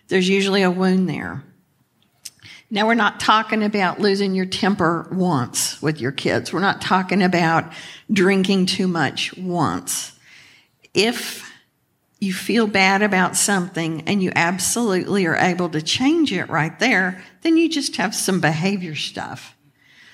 There's 0.08 0.30
usually 0.30 0.62
a 0.62 0.72
wound 0.72 1.10
there. 1.10 1.44
Now, 2.70 2.88
we're 2.88 2.96
not 2.96 3.20
talking 3.20 3.64
about 3.64 4.00
losing 4.00 4.34
your 4.34 4.48
temper 4.48 5.08
once 5.12 5.80
with 5.80 6.02
your 6.02 6.12
kids. 6.12 6.52
We're 6.52 6.60
not 6.60 6.82
talking 6.82 7.22
about 7.22 7.72
drinking 8.12 8.66
too 8.66 8.88
much 8.88 9.38
once. 9.38 10.12
If 10.94 11.53
you 12.24 12.34
feel 12.34 12.68
bad 12.68 13.02
about 13.02 13.36
something 13.36 14.02
and 14.08 14.24
you 14.24 14.32
absolutely 14.36 15.26
are 15.26 15.36
able 15.36 15.70
to 15.70 15.82
change 15.82 16.32
it 16.32 16.50
right 16.50 16.80
there, 16.80 17.22
then 17.42 17.58
you 17.58 17.70
just 17.70 17.98
have 17.98 18.16
some 18.16 18.40
behavior 18.40 18.96
stuff. 18.96 19.56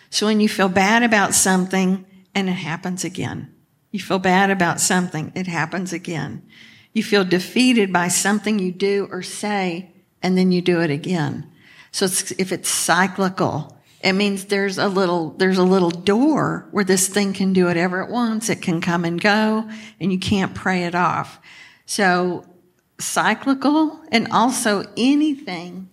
So 0.10 0.26
when 0.26 0.40
you 0.40 0.50
feel 0.50 0.70
bad 0.70 1.04
about 1.04 1.36
something 1.36 2.06
and 2.34 2.50
it 2.50 2.54
happens 2.54 3.04
again, 3.04 3.54
you 3.92 4.00
feel 4.00 4.18
bad 4.18 4.50
about 4.50 4.80
something, 4.80 5.32
it 5.36 5.46
happens 5.46 5.94
again. 5.94 6.42
You 6.94 7.04
feel 7.04 7.24
defeated 7.24 7.94
by 7.94 8.08
something 8.08 8.58
you 8.58 8.72
do 8.72 9.08
or 9.12 9.22
say, 9.22 9.92
and 10.24 10.36
then 10.36 10.52
you 10.52 10.62
do 10.62 10.82
it 10.82 10.90
again. 10.90 11.50
So 11.92 12.06
it's, 12.06 12.32
if 12.32 12.52
it's 12.52 12.70
cyclical, 12.70 13.78
it 14.02 14.14
means 14.14 14.46
there's 14.46 14.80
a 14.80 14.88
little, 14.88 15.32
there's 15.32 15.58
a 15.58 15.64
little 15.64 15.92
door 15.92 16.68
where 16.72 16.84
this 16.84 17.08
thing 17.08 17.34
can 17.34 17.54
do 17.54 17.66
whatever 17.66 18.02
it 18.02 18.10
wants. 18.10 18.50
It 18.50 18.62
can 18.62 18.82
come 18.82 19.06
and 19.06 19.22
go 19.22 19.70
and 20.00 20.12
you 20.12 20.20
can't 20.20 20.56
pray 20.56 20.86
it 20.86 20.96
off. 20.96 21.40
So 21.90 22.46
cyclical 23.00 24.00
and 24.12 24.28
also 24.32 24.86
anything 24.96 25.90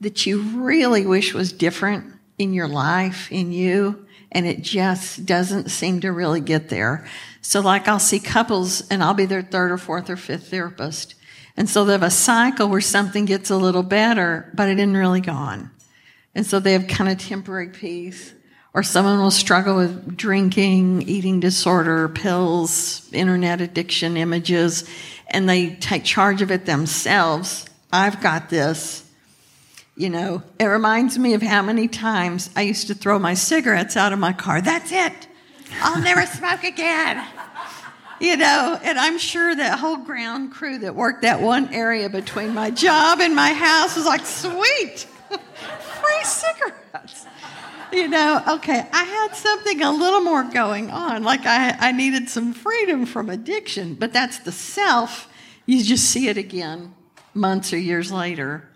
that 0.00 0.26
you 0.26 0.40
really 0.40 1.06
wish 1.06 1.34
was 1.34 1.52
different 1.52 2.14
in 2.36 2.52
your 2.52 2.66
life, 2.66 3.30
in 3.30 3.52
you, 3.52 4.06
and 4.32 4.44
it 4.44 4.62
just 4.62 5.24
doesn't 5.24 5.70
seem 5.70 6.00
to 6.00 6.10
really 6.10 6.40
get 6.40 6.68
there. 6.68 7.06
So 7.42 7.60
like 7.60 7.86
I'll 7.86 8.00
see 8.00 8.18
couples 8.18 8.88
and 8.88 9.04
I'll 9.04 9.14
be 9.14 9.24
their 9.24 9.40
third 9.40 9.70
or 9.70 9.78
fourth 9.78 10.10
or 10.10 10.16
fifth 10.16 10.50
therapist. 10.50 11.14
And 11.56 11.70
so 11.70 11.84
they 11.84 11.92
have 11.92 12.02
a 12.02 12.10
cycle 12.10 12.68
where 12.68 12.80
something 12.80 13.24
gets 13.24 13.48
a 13.48 13.56
little 13.56 13.84
better, 13.84 14.50
but 14.52 14.68
it 14.68 14.80
isn't 14.80 14.96
really 14.96 15.20
gone. 15.20 15.70
And 16.34 16.44
so 16.44 16.58
they 16.58 16.72
have 16.72 16.88
kind 16.88 17.08
of 17.08 17.18
temporary 17.18 17.68
peace. 17.68 18.34
Or 18.76 18.82
someone 18.82 19.20
will 19.20 19.30
struggle 19.30 19.76
with 19.76 20.18
drinking, 20.18 21.08
eating 21.08 21.40
disorder, 21.40 22.10
pills, 22.10 23.08
internet 23.10 23.62
addiction, 23.62 24.18
images, 24.18 24.86
and 25.28 25.48
they 25.48 25.76
take 25.76 26.04
charge 26.04 26.42
of 26.42 26.50
it 26.50 26.66
themselves. 26.66 27.64
I've 27.90 28.20
got 28.20 28.50
this. 28.50 29.10
You 29.96 30.10
know, 30.10 30.42
it 30.60 30.66
reminds 30.66 31.18
me 31.18 31.32
of 31.32 31.40
how 31.40 31.62
many 31.62 31.88
times 31.88 32.50
I 32.54 32.62
used 32.62 32.88
to 32.88 32.94
throw 32.94 33.18
my 33.18 33.32
cigarettes 33.32 33.96
out 33.96 34.12
of 34.12 34.18
my 34.18 34.34
car. 34.34 34.60
That's 34.60 34.92
it. 34.92 35.26
I'll 35.80 36.02
never 36.02 36.26
smoke 36.26 36.62
again. 36.62 37.26
You 38.20 38.36
know, 38.36 38.78
and 38.82 38.98
I'm 38.98 39.16
sure 39.16 39.56
that 39.56 39.78
whole 39.78 39.96
ground 39.96 40.52
crew 40.52 40.80
that 40.80 40.94
worked 40.94 41.22
that 41.22 41.40
one 41.40 41.72
area 41.72 42.10
between 42.10 42.52
my 42.52 42.70
job 42.70 43.20
and 43.20 43.34
my 43.34 43.54
house 43.54 43.96
was 43.96 44.04
like, 44.04 44.26
sweet, 44.26 45.06
free 45.30 46.24
cigarettes. 46.24 47.24
You 47.92 48.08
know, 48.08 48.42
okay, 48.48 48.86
I 48.92 49.04
had 49.04 49.34
something 49.36 49.82
a 49.82 49.90
little 49.92 50.20
more 50.20 50.44
going 50.44 50.90
on. 50.90 51.22
Like 51.22 51.46
I, 51.46 51.76
I 51.78 51.92
needed 51.92 52.28
some 52.28 52.52
freedom 52.52 53.06
from 53.06 53.30
addiction, 53.30 53.94
but 53.94 54.12
that's 54.12 54.40
the 54.40 54.52
self 54.52 55.28
You 55.66 55.82
just 55.82 56.10
see 56.10 56.28
it 56.28 56.36
again 56.36 56.94
months 57.34 57.72
or 57.72 57.78
years 57.78 58.10
later. 58.10 58.68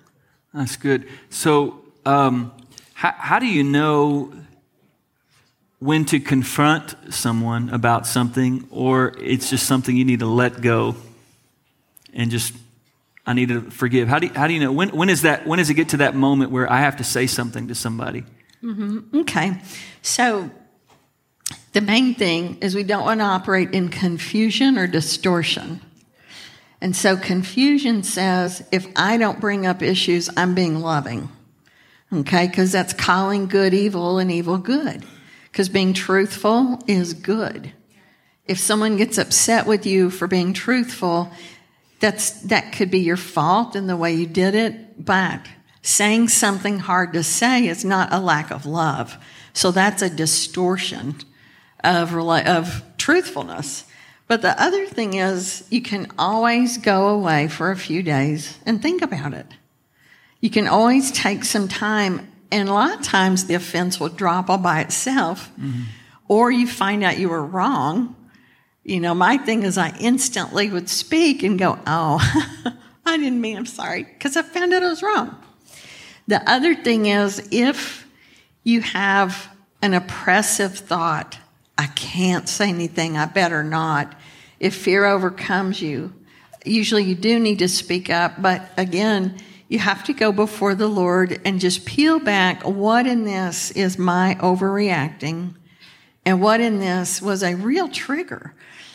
That's 0.53 0.77
good. 0.77 1.09
So, 1.31 1.85
um, 2.05 2.53
how, 2.95 3.13
how 3.17 3.39
do 3.39 3.47
you 3.47 3.63
know 3.63 4.33
when 5.79 6.05
to 6.07 6.21
confront 6.21 6.95
someone 7.15 7.71
about 7.71 8.07
something, 8.07 8.67
or 8.71 9.15
it's 9.19 9.49
just 9.49 9.67
something 9.67 9.97
you 9.97 10.05
need 10.05 10.21
to 10.21 10.27
let 10.27 10.61
go 10.61 10.97
and 12.13 12.31
just 12.31 12.53
I 13.27 13.33
need 13.33 13.49
to 13.49 13.63
forgive? 13.71 14.09
How 14.09 14.19
do 14.19 14.27
you, 14.27 14.33
how 14.35 14.47
do 14.47 14.53
you 14.53 14.61
know 14.61 14.73
when 14.73 14.91
when 14.91 15.09
is 15.09 15.23
that 15.23 15.47
when 15.47 15.59
does 15.59 15.71
it 15.71 15.75
get 15.75 15.91
to 15.91 15.99
that 15.99 16.15
moment 16.15 16.51
where 16.51 16.71
I 16.71 16.81
have 16.81 16.97
to 16.99 17.05
say 17.05 17.27
something 17.27 17.69
to 17.69 17.75
somebody? 17.75 18.25
Mm-hmm. 18.63 19.21
Okay, 19.21 19.61
so 20.03 20.51
the 21.73 21.81
main 21.81 22.15
thing 22.15 22.59
is 22.61 22.75
we 22.75 22.83
don't 22.83 23.05
want 23.05 23.21
to 23.21 23.25
operate 23.25 23.71
in 23.73 23.89
confusion 23.89 24.77
or 24.77 24.87
distortion. 24.87 25.81
And 26.81 26.97
so 26.97 27.17
confusion 27.17 28.03
says 28.03 28.67
if 28.73 28.87
I 28.97 29.17
don't 29.17 29.41
bring 29.41 29.67
up 29.67 29.83
issues, 29.83 30.31
I'm 30.37 30.55
being 30.55 30.81
loving. 30.81 31.29
Okay, 32.13 32.49
because 32.49 32.73
that's 32.73 32.93
calling 32.93 33.47
good 33.47 33.73
evil 33.73 34.19
and 34.19 34.31
evil 34.33 34.59
good 34.59 35.05
because 35.51 35.69
being 35.69 35.93
truthful 35.93 36.79
is 36.87 37.15
good. 37.15 37.73
If 38.47 38.59
someone 38.59 38.97
gets 38.97 39.19
upset 39.19 39.67
with 39.67 39.87
you 39.87 40.11
for 40.11 40.27
being 40.27 40.53
truthful, 40.53 41.31
that's, 41.99 42.31
that 42.43 42.73
could 42.73 42.91
be 42.91 43.01
your 43.01 43.17
fault 43.17 43.77
in 43.77 43.87
the 43.87 43.97
way 43.97 44.15
you 44.15 44.27
did 44.27 44.55
it, 44.55 45.05
but 45.05 45.47
saying 45.83 46.29
something 46.29 46.79
hard 46.81 47.13
to 47.13 47.23
say 47.23 47.67
is 47.67 47.85
not 47.85 48.13
a 48.13 48.21
lack 48.21 48.51
of 48.51 48.67
love. 48.67 49.17
So 49.53 49.71
that's 49.71 50.03
a 50.03 50.11
distortion 50.11 51.17
of, 51.83 52.15
of 52.15 52.83
truthfulness. 52.99 53.85
But 54.29 54.43
the 54.43 54.61
other 54.63 54.87
thing 54.87 55.15
is, 55.15 55.67
you 55.71 55.83
can 55.83 56.07
always 56.19 56.79
go 56.79 57.09
away 57.09 57.49
for 57.49 57.71
a 57.71 57.77
few 57.77 58.03
days 58.03 58.59
and 58.65 58.81
think 58.81 59.03
about 59.03 59.35
it. 59.35 59.47
You 60.41 60.51
can 60.51 60.69
always 60.69 61.11
take 61.11 61.45
some 61.45 61.69
time 61.69 62.31
and 62.53 62.69
a 62.69 62.73
lot 62.73 62.99
of 62.99 63.03
times 63.03 63.47
the 63.47 63.55
offense 63.55 64.01
will 64.01 64.09
drop 64.09 64.51
all 64.51 64.59
by 64.59 64.81
itself, 64.81 65.51
mm-hmm. 65.59 65.83
or 66.29 66.51
you 66.51 66.67
find 66.67 67.05
out 67.05 67.19
you 67.19 67.29
were 67.29 67.45
wrong. 67.45 68.17
You 68.83 69.01
know, 69.01 69.15
my 69.15 69.39
thing 69.39 69.63
is 69.63 69.79
I 69.79 69.97
instantly 70.01 70.69
would 70.71 70.89
speak 70.89 71.43
and 71.43 71.59
go, 71.59 71.79
Oh, 71.87 72.19
I 73.07 73.17
didn't 73.17 73.41
mean 73.41 73.57
I'm 73.57 73.67
sorry, 73.67 74.05
because 74.05 74.37
I 74.37 74.43
found 74.43 74.73
out 74.73 74.83
I 74.83 74.89
was 74.89 75.03
wrong. 75.03 75.37
The 76.31 76.49
other 76.49 76.77
thing 76.77 77.07
is 77.07 77.49
if 77.51 78.07
you 78.63 78.83
have 78.83 79.49
an 79.83 79.95
oppressive 79.95 80.79
thought, 80.79 81.37
I 81.77 81.89
can't 81.89 82.49
say 82.49 82.69
anything, 82.69 83.17
I 83.17 83.27
better 83.27 83.65
not. 83.65 84.15
If 84.61 84.77
fear 84.77 85.07
overcomes 85.07 85.83
you, 85.83 86.13
usually 86.65 87.03
you 87.03 87.17
do 87.17 87.41
need 87.41 87.59
to 87.59 87.69
speak 87.69 88.11
up, 88.11 88.41
but 88.41 88.63
again, 88.77 89.41
you 89.67 89.81
have 89.81 90.05
to 90.05 90.13
go 90.13 90.31
before 90.31 90.77
the 90.77 90.87
Lord 90.87 91.41
and 91.45 91.59
just 91.59 91.85
peel 91.85 92.21
back 92.21 92.63
what 92.63 93.09
in 93.09 93.25
this 93.25 93.73
is 93.73 93.99
my 93.99 94.37
overreacting 94.39 95.57
and 96.25 96.41
what 96.41 96.61
in 96.61 96.79
this 96.79 97.21
was 97.21 97.43
a 97.43 97.57
real 97.57 97.89
trigger. 97.89 98.55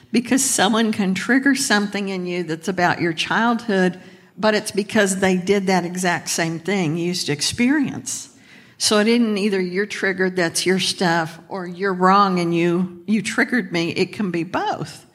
Because 0.10 0.42
someone 0.42 0.94
can 0.94 1.14
trigger 1.14 1.54
something 1.54 2.08
in 2.08 2.28
you 2.28 2.44
that's 2.44 2.70
about 2.70 3.02
your 3.02 3.12
childhood, 3.12 4.00
but 4.38 4.56
it's 4.56 4.72
because 4.72 5.20
they 5.20 5.38
did 5.38 5.68
that 5.68 5.86
exact 5.86 6.30
same 6.30 6.60
thing 6.60 6.98
used 6.98 7.30
experience. 7.30 8.36
So 8.78 9.00
it 9.00 9.08
isn't 9.08 9.38
either 9.38 9.62
you're 9.62 9.86
triggered, 9.86 10.36
that's 10.36 10.66
your 10.66 10.80
stuff, 10.80 11.40
or 11.48 11.66
you're 11.66 11.94
wrong 11.94 12.40
and 12.40 12.54
you, 12.54 13.04
you 13.08 13.22
triggered 13.22 13.72
me. 13.72 13.92
It 13.92 14.12
can 14.14 14.32
be 14.32 14.44
both. 14.44 15.06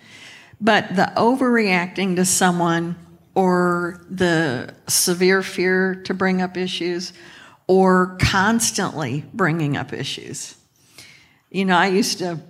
But 0.60 0.96
the 0.96 1.12
overreacting 1.16 2.16
to 2.16 2.24
someone 2.24 2.96
or 3.34 4.04
the 4.10 4.74
severe 4.88 5.42
fear 5.42 5.94
to 6.04 6.14
bring 6.14 6.42
up 6.42 6.56
issues 6.56 7.12
or 7.66 8.16
constantly 8.20 9.24
bringing 9.32 9.76
up 9.76 9.92
issues. 9.92 10.56
You 11.50 11.64
know, 11.64 11.76
I 11.76 11.86
used 11.86 12.18
to, 12.18 12.40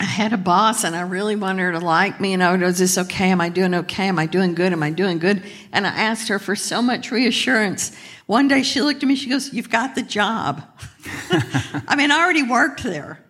I 0.00 0.04
had 0.04 0.32
a 0.32 0.36
boss 0.36 0.84
and 0.84 0.96
I 0.96 1.02
really 1.02 1.36
wanted 1.36 1.62
her 1.62 1.72
to 1.72 1.78
like 1.78 2.20
me. 2.20 2.32
And 2.32 2.42
I 2.42 2.56
was, 2.56 2.80
is 2.80 2.96
this 2.96 3.06
okay? 3.06 3.30
Am 3.30 3.40
I 3.40 3.48
doing 3.48 3.74
okay? 3.74 4.08
Am 4.08 4.18
I 4.18 4.26
doing 4.26 4.54
good? 4.54 4.72
Am 4.72 4.82
I 4.82 4.90
doing 4.90 5.18
good? 5.18 5.42
And 5.72 5.86
I 5.86 5.90
asked 5.90 6.28
her 6.28 6.38
for 6.38 6.56
so 6.56 6.82
much 6.82 7.10
reassurance. 7.10 7.96
One 8.26 8.48
day 8.48 8.62
she 8.62 8.80
looked 8.80 9.02
at 9.02 9.08
me, 9.08 9.14
she 9.14 9.30
goes, 9.30 9.52
You've 9.52 9.70
got 9.70 9.94
the 9.94 10.02
job. 10.02 10.62
I 11.86 11.94
mean, 11.96 12.10
I 12.10 12.20
already 12.22 12.42
worked 12.42 12.82
there. 12.82 13.20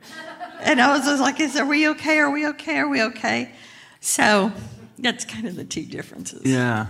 And 0.61 0.81
I 0.81 0.97
was 0.97 1.05
just 1.05 1.21
like, 1.21 1.41
Is, 1.41 1.57
are 1.57 1.67
we 1.67 1.89
okay? 1.89 2.19
Are 2.19 2.31
we 2.31 2.47
okay? 2.49 2.79
Are 2.79 2.89
we 2.89 3.03
okay? 3.03 3.53
So 4.01 4.53
that's 4.99 5.25
kind 5.25 5.47
of 5.47 5.57
the 5.57 5.65
two 5.65 5.85
differences. 5.85 6.47
Yeah. 6.47 6.87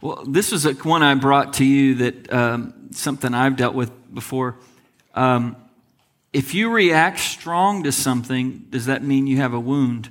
Well, 0.00 0.24
this 0.26 0.52
was 0.52 0.66
a, 0.66 0.74
one 0.74 1.02
I 1.02 1.14
brought 1.14 1.54
to 1.54 1.64
you 1.64 1.94
that 1.96 2.32
um, 2.32 2.74
something 2.92 3.34
I've 3.34 3.56
dealt 3.56 3.74
with 3.74 3.90
before. 4.12 4.56
Um, 5.14 5.56
if 6.32 6.54
you 6.54 6.70
react 6.70 7.18
strong 7.18 7.82
to 7.82 7.92
something, 7.92 8.66
does 8.70 8.86
that 8.86 9.02
mean 9.02 9.26
you 9.26 9.36
have 9.38 9.52
a 9.52 9.60
wound? 9.60 10.10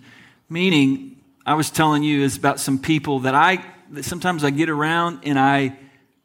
Meaning, 0.49 1.17
I 1.45 1.55
was 1.55 1.72
telling 1.72 2.03
you 2.03 2.22
is 2.22 2.38
about 2.38 2.59
some 2.59 2.78
people 2.78 3.22
that 3.22 3.34
I 3.34 3.65
that 3.91 4.03
sometimes 4.03 4.43
I 4.43 4.51
get 4.51 4.69
around 4.69 5.22
and 5.24 5.38
I 5.38 5.78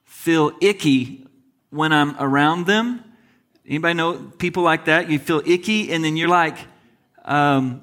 feel 0.05 0.53
icky 0.61 1.27
when 1.71 1.93
I'm 1.93 2.15
around 2.19 2.67
them. 2.67 3.03
Anybody 3.67 3.95
know 3.95 4.15
people 4.39 4.63
like 4.63 4.85
that? 4.85 5.11
You 5.11 5.19
feel 5.19 5.43
icky, 5.45 5.91
and 5.93 6.05
then 6.05 6.17
you're 6.17 6.29
like, 6.29 6.57
um, 7.25 7.83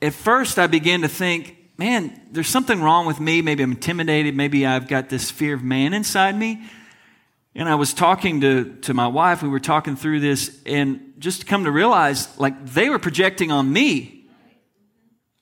at 0.00 0.14
first 0.14 0.58
I 0.58 0.66
began 0.66 1.02
to 1.02 1.08
think, 1.08 1.56
man, 1.76 2.18
there's 2.30 2.48
something 2.48 2.80
wrong 2.80 3.06
with 3.06 3.20
me. 3.20 3.42
Maybe 3.42 3.62
I'm 3.62 3.72
intimidated. 3.72 4.34
Maybe 4.34 4.64
I've 4.64 4.88
got 4.88 5.10
this 5.10 5.30
fear 5.30 5.54
of 5.54 5.62
man 5.62 5.92
inside 5.92 6.38
me. 6.38 6.62
And 7.54 7.68
I 7.68 7.74
was 7.74 7.92
talking 7.92 8.40
to, 8.42 8.76
to 8.82 8.94
my 8.94 9.08
wife. 9.08 9.42
We 9.42 9.48
were 9.48 9.60
talking 9.60 9.96
through 9.96 10.20
this, 10.20 10.60
and 10.64 11.14
just 11.18 11.40
to 11.40 11.46
come 11.46 11.64
to 11.64 11.72
realize, 11.72 12.38
like, 12.38 12.64
they 12.66 12.88
were 12.88 12.98
projecting 12.98 13.50
on 13.50 13.72
me. 13.72 14.26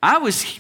I 0.03 0.19
was, 0.19 0.59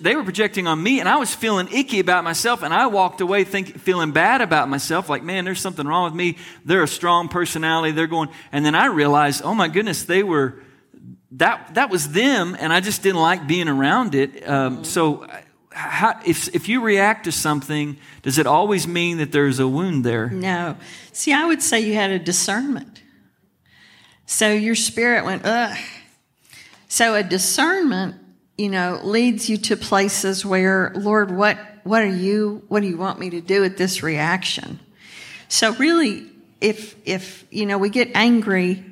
they 0.00 0.16
were 0.16 0.24
projecting 0.24 0.66
on 0.66 0.82
me, 0.82 1.00
and 1.00 1.08
I 1.08 1.16
was 1.16 1.34
feeling 1.34 1.68
icky 1.68 2.00
about 2.00 2.24
myself. 2.24 2.62
And 2.62 2.72
I 2.72 2.86
walked 2.86 3.20
away 3.20 3.44
thinking, 3.44 3.78
feeling 3.78 4.12
bad 4.12 4.40
about 4.40 4.68
myself, 4.68 5.08
like, 5.10 5.22
man, 5.22 5.44
there's 5.44 5.60
something 5.60 5.86
wrong 5.86 6.04
with 6.04 6.14
me. 6.14 6.38
They're 6.64 6.82
a 6.82 6.88
strong 6.88 7.28
personality. 7.28 7.92
They're 7.92 8.06
going, 8.06 8.30
and 8.50 8.64
then 8.64 8.74
I 8.74 8.86
realized, 8.86 9.42
oh 9.44 9.54
my 9.54 9.68
goodness, 9.68 10.04
they 10.04 10.22
were 10.22 10.62
that 11.32 11.74
that 11.74 11.90
was 11.90 12.12
them, 12.12 12.56
and 12.58 12.72
I 12.72 12.80
just 12.80 13.02
didn't 13.02 13.20
like 13.20 13.46
being 13.46 13.68
around 13.68 14.14
it. 14.14 14.48
Um, 14.48 14.84
so, 14.84 15.26
how, 15.76 16.20
if 16.24 16.54
if 16.54 16.68
you 16.68 16.80
react 16.80 17.24
to 17.24 17.32
something, 17.32 17.96
does 18.22 18.38
it 18.38 18.46
always 18.46 18.86
mean 18.86 19.18
that 19.18 19.32
there's 19.32 19.58
a 19.58 19.68
wound 19.68 20.04
there? 20.04 20.30
No. 20.30 20.76
See, 21.12 21.32
I 21.32 21.44
would 21.44 21.62
say 21.62 21.80
you 21.80 21.94
had 21.94 22.10
a 22.10 22.18
discernment. 22.18 23.02
So 24.26 24.52
your 24.52 24.74
spirit 24.74 25.24
went 25.24 25.44
ugh. 25.44 25.76
So 26.88 27.14
a 27.14 27.22
discernment, 27.22 28.16
you 28.56 28.68
know, 28.68 29.00
leads 29.02 29.48
you 29.48 29.56
to 29.58 29.76
places 29.76 30.44
where, 30.44 30.92
Lord, 30.96 31.30
what 31.30 31.58
what 31.84 32.02
are 32.02 32.06
you? 32.06 32.62
What 32.68 32.80
do 32.80 32.88
you 32.88 32.96
want 32.96 33.18
me 33.18 33.30
to 33.30 33.40
do 33.40 33.60
with 33.60 33.76
this 33.76 34.02
reaction? 34.02 34.80
So 35.48 35.74
really, 35.74 36.26
if 36.60 36.96
if 37.04 37.44
you 37.50 37.66
know 37.66 37.78
we 37.78 37.90
get 37.90 38.10
angry, 38.14 38.84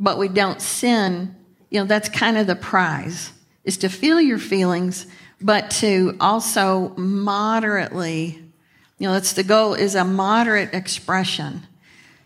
but 0.00 0.18
we 0.18 0.28
don't 0.28 0.60
sin 0.60 1.36
you 1.74 1.80
know, 1.80 1.86
that's 1.86 2.08
kind 2.08 2.38
of 2.38 2.46
the 2.46 2.54
prize 2.54 3.32
is 3.64 3.78
to 3.78 3.88
feel 3.88 4.20
your 4.20 4.38
feelings, 4.38 5.08
but 5.44 5.70
to 5.70 6.16
also 6.20 6.94
moderately, 6.96 8.42
you 8.98 9.06
know, 9.06 9.12
that's 9.12 9.34
the 9.34 9.44
goal 9.44 9.74
is 9.74 9.94
a 9.94 10.02
moderate 10.02 10.72
expression. 10.72 11.66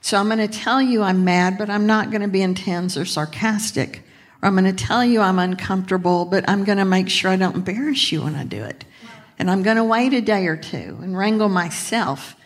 So 0.01 0.17
I'm 0.17 0.27
going 0.27 0.39
to 0.39 0.47
tell 0.47 0.81
you 0.81 1.03
I'm 1.03 1.25
mad, 1.25 1.59
but 1.59 1.69
I'm 1.69 1.85
not 1.85 2.13
going 2.13 2.23
to 2.23 2.29
be 2.29 2.43
intense 2.43 2.97
or 2.97 3.05
sarcastic. 3.05 4.05
Or 4.41 4.47
I'm 4.47 4.55
going 4.55 4.73
to 4.73 4.85
tell 4.85 5.05
you 5.05 5.21
I'm 5.21 5.41
uncomfortable, 5.41 6.27
but 6.27 6.49
I'm 6.49 6.63
going 6.63 6.79
to 6.79 6.85
make 6.85 7.09
sure 7.09 7.33
I 7.33 7.37
don't 7.37 7.57
embarrass 7.57 8.13
you 8.13 8.23
when 8.23 8.37
I 8.37 8.45
do 8.45 8.63
it. 8.63 8.85
And 9.37 9.51
I'm 9.51 9.65
going 9.65 9.79
to 9.79 9.85
wait 9.85 10.13
a 10.15 10.21
day 10.21 10.47
or 10.47 10.57
two 10.57 10.99
and 11.03 11.19
wrangle 11.19 11.49
myself. 11.49 12.37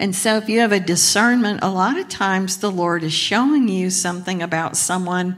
And 0.00 0.14
so 0.14 0.38
if 0.38 0.48
you 0.48 0.58
have 0.58 0.72
a 0.72 0.80
discernment, 0.80 1.60
a 1.62 1.70
lot 1.70 1.98
of 1.98 2.08
times 2.08 2.56
the 2.56 2.70
Lord 2.70 3.04
is 3.04 3.12
showing 3.12 3.68
you 3.68 3.90
something 3.90 4.42
about 4.42 4.76
someone 4.76 5.36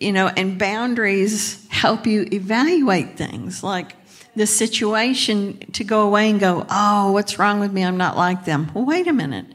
you 0.00 0.12
know, 0.12 0.28
and 0.28 0.58
boundaries 0.58 1.66
help 1.70 2.06
you 2.06 2.26
evaluate 2.32 3.16
things 3.16 3.62
like 3.62 3.95
the 4.36 4.46
situation 4.46 5.58
to 5.72 5.84
go 5.84 6.02
away 6.02 6.30
and 6.30 6.38
go, 6.38 6.66
oh, 6.70 7.12
what's 7.12 7.38
wrong 7.38 7.58
with 7.58 7.72
me? 7.72 7.84
I'm 7.84 7.96
not 7.96 8.16
like 8.16 8.44
them. 8.44 8.70
Well, 8.74 8.84
wait 8.84 9.08
a 9.08 9.12
minute. 9.12 9.46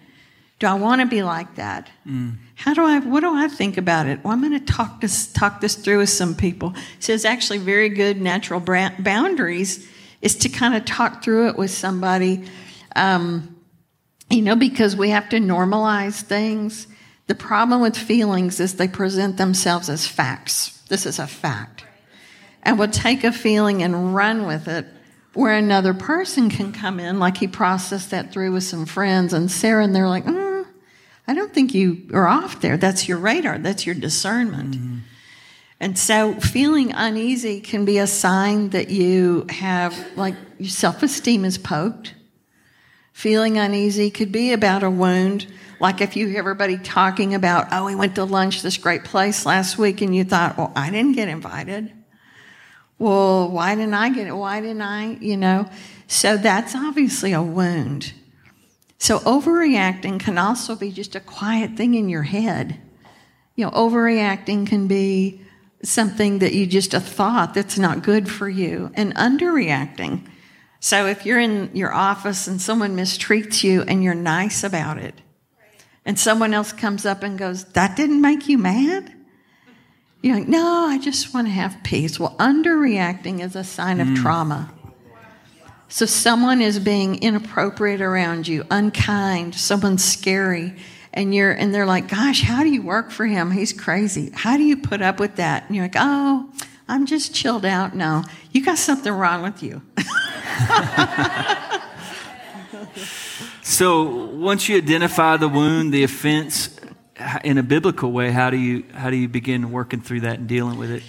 Do 0.60 0.68
I 0.68 0.74
want 0.74 1.02
to 1.02 1.08
be 1.08 1.24
like 1.24 1.56
that? 1.56 1.90
Mm. 2.08 2.38
How 2.56 2.74
do 2.74 2.84
I, 2.84 3.00
what 3.00 3.22
do 3.22 3.34
I 3.34 3.48
think 3.48 3.78
about 3.78 4.06
it? 4.06 4.24
Well, 4.24 4.34
I'm 4.34 4.42
going 4.42 4.60
to 4.60 4.74
talk 4.74 5.02
this, 5.02 5.32
talk 5.32 5.62
this 5.62 5.76
through 5.76 6.00
with 6.00 6.10
some 6.10 6.36
people. 6.36 6.74
So 7.00 7.14
it's 7.14 7.26
actually 7.26 7.60
very 7.60 7.90
good 7.90 8.22
natural 8.22 8.60
boundaries 8.60 9.88
is 10.22 10.36
to 10.36 10.50
kind 10.50 10.76
of 10.76 10.86
talk 10.86 11.24
through 11.24 11.50
it 11.50 11.58
with 11.58 11.72
somebody, 11.72 12.44
um, 12.96 13.56
you 14.30 14.42
know, 14.44 14.56
because 14.56 14.96
we 14.96 15.10
have 15.10 15.30
to 15.30 15.38
normalize 15.38 16.22
things 16.22 16.88
the 17.32 17.36
problem 17.36 17.80
with 17.80 17.96
feelings 17.96 18.60
is 18.60 18.76
they 18.76 18.90
present 18.90 19.38
themselves 19.38 19.88
as 19.88 20.06
facts. 20.06 20.82
This 20.90 21.06
is 21.06 21.18
a 21.18 21.26
fact. 21.26 21.81
And 22.64 22.78
we'll 22.78 22.90
take 22.90 23.24
a 23.24 23.32
feeling 23.32 23.82
and 23.84 24.16
run 24.16 24.46
with 24.46 24.68
it 24.68 24.86
Where 25.34 25.54
another 25.54 25.94
person 25.94 26.50
can 26.50 26.74
come 26.74 27.00
in, 27.00 27.20
like 27.20 27.38
he 27.38 27.48
processed 27.48 28.12
that 28.12 28.34
through 28.34 28.52
with 28.52 28.64
some 28.64 28.86
friends 28.86 29.34
and 29.34 29.50
Sarah, 29.50 29.84
and 29.84 29.96
they're 29.96 30.10
like, 30.10 30.26
mm, 30.26 30.66
I 31.26 31.34
don't 31.34 31.54
think 31.54 31.74
you 31.74 32.10
are 32.14 32.28
off 32.28 32.60
there. 32.60 32.76
That's 32.76 33.08
your 33.08 33.18
radar, 33.18 33.58
that's 33.58 33.86
your 33.86 33.96
discernment. 33.96 34.76
Mm-hmm. 34.76 34.98
And 35.80 35.98
so 35.98 36.34
feeling 36.34 36.92
uneasy 36.92 37.62
can 37.62 37.86
be 37.86 37.98
a 37.98 38.08
sign 38.08 38.70
that 38.70 38.90
you 38.90 39.48
have, 39.50 39.96
like, 40.16 40.36
your 40.60 40.70
self 40.70 41.02
esteem 41.02 41.46
is 41.46 41.58
poked. 41.58 42.14
Feeling 43.14 43.58
uneasy 43.58 44.12
could 44.12 44.32
be 44.32 44.52
about 44.52 44.84
a 44.84 44.90
wound. 44.90 45.48
Like 45.80 46.02
if 46.02 46.16
you 46.16 46.28
hear 46.28 46.40
everybody 46.40 46.78
talking 46.78 47.34
about, 47.34 47.70
oh, 47.72 47.86
we 47.86 47.96
went 47.96 48.16
to 48.16 48.26
lunch 48.26 48.62
this 48.62 48.78
great 48.78 49.06
place 49.06 49.46
last 49.46 49.78
week, 49.78 50.02
and 50.02 50.16
you 50.16 50.24
thought, 50.24 50.58
well, 50.58 50.72
I 50.76 50.92
didn't 50.92 51.14
get 51.14 51.30
invited. 51.30 51.92
Well, 53.02 53.50
why 53.50 53.74
didn't 53.74 53.96
I 53.96 54.12
get 54.12 54.28
it? 54.28 54.36
Why 54.36 54.62
didn't 54.62 54.84
I? 54.84 55.14
You 55.14 55.36
know? 55.36 55.68
So 56.06 56.38
that's 56.38 56.76
obviously 56.76 57.34
a 57.34 57.42
wound. 57.42 58.14
So 59.00 59.18
overreacting 59.22 60.20
can 60.20 60.38
also 60.38 60.76
be 60.76 60.92
just 60.92 61.16
a 61.16 61.20
quiet 61.20 61.76
thing 61.76 61.96
in 61.96 62.10
your 62.10 62.22
head. 62.22 62.80
You 63.56 63.66
know, 63.66 63.72
overreacting 63.72 64.68
can 64.68 64.88
be 64.88 65.42
something 65.82 66.38
that 66.40 66.54
you 66.54 66.68
just 66.68 66.94
a 66.94 67.00
thought 67.00 67.56
that's 67.56 67.80
not 67.80 68.04
good 68.04 68.30
for 68.30 68.48
you. 68.48 68.92
And 68.94 69.16
underreacting. 69.16 70.28
So 70.80 71.08
if 71.08 71.26
you're 71.26 71.40
in 71.40 71.72
your 71.74 71.92
office 71.92 72.46
and 72.46 72.62
someone 72.62 72.96
mistreats 72.96 73.64
you 73.64 73.82
and 73.82 74.04
you're 74.04 74.14
nice 74.14 74.64
about 74.64 75.00
it, 75.00 75.16
and 76.06 76.20
someone 76.20 76.54
else 76.54 76.72
comes 76.72 77.08
up 77.08 77.24
and 77.24 77.40
goes, 77.40 77.64
That 77.74 77.96
didn't 77.96 78.22
make 78.22 78.48
you 78.48 78.60
mad? 78.60 79.12
You're 80.22 80.36
like, 80.36 80.48
No, 80.48 80.86
I 80.88 81.00
just 81.00 81.34
want 81.34 81.48
to 81.48 81.52
have 81.52 81.78
peace. 81.84 82.20
Well, 82.20 82.36
underreacting 82.40 83.42
is 83.42 83.56
a 83.56 83.64
sign 83.64 84.00
of 84.00 84.08
mm. 84.08 84.22
trauma. 84.22 84.72
So 85.92 86.06
someone 86.06 86.62
is 86.62 86.80
being 86.80 87.22
inappropriate 87.22 88.00
around 88.00 88.48
you, 88.48 88.66
unkind, 88.72 89.56
someone's 89.56 90.06
scary, 90.06 90.74
and 91.14 91.36
you're 91.36 91.52
and 91.52 91.74
they're 91.74 91.86
like, 91.86 92.08
"Gosh, 92.08 92.42
how 92.42 92.64
do 92.64 92.70
you 92.70 92.82
work 92.82 93.12
for 93.12 93.26
him? 93.26 93.52
He's 93.52 93.74
crazy. 93.74 94.32
How 94.34 94.56
do 94.56 94.64
you 94.64 94.78
put 94.78 95.02
up 95.02 95.20
with 95.20 95.36
that?" 95.36 95.66
And 95.68 95.76
you're 95.76 95.84
like, 95.84 95.98
"Oh, 95.98 96.50
I'm 96.88 97.06
just 97.06 97.36
chilled 97.36 97.66
out." 97.66 97.94
No, 97.94 98.24
you 98.52 98.64
got 98.64 98.78
something 98.78 99.12
wrong 99.12 99.42
with 99.42 99.62
you. 99.62 99.82
so 103.62 104.28
once 104.28 104.70
you 104.70 104.78
identify 104.78 105.36
the 105.36 105.50
wound, 105.50 105.94
the 105.94 106.04
offense, 106.04 106.80
in 107.44 107.58
a 107.58 107.64
biblical 107.64 108.12
way, 108.12 108.32
how 108.32 108.50
do 108.50 108.58
you 108.58 108.84
how 108.94 109.10
do 109.10 109.16
you 109.16 109.28
begin 109.28 109.72
working 109.72 110.02
through 110.02 110.22
that 110.22 110.40
and 110.40 110.48
dealing 110.48 110.78
with 110.78 110.92
it? 110.92 111.04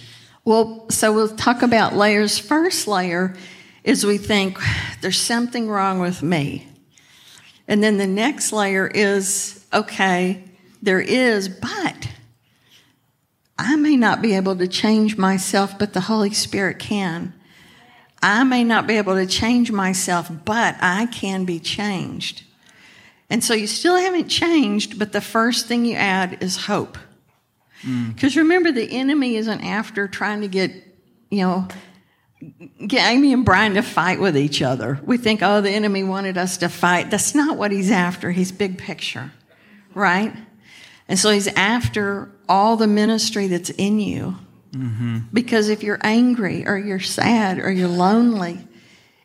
Well, 0.45 0.89
so 0.89 1.13
we'll 1.13 1.35
talk 1.35 1.61
about 1.61 1.95
layers. 1.95 2.37
First 2.37 2.87
layer 2.87 3.35
is 3.83 4.05
we 4.05 4.17
think 4.17 4.59
there's 5.01 5.19
something 5.19 5.69
wrong 5.69 5.99
with 5.99 6.21
me. 6.21 6.67
And 7.67 7.83
then 7.83 7.97
the 7.97 8.07
next 8.07 8.51
layer 8.51 8.87
is 8.87 9.65
okay, 9.73 10.43
there 10.81 10.99
is, 10.99 11.47
but 11.47 12.09
I 13.57 13.75
may 13.75 13.95
not 13.95 14.21
be 14.21 14.35
able 14.35 14.55
to 14.57 14.67
change 14.67 15.17
myself, 15.17 15.77
but 15.79 15.93
the 15.93 16.01
Holy 16.01 16.33
Spirit 16.33 16.79
can. 16.79 17.33
I 18.21 18.43
may 18.43 18.63
not 18.63 18.87
be 18.87 18.97
able 18.97 19.15
to 19.15 19.25
change 19.25 19.71
myself, 19.71 20.29
but 20.45 20.75
I 20.81 21.07
can 21.07 21.45
be 21.45 21.59
changed. 21.59 22.43
And 23.33 23.43
so 23.43 23.55
you 23.55 23.65
still 23.65 23.95
haven't 23.95 24.27
changed, 24.27 24.99
but 24.99 25.11
the 25.11 25.19
first 25.19 25.65
thing 25.65 25.85
you 25.85 25.95
add 25.95 26.43
is 26.43 26.55
hope. 26.55 26.99
Because 27.81 28.33
mm. 28.33 28.37
remember, 28.37 28.71
the 28.71 28.85
enemy 28.85 29.37
isn't 29.37 29.61
after 29.61 30.07
trying 30.07 30.41
to 30.41 30.47
get, 30.47 30.71
you 31.31 31.41
know, 31.41 31.67
get 32.85 33.09
Amy 33.09 33.33
and 33.33 33.43
Brian 33.43 33.73
to 33.73 33.81
fight 33.81 34.19
with 34.19 34.37
each 34.37 34.61
other. 34.61 34.99
We 35.03 35.17
think, 35.17 35.41
oh, 35.41 35.61
the 35.61 35.71
enemy 35.71 36.03
wanted 36.03 36.37
us 36.37 36.57
to 36.57 36.69
fight. 36.69 37.09
That's 37.09 37.33
not 37.33 37.57
what 37.57 37.71
he's 37.71 37.89
after. 37.89 38.29
He's 38.29 38.51
big 38.51 38.77
picture, 38.77 39.31
right? 39.95 40.31
And 41.07 41.17
so 41.17 41.31
he's 41.31 41.47
after 41.47 42.31
all 42.47 42.77
the 42.77 42.85
ministry 42.85 43.47
that's 43.47 43.71
in 43.71 43.99
you. 43.99 44.37
Mm-hmm. 44.73 45.19
Because 45.33 45.69
if 45.69 45.81
you're 45.81 45.99
angry 46.03 46.67
or 46.67 46.77
you're 46.77 46.99
sad 46.99 47.57
or 47.57 47.71
you're 47.71 47.87
lonely, 47.87 48.59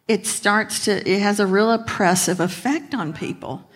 it 0.09 0.27
starts 0.27 0.87
to, 0.87 1.07
it 1.07 1.21
has 1.21 1.41
a 1.41 1.47
real 1.47 1.71
oppressive 1.71 2.41
effect 2.41 2.95
on 2.95 3.13
people. 3.13 3.68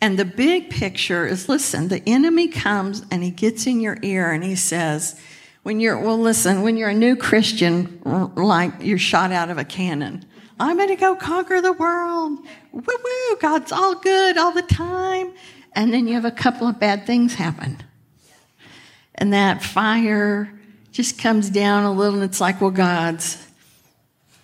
And 0.00 0.18
the 0.18 0.24
big 0.24 0.70
picture 0.70 1.26
is 1.26 1.48
listen, 1.48 1.88
the 1.88 2.02
enemy 2.08 2.48
comes 2.48 3.04
and 3.10 3.22
he 3.22 3.30
gets 3.30 3.66
in 3.66 3.80
your 3.80 3.98
ear 4.02 4.30
and 4.30 4.42
he 4.42 4.56
says, 4.56 5.20
when 5.62 5.78
you're, 5.78 5.98
well, 5.98 6.18
listen, 6.18 6.62
when 6.62 6.76
you're 6.78 6.88
a 6.88 6.94
new 6.94 7.16
Christian, 7.16 8.00
like 8.36 8.72
you're 8.80 8.98
shot 8.98 9.30
out 9.30 9.50
of 9.50 9.58
a 9.58 9.64
cannon, 9.64 10.24
I'm 10.58 10.76
going 10.76 10.88
to 10.88 10.96
go 10.96 11.14
conquer 11.16 11.60
the 11.60 11.72
world. 11.72 12.38
Woo 12.72 12.82
woo, 12.82 13.36
God's 13.40 13.72
all 13.72 13.94
good 13.94 14.38
all 14.38 14.52
the 14.52 14.62
time. 14.62 15.32
And 15.74 15.92
then 15.92 16.08
you 16.08 16.14
have 16.14 16.24
a 16.24 16.30
couple 16.30 16.66
of 16.66 16.78
bad 16.78 17.06
things 17.06 17.34
happen. 17.34 17.82
And 19.14 19.32
that 19.32 19.62
fire 19.62 20.52
just 20.92 21.18
comes 21.18 21.50
down 21.50 21.84
a 21.84 21.92
little, 21.92 22.14
and 22.14 22.24
it's 22.24 22.40
like, 22.40 22.60
well, 22.60 22.70
God's 22.70 23.46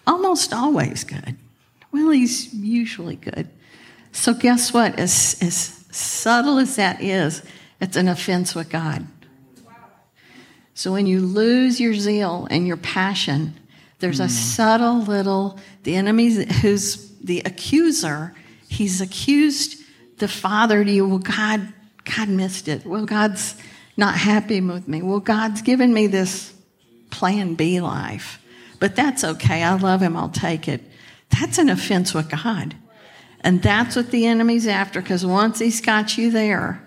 almost 0.06 0.52
always 0.52 1.02
good. 1.02 1.36
Well, 1.92 2.10
He's 2.10 2.52
usually 2.54 3.16
good. 3.16 3.48
So, 4.16 4.32
guess 4.34 4.72
what? 4.72 4.98
As, 4.98 5.36
as 5.40 5.84
subtle 5.90 6.58
as 6.58 6.76
that 6.76 7.02
is, 7.02 7.42
it's 7.80 7.96
an 7.96 8.08
offense 8.08 8.54
with 8.54 8.70
God. 8.70 9.06
So 10.74 10.92
when 10.92 11.06
you 11.06 11.20
lose 11.20 11.80
your 11.80 11.94
zeal 11.94 12.46
and 12.50 12.66
your 12.66 12.76
passion, 12.76 13.54
there's 13.98 14.20
a 14.20 14.24
hmm. 14.24 14.30
subtle 14.30 15.00
little, 15.00 15.58
the 15.84 15.96
enemy 15.96 16.30
who's 16.60 17.10
the 17.20 17.42
accuser, 17.44 18.34
he's 18.68 19.00
accused 19.00 19.82
the 20.18 20.28
father 20.28 20.84
to 20.84 20.90
you, 20.90 21.06
well, 21.06 21.18
God, 21.18 21.72
God 22.04 22.28
missed 22.28 22.68
it. 22.68 22.84
Well, 22.84 23.06
God's 23.06 23.54
not 23.96 24.16
happy 24.16 24.60
with 24.60 24.88
me. 24.88 25.02
Well, 25.02 25.20
God's 25.20 25.62
given 25.62 25.92
me 25.92 26.06
this 26.06 26.54
plan 27.10 27.54
B 27.54 27.80
life. 27.80 28.42
But 28.80 28.96
that's 28.96 29.24
okay. 29.24 29.62
I 29.62 29.74
love 29.76 30.02
him. 30.02 30.16
I'll 30.16 30.28
take 30.28 30.68
it. 30.68 30.82
That's 31.38 31.58
an 31.58 31.68
offense 31.68 32.12
with 32.14 32.30
God. 32.30 32.74
And 33.40 33.62
that's 33.62 33.96
what 33.96 34.10
the 34.10 34.26
enemy's 34.26 34.66
after 34.66 35.00
because 35.00 35.24
once 35.24 35.58
he's 35.58 35.80
got 35.80 36.18
you 36.18 36.30
there, 36.30 36.82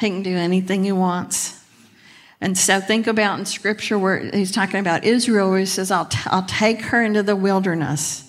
he 0.00 0.10
can 0.10 0.22
do 0.22 0.36
anything 0.36 0.84
he 0.84 0.92
wants. 0.92 1.60
And 2.40 2.58
so 2.58 2.80
think 2.80 3.06
about 3.06 3.38
in 3.38 3.46
scripture 3.46 3.98
where 3.98 4.18
he's 4.18 4.52
talking 4.52 4.80
about 4.80 5.04
Israel, 5.04 5.50
where 5.50 5.60
he 5.60 5.66
says, 5.66 5.90
I'll, 5.90 6.06
t- 6.06 6.18
I'll 6.26 6.46
take 6.46 6.82
her 6.82 7.02
into 7.02 7.22
the 7.22 7.36
wilderness 7.36 8.24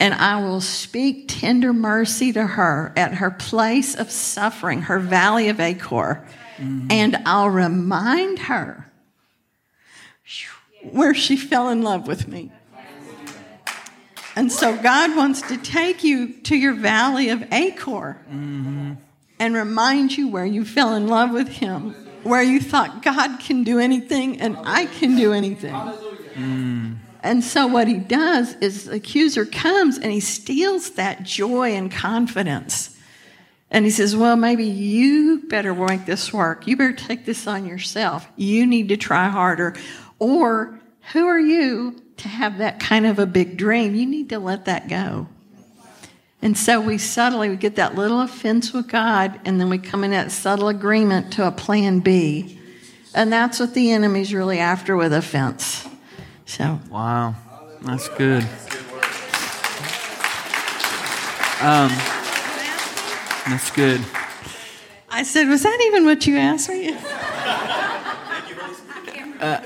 and 0.00 0.14
I 0.14 0.42
will 0.42 0.62
speak 0.62 1.26
tender 1.28 1.74
mercy 1.74 2.32
to 2.32 2.46
her 2.46 2.92
at 2.96 3.14
her 3.14 3.30
place 3.30 3.94
of 3.94 4.10
suffering, 4.10 4.82
her 4.82 4.98
valley 4.98 5.50
of 5.50 5.60
Achor. 5.60 6.26
Mm-hmm. 6.56 6.86
And 6.90 7.16
I'll 7.26 7.50
remind 7.50 8.40
her 8.40 8.90
where 10.90 11.12
she 11.12 11.36
fell 11.36 11.68
in 11.68 11.82
love 11.82 12.06
with 12.06 12.26
me. 12.26 12.50
And 14.40 14.50
so 14.50 14.74
God 14.74 15.14
wants 15.16 15.42
to 15.42 15.58
take 15.58 16.02
you 16.02 16.32
to 16.44 16.56
your 16.56 16.72
valley 16.72 17.28
of 17.28 17.52
Achor 17.52 18.18
mm-hmm. 18.26 18.92
and 19.38 19.54
remind 19.54 20.16
you 20.16 20.28
where 20.28 20.46
you 20.46 20.64
fell 20.64 20.94
in 20.94 21.08
love 21.08 21.30
with 21.30 21.48
Him 21.48 21.94
where 22.22 22.42
you 22.42 22.58
thought 22.58 23.02
God 23.02 23.38
can 23.40 23.64
do 23.64 23.78
anything 23.78 24.40
and 24.40 24.56
I 24.64 24.86
can 24.86 25.14
do 25.14 25.34
anything. 25.34 25.74
Mm. 25.74 26.96
And 27.22 27.44
so 27.44 27.66
what 27.66 27.86
he 27.86 27.98
does 27.98 28.54
is 28.56 28.86
the 28.86 28.94
accuser 28.94 29.44
comes 29.44 29.98
and 29.98 30.10
he 30.10 30.20
steals 30.20 30.92
that 30.92 31.22
joy 31.22 31.74
and 31.74 31.92
confidence. 31.92 32.96
And 33.70 33.84
he 33.84 33.90
says, 33.90 34.16
Well, 34.16 34.36
maybe 34.36 34.64
you 34.64 35.42
better 35.48 35.74
make 35.74 36.06
this 36.06 36.32
work. 36.32 36.66
You 36.66 36.78
better 36.78 36.94
take 36.94 37.26
this 37.26 37.46
on 37.46 37.66
yourself. 37.66 38.26
You 38.36 38.66
need 38.66 38.88
to 38.88 38.96
try 38.96 39.28
harder. 39.28 39.76
Or 40.18 40.80
who 41.12 41.26
are 41.26 41.38
you 41.38 42.02
to 42.20 42.28
have 42.28 42.58
that 42.58 42.80
kind 42.80 43.06
of 43.06 43.18
a 43.18 43.26
big 43.26 43.56
dream? 43.56 43.94
You 43.94 44.06
need 44.06 44.28
to 44.30 44.38
let 44.38 44.66
that 44.66 44.88
go. 44.88 45.26
And 46.42 46.56
so 46.56 46.80
we 46.80 46.96
subtly 46.96 47.50
we 47.50 47.56
get 47.56 47.76
that 47.76 47.94
little 47.94 48.20
offense 48.20 48.72
with 48.72 48.88
God, 48.88 49.38
and 49.44 49.60
then 49.60 49.68
we 49.68 49.78
come 49.78 50.04
in 50.04 50.12
that 50.12 50.32
subtle 50.32 50.68
agreement 50.68 51.32
to 51.34 51.46
a 51.46 51.52
plan 51.52 52.00
B. 52.00 52.58
And 53.14 53.32
that's 53.32 53.60
what 53.60 53.74
the 53.74 53.90
enemy's 53.90 54.32
really 54.32 54.58
after 54.58 54.96
with 54.96 55.12
offense. 55.12 55.86
So 56.46 56.80
Wow. 56.90 57.34
That's 57.82 58.08
good. 58.10 58.42
Um, 61.62 61.90
that's 63.46 63.70
good. 63.70 64.00
I 65.10 65.22
said, 65.24 65.48
was 65.48 65.62
that 65.62 65.78
even 65.88 66.04
what 66.04 66.26
you 66.26 66.36
asked 66.36 66.68
me? 66.68 66.96
Uh, 69.40 69.60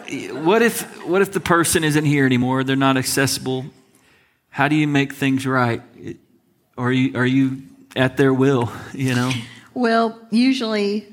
what 0.45 0.62
if 0.62 0.83
what 1.05 1.20
if 1.20 1.33
the 1.33 1.41
person 1.41 1.83
isn't 1.83 2.05
here 2.05 2.25
anymore? 2.25 2.62
They're 2.62 2.77
not 2.77 2.97
accessible. 2.97 3.66
How 4.51 4.68
do 4.68 4.77
you 4.77 4.87
make 4.87 5.12
things 5.12 5.45
right? 5.47 5.83
Are 6.79 6.93
you, 6.93 7.18
are 7.18 7.27
you 7.27 7.62
at 7.97 8.16
their 8.16 8.33
will, 8.33 8.70
you 8.93 9.14
know? 9.14 9.33
Well, 9.75 10.20
usually, 10.31 11.12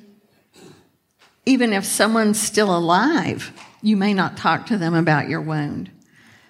even 1.47 1.73
if 1.73 1.83
someone's 1.83 2.39
still 2.39 2.75
alive, 2.75 3.51
you 3.81 3.97
may 3.97 4.13
not 4.13 4.37
talk 4.37 4.67
to 4.67 4.77
them 4.77 4.93
about 4.93 5.27
your 5.27 5.41
wound. 5.41 5.89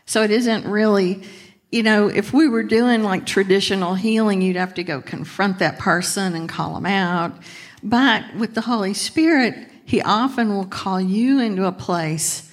So 0.05 0.23
it 0.23 0.31
isn't 0.31 0.65
really, 0.65 1.23
you 1.71 1.83
know, 1.83 2.09
if 2.09 2.33
we 2.33 2.49
were 2.49 2.63
doing 2.63 3.03
like 3.03 3.25
traditional 3.25 3.95
healing, 3.95 4.41
you'd 4.41 4.57
have 4.57 4.73
to 4.73 4.83
go 4.83 5.01
confront 5.01 5.59
that 5.59 5.79
person 5.79 6.35
and 6.35 6.49
call 6.49 6.73
them 6.73 6.85
out. 6.85 7.37
But 7.81 8.35
with 8.35 8.53
the 8.53 8.61
Holy 8.61 8.93
Spirit, 8.93 9.70
He 9.91 10.01
often 10.01 10.55
will 10.55 10.67
call 10.67 11.01
you 11.01 11.41
into 11.41 11.65
a 11.65 11.73
place 11.73 12.49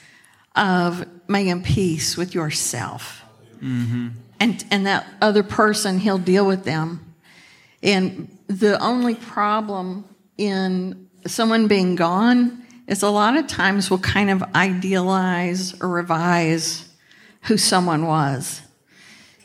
of 0.57 1.07
making 1.29 1.63
peace 1.63 2.17
with 2.17 2.35
yourself. 2.35 3.23
Mm-hmm. 3.63 4.09
And, 4.41 4.65
and 4.73 4.87
that 4.87 5.07
other 5.23 5.45
person, 5.45 6.01
He'll 6.01 6.19
deal 6.19 6.45
with 6.45 6.65
them. 6.65 7.15
And 7.81 8.37
the 8.49 8.77
only 8.83 9.15
problem 9.15 10.05
in 10.37 11.09
someone 11.29 11.69
being 11.69 11.95
gone 11.95 12.67
is 12.89 13.05
a 13.05 13.09
lot 13.09 13.37
of 13.37 13.47
times 13.47 13.89
we'll 13.89 14.01
kind 14.01 14.31
of 14.31 14.43
idealize 14.57 15.81
or 15.81 15.89
revise 15.89 16.89
who 17.43 17.57
someone 17.57 18.05
was. 18.05 18.63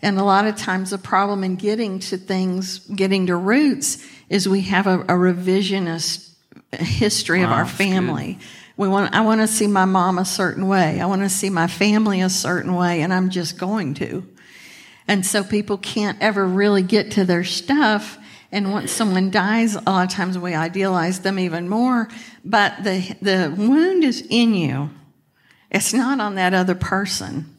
And 0.01 0.17
a 0.17 0.23
lot 0.23 0.47
of 0.47 0.55
times 0.55 0.89
the 0.89 0.97
problem 0.97 1.43
in 1.43 1.57
getting 1.57 1.99
to 1.99 2.17
things, 2.17 2.79
getting 2.87 3.27
to 3.27 3.35
roots, 3.35 4.03
is 4.29 4.49
we 4.49 4.61
have 4.61 4.87
a, 4.87 5.01
a 5.01 5.13
revisionist 5.13 6.32
history 6.79 7.39
wow, 7.39 7.45
of 7.45 7.51
our 7.51 7.65
family. 7.65 8.39
We 8.75 8.87
want, 8.87 9.13
I 9.13 9.21
want 9.21 9.41
to 9.41 9.47
see 9.47 9.67
my 9.67 9.85
mom 9.85 10.17
a 10.17 10.25
certain 10.25 10.67
way. 10.67 10.99
I 10.99 11.05
want 11.05 11.21
to 11.21 11.29
see 11.29 11.49
my 11.49 11.67
family 11.67 12.21
a 12.21 12.29
certain 12.29 12.75
way, 12.75 13.01
and 13.01 13.13
I'm 13.13 13.29
just 13.29 13.57
going 13.57 13.93
to. 13.95 14.27
And 15.07 15.25
so 15.25 15.43
people 15.43 15.77
can't 15.77 16.17
ever 16.21 16.45
really 16.45 16.81
get 16.81 17.11
to 17.11 17.25
their 17.25 17.43
stuff. 17.43 18.17
And 18.51 18.71
once 18.71 18.91
someone 18.91 19.31
dies, 19.31 19.75
a 19.75 19.81
lot 19.81 20.05
of 20.05 20.11
times 20.11 20.37
we 20.37 20.53
idealize 20.53 21.19
them 21.19 21.39
even 21.39 21.67
more. 21.67 22.07
But 22.45 22.83
the, 22.83 23.15
the 23.21 23.53
wound 23.55 24.03
is 24.03 24.25
in 24.29 24.53
you. 24.53 24.91
It's 25.69 25.93
not 25.93 26.19
on 26.19 26.35
that 26.35 26.53
other 26.53 26.75
person. 26.75 27.57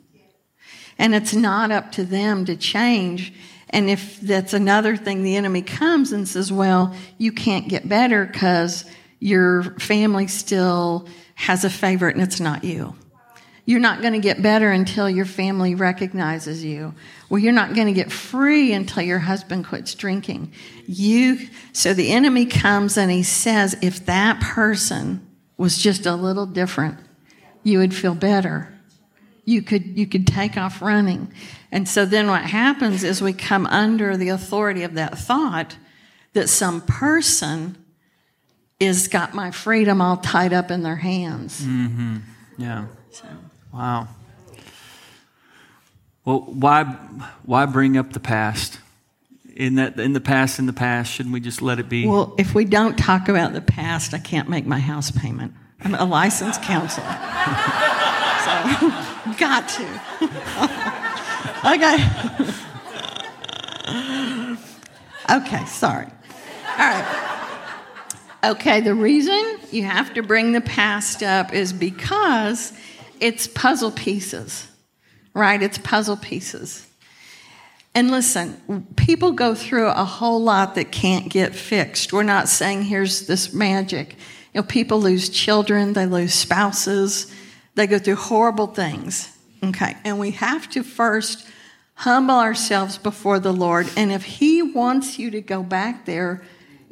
And 0.99 1.15
it's 1.15 1.35
not 1.35 1.71
up 1.71 1.93
to 1.93 2.05
them 2.05 2.45
to 2.45 2.57
change. 2.57 3.33
And 3.71 3.91
if 3.91 4.21
that's 4.21 4.55
another 4.55 4.97
thing, 4.97 5.23
the 5.23 5.37
enemy 5.37 5.63
comes 5.63 6.13
and 6.13 6.29
says, 6.29 6.53
well, 6.53 6.95
you 7.19 7.33
can't 7.33 7.69
get 7.69 7.89
better 7.89 8.25
because 8.25 8.85
your 9.19 9.63
family 9.79 10.27
still 10.27 11.09
has 11.35 11.65
a 11.65 11.71
favorite 11.71 12.17
and 12.17 12.25
it's 12.25 12.41
not 12.41 12.65
you. 12.65 12.95
You're 13.67 13.81
not 13.81 14.03
going 14.03 14.13
to 14.13 14.19
get 14.19 14.43
better 14.43 14.71
until 14.71 15.09
your 15.09 15.25
family 15.25 15.75
recognizes 15.75 16.63
you. 16.63 16.95
Well, 17.31 17.39
you're 17.39 17.53
not 17.53 17.75
going 17.75 17.87
to 17.87 17.95
get 17.95 18.13
free 18.13 18.73
until 18.73 19.03
your 19.03 19.21
husband 19.21 19.67
quits 19.67 19.95
drinking. 19.95 20.53
You, 20.87 21.49
so 21.73 21.95
the 21.95 22.13
enemy 22.13 22.45
comes 22.45 22.99
and 22.99 23.11
he 23.11 23.23
says, 23.23 23.75
if 23.81 24.05
that 24.05 24.41
person 24.41 25.27
was 25.57 25.79
just 25.79 26.05
a 26.05 26.15
little 26.15 26.45
different, 26.45 26.99
you 27.63 27.79
would 27.79 27.95
feel 27.95 28.15
better 28.15 28.75
you 29.45 29.63
could 29.63 29.99
you 29.99 30.07
could 30.07 30.27
take 30.27 30.57
off 30.57 30.81
running. 30.81 31.33
And 31.71 31.89
so 31.89 32.05
then 32.05 32.29
what 32.29 32.45
happens 32.45 33.05
is 33.05 33.21
we 33.21 33.33
come 33.33 33.67
under 33.67 34.17
the 34.17 34.31
authority 34.31 34.83
of 34.83 34.95
that 34.95 35.19
thought 35.19 35.77
that 36.33 36.49
some 36.49 36.81
person 36.83 37.77
is 38.81 39.09
got 39.09 39.35
my 39.35 39.51
freedom 39.51 40.01
all 40.01 40.17
tied 40.17 40.53
up 40.53 40.71
in 40.71 40.83
their 40.83 40.97
hands. 40.97 41.63
Mm-hmm. 41.63 42.17
Yeah. 42.59 42.87
So. 43.11 43.27
Wow. 43.73 44.09
Well, 46.25 46.41
why 46.41 46.85
why 47.45 47.67
bring 47.67 47.97
up 47.97 48.13
the 48.13 48.21
past? 48.21 48.79
In 49.55 49.77
that 49.77 50.01
in 50.01 50.13
the 50.13 50.21
past, 50.21 50.59
in 50.59 50.67
the 50.67 50.73
past, 50.73 51.13
shouldn't 51.13 51.33
we 51.33 51.41
just 51.41 51.63
let 51.63 51.79
it 51.79 51.89
be? 51.89 52.07
Well, 52.07 52.35
if 52.39 52.55
we 52.55 52.65
don't 52.65 52.99
talk 52.99 53.29
about 53.29 53.53
the 53.53 53.61
past, 53.61 54.15
I 54.15 54.19
can't 54.19 54.49
make 54.49 54.67
my 54.67 54.81
house 54.81 55.11
payment. 55.11 55.55
I'm 55.81 55.95
a 55.95 56.05
licensed 56.05 56.63
counselor. 56.63 57.05
so 58.45 59.05
Got 59.39 59.69
to. 59.71 59.85
okay. 61.65 61.97
okay, 65.37 65.65
sorry. 65.65 66.07
All 66.07 66.79
right. 66.79 67.34
Okay, 68.45 68.83
the 68.83 68.95
reason 68.95 69.59
you 69.71 69.85
have 69.85 70.13
to 70.15 70.23
bring 70.23 70.53
the 70.53 70.61
past 70.61 71.23
up 71.23 71.55
is 71.55 71.73
because 71.73 72.75
it's 73.19 73.47
puzzle 73.47 73.91
pieces, 73.91 74.69
right? 75.33 75.63
It's 75.63 75.79
puzzle 75.79 76.19
pieces. 76.19 76.87
And 77.95 78.11
listen, 78.11 78.87
people 78.97 79.33
go 79.33 79.55
through 79.55 79.89
a 79.89 80.05
whole 80.05 80.43
lot 80.43 80.75
that 80.75 80.93
can't 80.93 81.31
get 81.31 81.55
fixed. 81.55 82.13
We're 82.13 82.23
not 82.23 82.49
saying 82.51 82.83
here's 82.83 83.27
this 83.27 83.55
magic. 83.55 84.17
You 84.53 84.61
know, 84.61 84.63
people 84.63 85.01
lose 85.01 85.31
children, 85.31 85.95
they 85.95 86.05
lose 86.05 86.35
spouses, 86.35 87.33
they 87.77 87.87
go 87.87 87.99
through 87.99 88.17
horrible 88.17 88.67
things. 88.67 89.35
Okay. 89.63 89.97
And 90.05 90.19
we 90.19 90.33
have 90.33 90.69
to 90.71 90.83
first 90.83 91.49
humble 91.95 92.39
ourselves 92.39 92.99
before 92.99 93.39
the 93.39 93.53
Lord. 93.55 93.89
And 93.97 94.13
if 94.13 94.25
He 94.25 94.61
wants 94.61 95.19
you 95.19 95.31
to 95.31 95.41
go 95.41 95.63
back 95.63 96.05
there, 96.05 96.43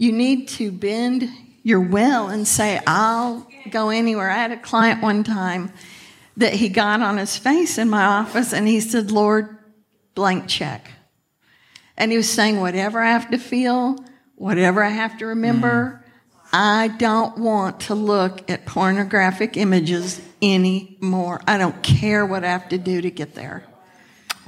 you 0.03 0.11
need 0.11 0.49
to 0.49 0.73
bend 0.73 1.29
your 1.63 1.79
will 1.79 2.27
and 2.27 2.49
say, 2.49 2.81
I'll 2.89 3.47
go 3.71 3.91
anywhere. 3.91 4.29
I 4.29 4.35
had 4.35 4.51
a 4.51 4.57
client 4.57 5.01
one 5.01 5.23
time 5.23 5.73
that 6.37 6.53
he 6.55 6.71
got 6.71 7.01
on 7.01 7.19
his 7.19 7.37
face 7.37 7.79
in 7.79 7.89
my 7.89 8.05
office 8.05 8.53
and 8.53 8.67
he 8.67 8.81
said, 8.81 9.13
Lord, 9.13 9.57
blank 10.17 10.49
check. 10.49 10.91
And 11.97 12.11
he 12.11 12.17
was 12.17 12.29
saying, 12.29 12.59
whatever 12.59 13.01
I 13.01 13.13
have 13.13 13.31
to 13.31 13.39
feel, 13.39 13.97
whatever 14.35 14.83
I 14.83 14.89
have 14.89 15.19
to 15.19 15.27
remember, 15.27 16.05
mm. 16.05 16.49
I 16.53 16.89
don't 16.89 17.39
want 17.39 17.83
to 17.83 17.95
look 17.95 18.51
at 18.51 18.67
pornographic 18.67 19.57
images 19.57 20.21
anymore. 20.43 21.41
I 21.47 21.59
don't 21.59 21.81
care 21.81 22.27
what 22.27 22.43
I 22.43 22.49
have 22.49 22.69
to 22.71 22.79
do 22.79 23.03
to 23.03 23.11
get 23.13 23.37
there. 23.37 23.65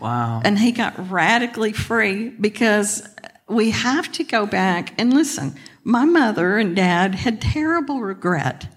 Wow. 0.01 0.43
And 0.45 0.59
he 0.59 0.73
got 0.73 1.13
radically 1.13 1.73
free 1.73 2.31
because 2.31 3.07
we 3.49 3.71
have 3.71 4.11
to 4.13 4.25
go 4.25 4.47
back 4.47 4.95
and 4.99 5.13
listen. 5.13 5.55
My 5.83 6.05
mother 6.05 6.59
and 6.59 6.75
dad 6.75 7.15
had 7.15 7.41
terrible 7.41 8.01
regret 8.01 8.69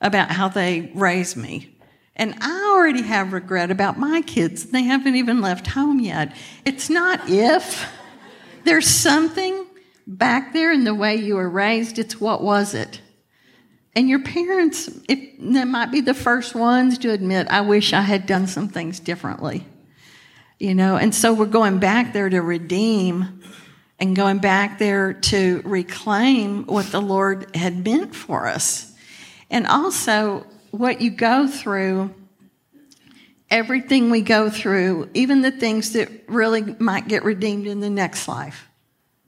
about 0.00 0.30
how 0.30 0.48
they 0.48 0.90
raised 0.94 1.36
me. 1.36 1.76
And 2.16 2.34
I 2.40 2.72
already 2.74 3.02
have 3.02 3.32
regret 3.32 3.70
about 3.70 3.98
my 3.98 4.22
kids. 4.22 4.66
They 4.66 4.82
haven't 4.82 5.14
even 5.14 5.40
left 5.40 5.68
home 5.68 6.00
yet. 6.00 6.34
It's 6.64 6.90
not 6.90 7.28
if. 7.28 7.88
There's 8.64 8.88
something 8.88 9.66
back 10.08 10.52
there 10.52 10.72
in 10.72 10.84
the 10.84 10.94
way 10.94 11.16
you 11.16 11.36
were 11.36 11.48
raised, 11.48 11.98
it's 11.98 12.20
what 12.20 12.42
was 12.42 12.74
it? 12.74 13.00
And 13.94 14.08
your 14.08 14.22
parents, 14.22 14.88
if, 15.08 15.38
they 15.38 15.64
might 15.64 15.90
be 15.90 16.00
the 16.00 16.14
first 16.14 16.54
ones 16.54 16.98
to 16.98 17.10
admit, 17.10 17.48
I 17.48 17.60
wish 17.60 17.92
I 17.92 18.00
had 18.00 18.26
done 18.26 18.46
some 18.46 18.68
things 18.68 19.00
differently. 19.00 19.66
You 20.58 20.74
know, 20.74 20.96
and 20.96 21.14
so 21.14 21.32
we're 21.32 21.46
going 21.46 21.78
back 21.78 22.12
there 22.12 22.28
to 22.28 22.40
redeem 22.40 23.42
and 23.98 24.14
going 24.14 24.38
back 24.38 24.78
there 24.78 25.14
to 25.14 25.62
reclaim 25.64 26.64
what 26.66 26.86
the 26.86 27.00
Lord 27.00 27.54
had 27.56 27.84
meant 27.84 28.14
for 28.14 28.46
us. 28.46 28.92
And 29.50 29.66
also, 29.66 30.46
what 30.70 31.00
you 31.00 31.10
go 31.10 31.48
through, 31.48 32.14
everything 33.50 34.10
we 34.10 34.20
go 34.20 34.50
through, 34.50 35.10
even 35.14 35.42
the 35.42 35.50
things 35.50 35.94
that 35.94 36.10
really 36.28 36.76
might 36.78 37.08
get 37.08 37.24
redeemed 37.24 37.66
in 37.66 37.80
the 37.80 37.90
next 37.90 38.28
life 38.28 38.68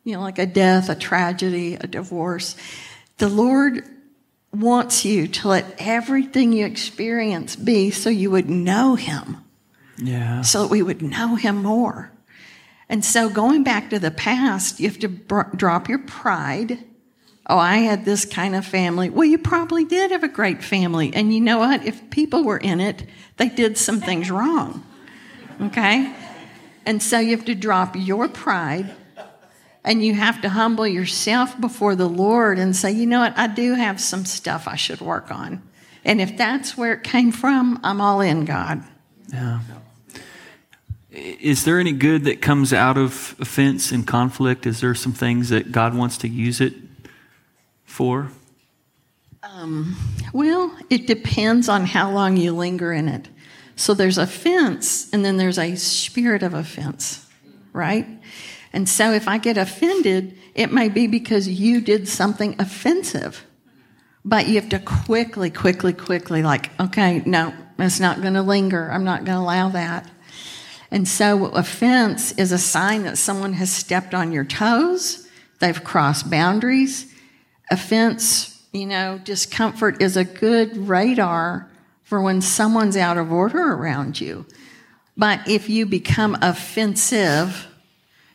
you 0.04 0.14
know, 0.14 0.22
like 0.22 0.38
a 0.38 0.46
death, 0.46 0.88
a 0.88 0.94
tragedy, 0.94 1.74
a 1.74 1.86
divorce. 1.86 2.56
The 3.18 3.28
Lord 3.28 3.84
wants 4.52 5.04
you 5.04 5.28
to 5.28 5.48
let 5.48 5.74
everything 5.78 6.52
you 6.52 6.66
experience 6.66 7.54
be 7.56 7.90
so 7.90 8.10
you 8.10 8.30
would 8.30 8.48
know 8.48 8.94
Him. 8.94 9.36
Yeah. 9.98 10.42
So 10.42 10.62
that 10.62 10.68
we 10.68 10.82
would 10.82 11.02
know 11.02 11.36
Him 11.36 11.62
more. 11.62 12.10
And 12.90 13.04
so 13.04 13.30
going 13.30 13.62
back 13.62 13.88
to 13.90 14.00
the 14.00 14.10
past, 14.10 14.80
you 14.80 14.88
have 14.88 14.98
to 14.98 15.08
br- 15.08 15.54
drop 15.54 15.88
your 15.88 16.00
pride. 16.00 16.76
Oh, 17.46 17.56
I 17.56 17.78
had 17.78 18.04
this 18.04 18.24
kind 18.24 18.56
of 18.56 18.66
family. 18.66 19.08
Well, 19.08 19.24
you 19.24 19.38
probably 19.38 19.84
did 19.84 20.10
have 20.10 20.24
a 20.24 20.28
great 20.28 20.62
family. 20.62 21.12
And 21.14 21.32
you 21.32 21.40
know 21.40 21.58
what? 21.58 21.86
If 21.86 22.10
people 22.10 22.42
were 22.42 22.58
in 22.58 22.80
it, 22.80 23.06
they 23.36 23.48
did 23.48 23.78
some 23.78 24.00
things 24.00 24.28
wrong. 24.28 24.84
Okay? 25.62 26.12
And 26.84 27.00
so 27.00 27.20
you 27.20 27.36
have 27.36 27.46
to 27.46 27.54
drop 27.54 27.94
your 27.96 28.28
pride 28.28 28.92
and 29.84 30.04
you 30.04 30.14
have 30.14 30.42
to 30.42 30.48
humble 30.48 30.86
yourself 30.86 31.58
before 31.60 31.94
the 31.94 32.08
Lord 32.08 32.58
and 32.58 32.74
say, 32.74 32.90
you 32.90 33.06
know 33.06 33.20
what, 33.20 33.38
I 33.38 33.46
do 33.46 33.74
have 33.74 34.00
some 34.00 34.24
stuff 34.24 34.66
I 34.66 34.74
should 34.74 35.00
work 35.00 35.30
on. 35.30 35.62
And 36.04 36.20
if 36.20 36.36
that's 36.36 36.76
where 36.76 36.94
it 36.94 37.04
came 37.04 37.30
from, 37.30 37.78
I'm 37.84 38.00
all 38.00 38.20
in, 38.20 38.44
God. 38.46 38.82
Yeah. 39.32 39.60
Is 41.12 41.64
there 41.64 41.80
any 41.80 41.92
good 41.92 42.24
that 42.24 42.40
comes 42.40 42.72
out 42.72 42.96
of 42.96 43.34
offense 43.40 43.90
and 43.90 44.06
conflict? 44.06 44.66
Is 44.66 44.80
there 44.80 44.94
some 44.94 45.12
things 45.12 45.48
that 45.48 45.72
God 45.72 45.94
wants 45.94 46.18
to 46.18 46.28
use 46.28 46.60
it 46.60 46.74
for? 47.84 48.30
Um, 49.42 49.96
well, 50.32 50.76
it 50.88 51.06
depends 51.06 51.68
on 51.68 51.84
how 51.86 52.10
long 52.10 52.36
you 52.36 52.52
linger 52.52 52.92
in 52.92 53.08
it. 53.08 53.28
So 53.74 53.94
there's 53.94 54.18
offense, 54.18 55.10
and 55.12 55.24
then 55.24 55.36
there's 55.36 55.58
a 55.58 55.74
spirit 55.74 56.42
of 56.42 56.54
offense, 56.54 57.26
right? 57.72 58.06
And 58.72 58.88
so 58.88 59.12
if 59.12 59.26
I 59.26 59.38
get 59.38 59.56
offended, 59.56 60.36
it 60.54 60.72
may 60.72 60.88
be 60.88 61.06
because 61.06 61.48
you 61.48 61.80
did 61.80 62.06
something 62.06 62.54
offensive. 62.60 63.44
But 64.24 64.46
you 64.46 64.60
have 64.60 64.68
to 64.68 64.78
quickly, 64.78 65.50
quickly, 65.50 65.94
quickly, 65.94 66.42
like, 66.42 66.78
okay, 66.78 67.22
no, 67.24 67.54
it's 67.78 68.00
not 68.00 68.20
going 68.20 68.34
to 68.34 68.42
linger. 68.42 68.90
I'm 68.92 69.04
not 69.04 69.24
going 69.24 69.38
to 69.38 69.42
allow 69.42 69.70
that. 69.70 70.08
And 70.90 71.06
so, 71.06 71.46
offense 71.46 72.32
is 72.32 72.50
a 72.50 72.58
sign 72.58 73.04
that 73.04 73.16
someone 73.16 73.52
has 73.54 73.70
stepped 73.70 74.14
on 74.14 74.32
your 74.32 74.44
toes, 74.44 75.28
they've 75.60 75.82
crossed 75.84 76.30
boundaries. 76.30 77.06
Offense, 77.70 78.66
you 78.72 78.86
know, 78.86 79.20
discomfort 79.22 80.02
is 80.02 80.16
a 80.16 80.24
good 80.24 80.76
radar 80.88 81.70
for 82.02 82.20
when 82.20 82.40
someone's 82.40 82.96
out 82.96 83.16
of 83.16 83.30
order 83.30 83.72
around 83.72 84.20
you. 84.20 84.44
But 85.16 85.46
if 85.46 85.68
you 85.68 85.86
become 85.86 86.36
offensive, 86.42 87.68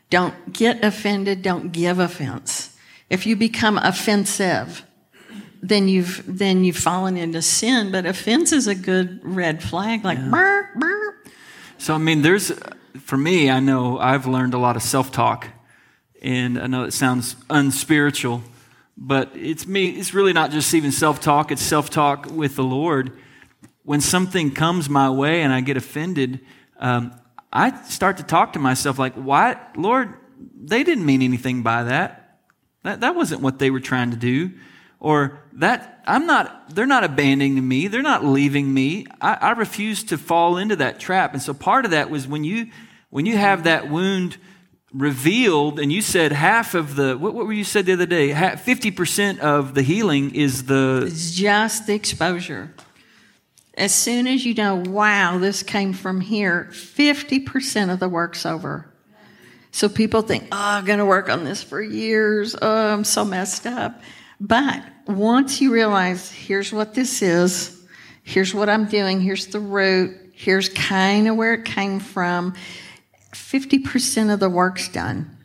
don't 0.09 0.53
get 0.53 0.83
offended, 0.83 1.41
don't 1.41 1.73
give 1.73 1.99
offense. 1.99 2.77
If 3.09 3.25
you 3.25 3.35
become 3.35 3.77
offensive, 3.77 4.85
then 5.61 5.87
you've 5.87 6.23
then 6.25 6.63
you've 6.63 6.77
fallen 6.77 7.17
into 7.17 7.41
sin. 7.41 7.91
But 7.91 8.05
offense 8.05 8.51
is 8.51 8.67
a 8.67 8.75
good 8.75 9.19
red 9.23 9.63
flag, 9.63 10.03
like 10.03 10.19
yeah. 10.19 10.29
burr, 10.29 10.69
burr. 10.75 11.15
So 11.77 11.93
I 11.93 11.97
mean, 11.97 12.21
there's 12.21 12.51
for 13.01 13.17
me, 13.17 13.49
I 13.49 13.59
know 13.59 13.99
I've 13.99 14.25
learned 14.25 14.53
a 14.53 14.57
lot 14.57 14.75
of 14.75 14.81
self-talk, 14.81 15.47
and 16.21 16.57
I 16.57 16.67
know 16.67 16.83
it 16.83 16.93
sounds 16.93 17.35
unspiritual, 17.49 18.41
but 18.97 19.31
it's 19.35 19.67
me. 19.67 19.89
It's 19.89 20.13
really 20.13 20.33
not 20.33 20.51
just 20.51 20.73
even 20.73 20.91
self-talk; 20.91 21.51
it's 21.51 21.61
self-talk 21.61 22.27
with 22.31 22.55
the 22.55 22.63
Lord. 22.63 23.11
When 23.83 24.01
something 24.01 24.51
comes 24.51 24.89
my 24.89 25.09
way 25.09 25.41
and 25.41 25.53
I 25.53 25.61
get 25.61 25.77
offended, 25.77 26.39
um, 26.79 27.13
I 27.53 27.83
start 27.83 28.17
to 28.17 28.23
talk 28.23 28.53
to 28.53 28.59
myself 28.59 28.97
like, 28.97 29.13
"Why, 29.13 29.57
Lord? 29.75 30.15
They 30.57 30.83
didn't 30.83 31.05
mean 31.05 31.21
anything 31.21 31.61
by 31.61 31.83
that. 31.83 32.39
That 32.83 33.01
that 33.01 33.15
wasn't 33.15 33.41
what 33.41 33.59
they 33.59 33.69
were 33.69 33.81
trying 33.81 34.11
to 34.11 34.17
do." 34.17 34.51
Or 34.99 35.39
that 35.53 36.03
I'm 36.05 36.25
not, 36.25 36.75
they're 36.75 36.85
not 36.85 37.03
abandoning 37.03 37.67
me. 37.67 37.87
They're 37.87 38.01
not 38.01 38.23
leaving 38.23 38.73
me. 38.73 39.07
I, 39.21 39.33
I 39.35 39.51
refuse 39.51 40.03
to 40.05 40.17
fall 40.17 40.57
into 40.57 40.75
that 40.77 40.99
trap. 40.99 41.33
And 41.33 41.41
so 41.41 41.53
part 41.53 41.85
of 41.85 41.91
that 41.91 42.09
was 42.09 42.27
when 42.27 42.43
you, 42.43 42.71
when 43.09 43.25
you 43.25 43.37
have 43.37 43.63
that 43.63 43.89
wound 43.89 44.37
revealed 44.93 45.79
and 45.79 45.91
you 45.91 46.01
said 46.01 46.31
half 46.31 46.73
of 46.73 46.95
the, 46.95 47.17
what, 47.17 47.33
what 47.33 47.45
were 47.45 47.53
you 47.53 47.63
said 47.63 47.85
the 47.85 47.93
other 47.93 48.05
day? 48.05 48.31
50% 48.31 49.39
of 49.39 49.73
the 49.73 49.81
healing 49.81 50.33
is 50.35 50.65
the. 50.65 51.03
It's 51.07 51.33
just 51.33 51.87
the 51.87 51.93
exposure. 51.93 52.73
As 53.77 53.93
soon 53.93 54.25
as 54.25 54.45
you 54.45 54.53
know, 54.53 54.75
wow, 54.75 55.37
this 55.37 55.61
came 55.61 55.91
from 55.91 56.21
here, 56.21 56.69
50% 56.71 57.91
of 57.91 57.99
the 57.99 58.07
work's 58.07 58.45
over. 58.45 58.89
So 59.71 59.89
people 59.89 60.21
think, 60.21 60.43
oh, 60.53 60.57
I'm 60.57 60.85
going 60.85 60.99
to 60.99 61.05
work 61.05 61.29
on 61.29 61.43
this 61.43 61.61
for 61.61 61.81
years. 61.81 62.55
Oh, 62.61 62.93
I'm 62.93 63.03
so 63.03 63.25
messed 63.25 63.67
up. 63.67 64.01
But 64.39 64.83
once 65.07 65.61
you 65.61 65.71
realize, 65.71 66.29
here's 66.31 66.73
what 66.73 66.93
this 66.93 67.21
is, 67.21 67.81
here's 68.23 68.53
what 68.53 68.69
I'm 68.69 68.85
doing, 68.85 69.21
here's 69.21 69.47
the 69.47 69.59
root, 69.59 70.17
here's 70.33 70.69
kind 70.69 71.27
of 71.27 71.35
where 71.35 71.53
it 71.53 71.65
came 71.65 71.99
from, 71.99 72.53
50% 73.31 74.33
of 74.33 74.39
the 74.39 74.49
work's 74.49 74.89
done. 74.89 75.37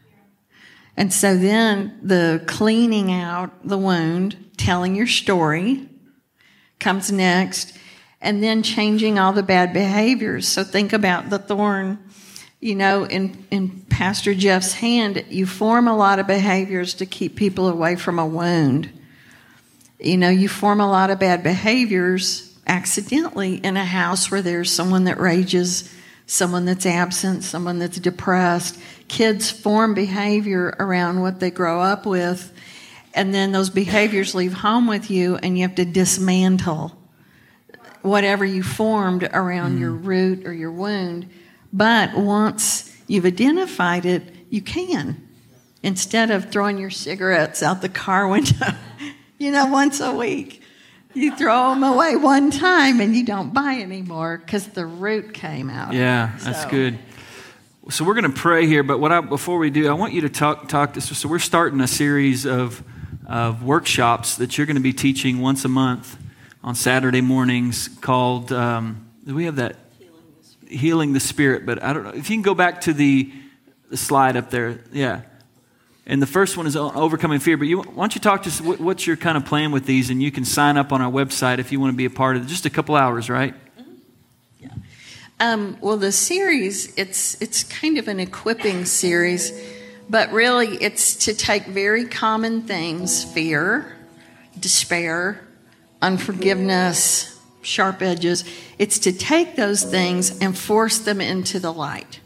And 0.96 1.12
so 1.12 1.36
then 1.36 1.98
the 2.02 2.42
cleaning 2.46 3.12
out 3.12 3.66
the 3.66 3.78
wound, 3.78 4.36
telling 4.56 4.94
your 4.94 5.06
story 5.06 5.88
comes 6.78 7.12
next, 7.12 7.76
and 8.20 8.42
then 8.42 8.62
changing 8.62 9.18
all 9.18 9.32
the 9.32 9.42
bad 9.42 9.72
behaviors. 9.72 10.46
So 10.46 10.64
think 10.64 10.92
about 10.92 11.30
the 11.30 11.38
thorn, 11.38 11.98
you 12.60 12.74
know, 12.74 13.04
in, 13.04 13.46
in 13.50 13.70
Pastor 13.88 14.34
Jeff's 14.34 14.74
hand, 14.74 15.24
you 15.30 15.46
form 15.46 15.88
a 15.88 15.96
lot 15.96 16.18
of 16.18 16.26
behaviors 16.26 16.94
to 16.94 17.06
keep 17.06 17.34
people 17.34 17.68
away 17.68 17.96
from 17.96 18.18
a 18.18 18.26
wound. 18.26 18.90
You 19.98 20.18
know, 20.18 20.28
you 20.28 20.48
form 20.48 20.80
a 20.80 20.90
lot 20.90 21.10
of 21.10 21.18
bad 21.18 21.42
behaviors 21.42 22.54
accidentally 22.66 23.54
in 23.54 23.76
a 23.76 23.84
house 23.84 24.30
where 24.30 24.42
there's 24.42 24.70
someone 24.70 25.04
that 25.04 25.18
rages, 25.18 25.92
someone 26.26 26.66
that's 26.66 26.84
absent, 26.84 27.44
someone 27.44 27.78
that's 27.78 27.98
depressed. 27.98 28.78
Kids 29.08 29.50
form 29.50 29.94
behavior 29.94 30.76
around 30.78 31.20
what 31.20 31.40
they 31.40 31.50
grow 31.50 31.80
up 31.80 32.04
with, 32.04 32.52
and 33.14 33.34
then 33.34 33.52
those 33.52 33.70
behaviors 33.70 34.34
leave 34.34 34.52
home 34.52 34.86
with 34.86 35.10
you, 35.10 35.36
and 35.36 35.56
you 35.56 35.66
have 35.66 35.76
to 35.76 35.84
dismantle 35.86 36.96
whatever 38.02 38.44
you 38.44 38.62
formed 38.62 39.24
around 39.24 39.76
mm. 39.76 39.80
your 39.80 39.92
root 39.92 40.46
or 40.46 40.52
your 40.52 40.72
wound. 40.72 41.28
But 41.72 42.14
once 42.16 42.96
you've 43.06 43.26
identified 43.26 44.06
it, 44.06 44.22
you 44.48 44.62
can. 44.62 45.28
Instead 45.82 46.30
of 46.30 46.50
throwing 46.50 46.78
your 46.78 46.90
cigarettes 46.90 47.62
out 47.62 47.80
the 47.80 47.88
car 47.88 48.28
window, 48.28 48.66
you 49.38 49.50
know, 49.50 49.66
once 49.66 50.00
a 50.00 50.14
week, 50.14 50.62
you 51.14 51.34
throw 51.36 51.70
them 51.70 51.82
away 51.82 52.16
one 52.16 52.50
time 52.50 53.00
and 53.00 53.16
you 53.16 53.24
don't 53.24 53.52
buy 53.52 53.76
anymore 53.76 54.38
because 54.38 54.68
the 54.68 54.86
root 54.86 55.34
came 55.34 55.70
out. 55.70 55.92
Yeah, 55.92 56.36
that's 56.40 56.62
so. 56.62 56.70
good. 56.70 56.98
So 57.88 58.04
we're 58.04 58.14
going 58.14 58.30
to 58.30 58.38
pray 58.38 58.66
here, 58.66 58.82
but 58.82 58.98
what 58.98 59.10
I, 59.10 59.20
before 59.20 59.58
we 59.58 59.70
do, 59.70 59.88
I 59.88 59.94
want 59.94 60.12
you 60.12 60.20
to 60.20 60.28
talk 60.28 60.68
talk. 60.68 60.94
So 60.96 61.28
we're 61.28 61.38
starting 61.38 61.80
a 61.80 61.88
series 61.88 62.46
of 62.46 62.84
of 63.26 63.62
workshops 63.62 64.36
that 64.36 64.58
you're 64.58 64.66
going 64.66 64.76
to 64.76 64.82
be 64.82 64.92
teaching 64.92 65.40
once 65.40 65.64
a 65.64 65.68
month 65.68 66.16
on 66.62 66.74
Saturday 66.74 67.20
mornings 67.20 67.88
called. 67.88 68.52
Um, 68.52 69.08
do 69.24 69.34
we 69.34 69.46
have 69.46 69.56
that 69.56 69.76
healing 70.70 71.12
the 71.12 71.20
spirit, 71.20 71.66
but 71.66 71.82
I 71.82 71.92
don't 71.92 72.04
know. 72.04 72.10
If 72.10 72.30
you 72.30 72.36
can 72.36 72.42
go 72.42 72.54
back 72.54 72.82
to 72.82 72.92
the, 72.92 73.32
the 73.88 73.96
slide 73.96 74.36
up 74.36 74.50
there. 74.50 74.80
Yeah. 74.92 75.22
And 76.06 76.20
the 76.20 76.26
first 76.26 76.56
one 76.56 76.66
is 76.66 76.76
overcoming 76.76 77.38
fear. 77.38 77.56
But 77.56 77.68
you, 77.68 77.82
why 77.82 78.02
don't 78.02 78.14
you 78.14 78.20
talk 78.20 78.42
to 78.44 78.48
us? 78.48 78.60
What's 78.60 79.06
your 79.06 79.16
kind 79.16 79.36
of 79.36 79.44
plan 79.44 79.70
with 79.70 79.86
these? 79.86 80.10
And 80.10 80.22
you 80.22 80.32
can 80.32 80.44
sign 80.44 80.76
up 80.76 80.92
on 80.92 81.00
our 81.00 81.10
website 81.10 81.58
if 81.58 81.70
you 81.70 81.78
want 81.78 81.92
to 81.92 81.96
be 81.96 82.04
a 82.04 82.10
part 82.10 82.36
of 82.36 82.42
it. 82.42 82.46
Just 82.46 82.66
a 82.66 82.70
couple 82.70 82.96
hours, 82.96 83.30
right? 83.30 83.54
Yeah. 84.58 84.70
Um, 85.38 85.76
well, 85.80 85.96
the 85.96 86.12
series 86.12 86.92
it's 86.96 87.40
it's 87.40 87.62
kind 87.62 87.96
of 87.98 88.08
an 88.08 88.18
equipping 88.18 88.86
series, 88.86 89.52
but 90.08 90.32
really 90.32 90.76
it's 90.82 91.14
to 91.26 91.34
take 91.34 91.66
very 91.66 92.06
common 92.06 92.62
things: 92.62 93.22
fear, 93.22 93.96
despair, 94.58 95.46
unforgiveness, 96.02 97.39
sharp 97.62 98.02
edges. 98.02 98.44
It's 98.78 98.98
to 99.00 99.12
take 99.12 99.56
those 99.56 99.82
things 99.82 100.38
and 100.40 100.56
force 100.56 100.98
them 100.98 101.20
into 101.20 101.58
the 101.58 101.72
light 101.72 102.20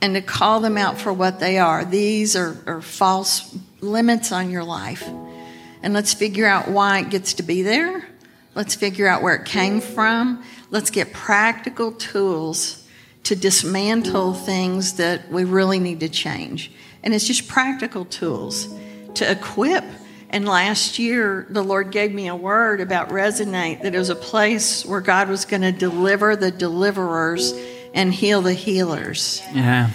and 0.00 0.14
to 0.14 0.20
call 0.20 0.60
them 0.60 0.76
out 0.76 0.98
for 0.98 1.12
what 1.12 1.40
they 1.40 1.58
are. 1.58 1.84
These 1.84 2.36
are, 2.36 2.56
are 2.66 2.82
false 2.82 3.56
limits 3.80 4.32
on 4.32 4.50
your 4.50 4.64
life. 4.64 5.08
And 5.82 5.94
let's 5.94 6.14
figure 6.14 6.46
out 6.46 6.68
why 6.68 7.00
it 7.00 7.10
gets 7.10 7.34
to 7.34 7.42
be 7.42 7.62
there. 7.62 8.06
Let's 8.54 8.74
figure 8.74 9.06
out 9.06 9.22
where 9.22 9.34
it 9.34 9.44
came 9.44 9.80
from. 9.80 10.42
Let's 10.70 10.90
get 10.90 11.12
practical 11.12 11.92
tools 11.92 12.86
to 13.24 13.36
dismantle 13.36 14.34
things 14.34 14.94
that 14.94 15.30
we 15.30 15.44
really 15.44 15.78
need 15.78 16.00
to 16.00 16.08
change. 16.08 16.72
And 17.02 17.14
it's 17.14 17.26
just 17.26 17.48
practical 17.48 18.04
tools 18.04 18.68
to 19.14 19.30
equip 19.30 19.84
and 20.36 20.46
last 20.46 20.98
year, 20.98 21.46
the 21.48 21.64
Lord 21.64 21.90
gave 21.90 22.12
me 22.12 22.28
a 22.28 22.36
word 22.36 22.82
about 22.82 23.08
Resonate 23.08 23.80
that 23.80 23.94
it 23.94 23.98
was 23.98 24.10
a 24.10 24.14
place 24.14 24.84
where 24.84 25.00
God 25.00 25.30
was 25.30 25.46
going 25.46 25.62
to 25.62 25.72
deliver 25.72 26.36
the 26.36 26.50
deliverers 26.50 27.54
and 27.94 28.12
heal 28.12 28.42
the 28.42 28.52
healers. 28.52 29.40
Yeah. 29.54 29.88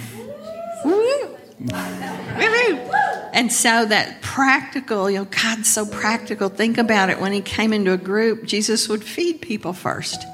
And 3.31 3.53
so 3.53 3.85
that 3.85 4.23
practical, 4.23 5.11
you 5.11 5.19
know, 5.19 5.25
God's 5.25 5.69
so 5.69 5.85
practical. 5.85 6.49
Think 6.49 6.79
about 6.79 7.11
it. 7.11 7.19
When 7.19 7.33
he 7.33 7.41
came 7.41 7.71
into 7.71 7.93
a 7.93 7.97
group, 7.97 8.47
Jesus 8.47 8.89
would 8.89 9.03
feed 9.03 9.41
people 9.41 9.73
first. 9.73 10.25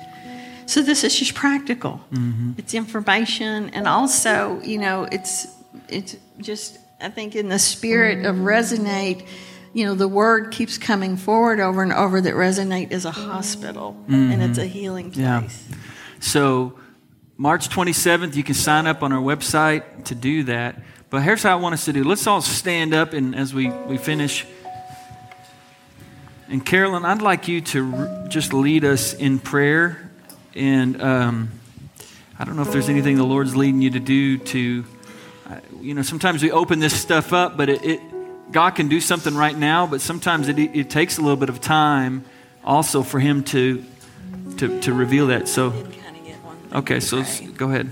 So 0.67 0.81
this 0.81 1.03
is 1.03 1.19
just 1.19 1.35
practical. 1.35 1.99
Mm-hmm. 2.13 2.53
It's 2.57 2.73
information, 2.73 3.71
and 3.71 3.89
also, 3.89 4.61
you 4.61 4.77
know, 4.77 5.03
it's 5.11 5.47
it's 5.89 6.15
just 6.39 6.79
I 7.01 7.09
think 7.09 7.35
in 7.35 7.49
the 7.49 7.59
spirit 7.59 8.25
of 8.25 8.37
resonate 8.37 9.27
you 9.73 9.85
know, 9.85 9.95
the 9.95 10.07
word 10.07 10.51
keeps 10.51 10.77
coming 10.77 11.17
forward 11.17 11.59
over 11.59 11.83
and 11.83 11.93
over 11.93 12.21
that 12.21 12.33
Resonate 12.33 12.91
is 12.91 13.05
a 13.05 13.11
hospital 13.11 13.95
mm-hmm. 14.03 14.31
and 14.31 14.43
it's 14.43 14.57
a 14.57 14.65
healing 14.65 15.11
place. 15.11 15.23
Yeah. 15.23 15.47
So, 16.19 16.79
March 17.37 17.69
27th, 17.69 18.35
you 18.35 18.43
can 18.43 18.55
sign 18.55 18.87
up 18.87 19.03
on 19.03 19.11
our 19.11 19.21
website 19.21 20.05
to 20.05 20.15
do 20.15 20.43
that. 20.45 20.81
But 21.09 21.21
here's 21.21 21.43
how 21.43 21.51
I 21.51 21.61
want 21.61 21.73
us 21.73 21.85
to 21.85 21.93
do. 21.93 22.03
Let's 22.03 22.25
all 22.25 22.41
stand 22.41 22.93
up 22.93 23.13
and 23.13 23.35
as 23.35 23.53
we, 23.53 23.69
we 23.69 23.97
finish. 23.97 24.45
And 26.49 26.65
Carolyn, 26.65 27.05
I'd 27.05 27.21
like 27.21 27.47
you 27.47 27.61
to 27.61 27.93
r- 27.93 28.27
just 28.27 28.53
lead 28.53 28.83
us 28.83 29.13
in 29.13 29.39
prayer. 29.39 30.09
And 30.55 31.01
um, 31.01 31.51
I 32.39 32.45
don't 32.45 32.55
know 32.55 32.63
if 32.63 32.71
there's 32.71 32.89
anything 32.89 33.17
the 33.17 33.23
Lord's 33.23 33.55
leading 33.55 33.81
you 33.81 33.91
to 33.91 33.99
do 33.99 34.37
to, 34.37 34.85
uh, 35.49 35.59
you 35.79 35.93
know, 35.93 36.01
sometimes 36.01 36.41
we 36.41 36.51
open 36.51 36.79
this 36.79 36.99
stuff 36.99 37.33
up, 37.33 37.55
but 37.55 37.69
it, 37.69 37.85
it 37.85 38.01
God 38.51 38.71
can 38.71 38.87
do 38.87 39.01
something 39.01 39.35
right 39.35 39.57
now, 39.57 39.87
but 39.87 40.01
sometimes 40.01 40.47
it, 40.47 40.57
it 40.57 40.89
takes 40.89 41.17
a 41.17 41.21
little 41.21 41.37
bit 41.37 41.49
of 41.49 41.59
time 41.59 42.23
also 42.63 43.03
for 43.03 43.19
Him 43.19 43.43
to, 43.45 43.83
to, 44.57 44.79
to 44.81 44.93
reveal 44.93 45.27
that. 45.27 45.47
So, 45.47 45.73
okay, 46.73 46.99
so 46.99 47.23
go 47.55 47.69
ahead. 47.69 47.91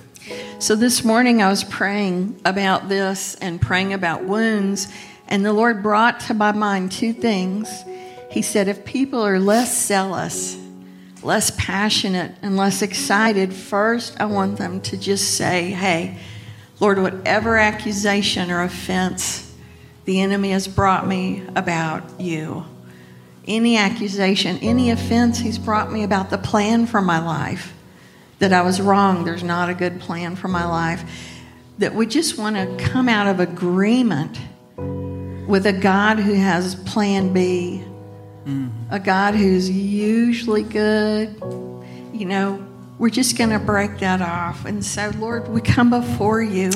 So 0.59 0.75
this 0.75 1.03
morning 1.03 1.41
I 1.41 1.49
was 1.49 1.63
praying 1.63 2.39
about 2.45 2.87
this 2.87 3.35
and 3.35 3.61
praying 3.61 3.93
about 3.93 4.23
wounds, 4.23 4.87
and 5.27 5.45
the 5.45 5.53
Lord 5.53 5.83
brought 5.83 6.21
to 6.21 6.33
my 6.33 6.51
mind 6.51 6.91
two 6.91 7.13
things. 7.13 7.69
He 8.31 8.41
said, 8.41 8.67
if 8.67 8.85
people 8.85 9.21
are 9.21 9.39
less 9.39 9.85
zealous, 9.85 10.57
less 11.21 11.51
passionate 11.57 12.31
and 12.41 12.55
less 12.55 12.81
excited, 12.81 13.53
first 13.53 14.15
I 14.19 14.25
want 14.25 14.57
them 14.57 14.81
to 14.81 14.97
just 14.97 15.35
say, 15.35 15.71
hey, 15.71 16.17
Lord, 16.79 16.99
whatever 16.99 17.57
accusation 17.57 18.51
or 18.51 18.63
offense 18.63 19.44
the 20.05 20.21
enemy 20.21 20.51
has 20.51 20.67
brought 20.67 21.07
me 21.07 21.43
about 21.55 22.19
you, 22.19 22.63
any 23.47 23.77
accusation, 23.77 24.57
any 24.61 24.91
offense 24.91 25.39
he's 25.39 25.57
brought 25.57 25.91
me 25.91 26.03
about 26.03 26.29
the 26.29 26.37
plan 26.37 26.85
for 26.85 27.01
my 27.01 27.19
life, 27.19 27.73
that 28.39 28.53
I 28.53 28.61
was 28.61 28.79
wrong, 28.79 29.25
there's 29.25 29.43
not 29.43 29.69
a 29.69 29.73
good 29.73 29.99
plan 29.99 30.35
for 30.35 30.47
my 30.47 30.65
life, 30.65 31.03
that 31.79 31.93
we 31.93 32.05
just 32.05 32.37
want 32.37 32.55
to 32.55 32.85
come 32.85 33.09
out 33.09 33.27
of 33.27 33.39
agreement 33.39 34.39
with 35.47 35.65
a 35.65 35.73
God 35.73 36.19
who 36.19 36.33
has 36.33 36.75
plan 36.75 37.33
B, 37.33 37.83
mm. 38.45 38.71
a 38.89 38.99
God 38.99 39.35
who's 39.35 39.69
usually 39.69 40.63
good. 40.63 41.35
You 42.13 42.25
know, 42.25 42.65
we're 42.97 43.09
just 43.09 43.37
going 43.37 43.49
to 43.49 43.59
break 43.59 43.99
that 43.99 44.21
off. 44.21 44.65
And 44.65 44.83
so, 44.83 45.11
Lord, 45.17 45.47
we 45.49 45.61
come 45.61 45.89
before 45.89 46.41
you. 46.41 46.71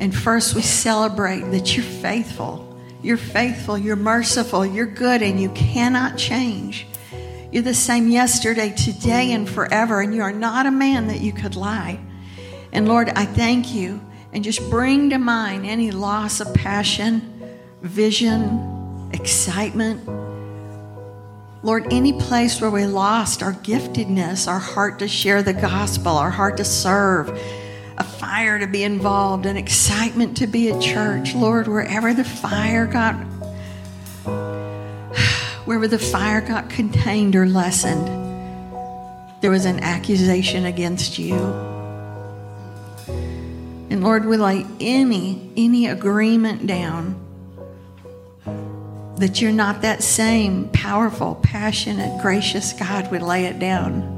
And 0.00 0.14
first, 0.14 0.54
we 0.54 0.62
celebrate 0.62 1.40
that 1.50 1.76
you're 1.76 1.84
faithful. 1.84 2.64
You're 3.02 3.16
faithful, 3.16 3.78
you're 3.78 3.96
merciful, 3.96 4.66
you're 4.66 4.86
good, 4.86 5.22
and 5.22 5.40
you 5.40 5.50
cannot 5.50 6.18
change. 6.18 6.86
You're 7.52 7.62
the 7.62 7.74
same 7.74 8.08
yesterday, 8.08 8.70
today, 8.70 9.32
and 9.32 9.48
forever, 9.48 10.00
and 10.00 10.14
you 10.14 10.22
are 10.22 10.32
not 10.32 10.66
a 10.66 10.70
man 10.70 11.06
that 11.06 11.20
you 11.20 11.32
could 11.32 11.54
lie. 11.56 12.00
And 12.72 12.88
Lord, 12.88 13.08
I 13.10 13.24
thank 13.24 13.72
you 13.72 14.00
and 14.32 14.44
just 14.44 14.68
bring 14.68 15.10
to 15.10 15.18
mind 15.18 15.64
any 15.64 15.90
loss 15.90 16.40
of 16.40 16.52
passion, 16.54 17.56
vision, 17.82 19.10
excitement. 19.12 20.06
Lord, 21.62 21.92
any 21.92 22.12
place 22.12 22.60
where 22.60 22.70
we 22.70 22.84
lost 22.84 23.42
our 23.42 23.52
giftedness, 23.52 24.46
our 24.46 24.58
heart 24.58 24.98
to 24.98 25.08
share 25.08 25.42
the 25.42 25.54
gospel, 25.54 26.12
our 26.12 26.30
heart 26.30 26.56
to 26.58 26.64
serve, 26.64 27.28
a 27.98 28.04
fire 28.04 28.58
to 28.58 28.66
be 28.66 28.84
involved, 28.84 29.44
an 29.44 29.56
excitement 29.56 30.36
to 30.38 30.46
be 30.46 30.70
at 30.70 30.80
church. 30.80 31.34
Lord, 31.34 31.68
wherever 31.68 32.14
the 32.14 32.24
fire 32.24 32.86
got 32.86 33.14
wherever 35.66 35.88
the 35.88 35.98
fire 35.98 36.40
got 36.40 36.70
contained 36.70 37.36
or 37.36 37.46
lessened, 37.46 38.06
there 39.42 39.50
was 39.50 39.64
an 39.64 39.80
accusation 39.80 40.64
against 40.64 41.18
you. 41.18 41.34
And 43.90 44.02
Lord, 44.02 44.24
we 44.24 44.36
lay 44.36 44.64
any 44.80 45.50
any 45.56 45.88
agreement 45.88 46.66
down 46.66 47.24
that 49.16 49.40
you're 49.40 49.50
not 49.50 49.82
that 49.82 50.02
same 50.02 50.68
powerful, 50.68 51.34
passionate, 51.42 52.22
gracious 52.22 52.72
God, 52.72 53.10
we 53.10 53.18
lay 53.18 53.46
it 53.46 53.58
down. 53.58 54.17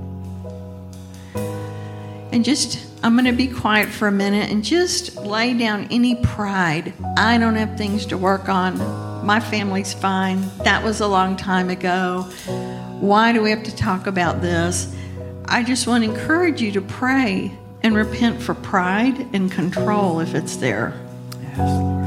And 2.32 2.44
just, 2.44 2.86
I'm 3.02 3.14
going 3.14 3.24
to 3.24 3.32
be 3.32 3.48
quiet 3.48 3.88
for 3.88 4.06
a 4.06 4.12
minute 4.12 4.50
and 4.50 4.62
just 4.62 5.16
lay 5.16 5.52
down 5.52 5.88
any 5.90 6.14
pride. 6.14 6.92
I 7.16 7.38
don't 7.38 7.56
have 7.56 7.76
things 7.76 8.06
to 8.06 8.18
work 8.18 8.48
on. 8.48 8.78
My 9.26 9.40
family's 9.40 9.92
fine. 9.92 10.48
That 10.58 10.84
was 10.84 11.00
a 11.00 11.06
long 11.06 11.36
time 11.36 11.70
ago. 11.70 12.22
Why 13.00 13.32
do 13.32 13.42
we 13.42 13.50
have 13.50 13.64
to 13.64 13.74
talk 13.74 14.06
about 14.06 14.40
this? 14.40 14.94
I 15.46 15.64
just 15.64 15.86
want 15.86 16.04
to 16.04 16.10
encourage 16.10 16.62
you 16.62 16.70
to 16.72 16.80
pray 16.80 17.52
and 17.82 17.96
repent 17.96 18.40
for 18.40 18.54
pride 18.54 19.34
and 19.34 19.50
control 19.50 20.20
if 20.20 20.34
it's 20.34 20.56
there. 20.56 20.94
Yes, 21.42 21.99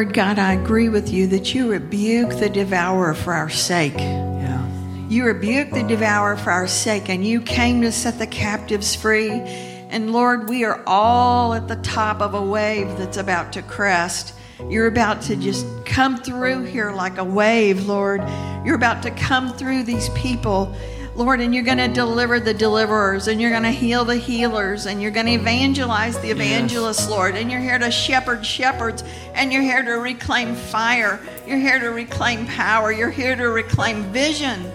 Lord. 0.00 0.14
God, 0.14 0.38
I 0.38 0.54
agree 0.54 0.88
with 0.88 1.12
you 1.12 1.26
that 1.26 1.54
you 1.54 1.70
rebuke 1.70 2.30
the 2.38 2.48
devourer 2.48 3.12
for 3.12 3.34
our 3.34 3.50
sake. 3.50 3.98
Yeah. 3.98 4.66
You 5.10 5.26
rebuke 5.26 5.72
the 5.72 5.82
devourer 5.82 6.38
for 6.38 6.50
our 6.50 6.68
sake, 6.68 7.10
and 7.10 7.22
you 7.22 7.42
came 7.42 7.82
to 7.82 7.92
set 7.92 8.18
the 8.18 8.26
captives 8.26 8.96
free. 8.96 9.28
And 9.28 10.10
Lord, 10.10 10.48
we 10.48 10.64
are 10.64 10.82
all 10.86 11.52
at 11.52 11.68
the 11.68 11.76
top 11.76 12.22
of 12.22 12.32
a 12.32 12.40
wave 12.40 12.96
that's 12.96 13.18
about 13.18 13.52
to 13.52 13.62
crest. 13.62 14.32
You're 14.70 14.86
about 14.86 15.20
to 15.24 15.36
just 15.36 15.66
come 15.84 16.16
through 16.16 16.64
here 16.64 16.92
like 16.92 17.18
a 17.18 17.24
wave, 17.24 17.86
Lord. 17.86 18.22
You're 18.64 18.76
about 18.76 19.02
to 19.02 19.10
come 19.10 19.52
through 19.52 19.82
these 19.82 20.08
people 20.10 20.74
Lord, 21.20 21.42
and 21.42 21.54
you're 21.54 21.64
going 21.64 21.76
to 21.76 21.86
deliver 21.86 22.40
the 22.40 22.54
deliverers, 22.54 23.28
and 23.28 23.42
you're 23.42 23.50
going 23.50 23.64
to 23.64 23.70
heal 23.70 24.06
the 24.06 24.16
healers, 24.16 24.86
and 24.86 25.02
you're 25.02 25.10
going 25.10 25.26
to 25.26 25.32
evangelize 25.32 26.18
the 26.20 26.30
evangelists, 26.30 27.00
yes. 27.00 27.10
Lord. 27.10 27.36
And 27.36 27.50
you're 27.50 27.60
here 27.60 27.78
to 27.78 27.90
shepherd 27.90 28.44
shepherds, 28.46 29.04
and 29.34 29.52
you're 29.52 29.60
here 29.60 29.82
to 29.82 29.96
reclaim 29.96 30.54
fire. 30.54 31.20
You're 31.46 31.58
here 31.58 31.78
to 31.78 31.88
reclaim 31.88 32.46
power. 32.46 32.90
You're 32.90 33.10
here 33.10 33.36
to 33.36 33.50
reclaim 33.50 34.04
vision. 34.04 34.72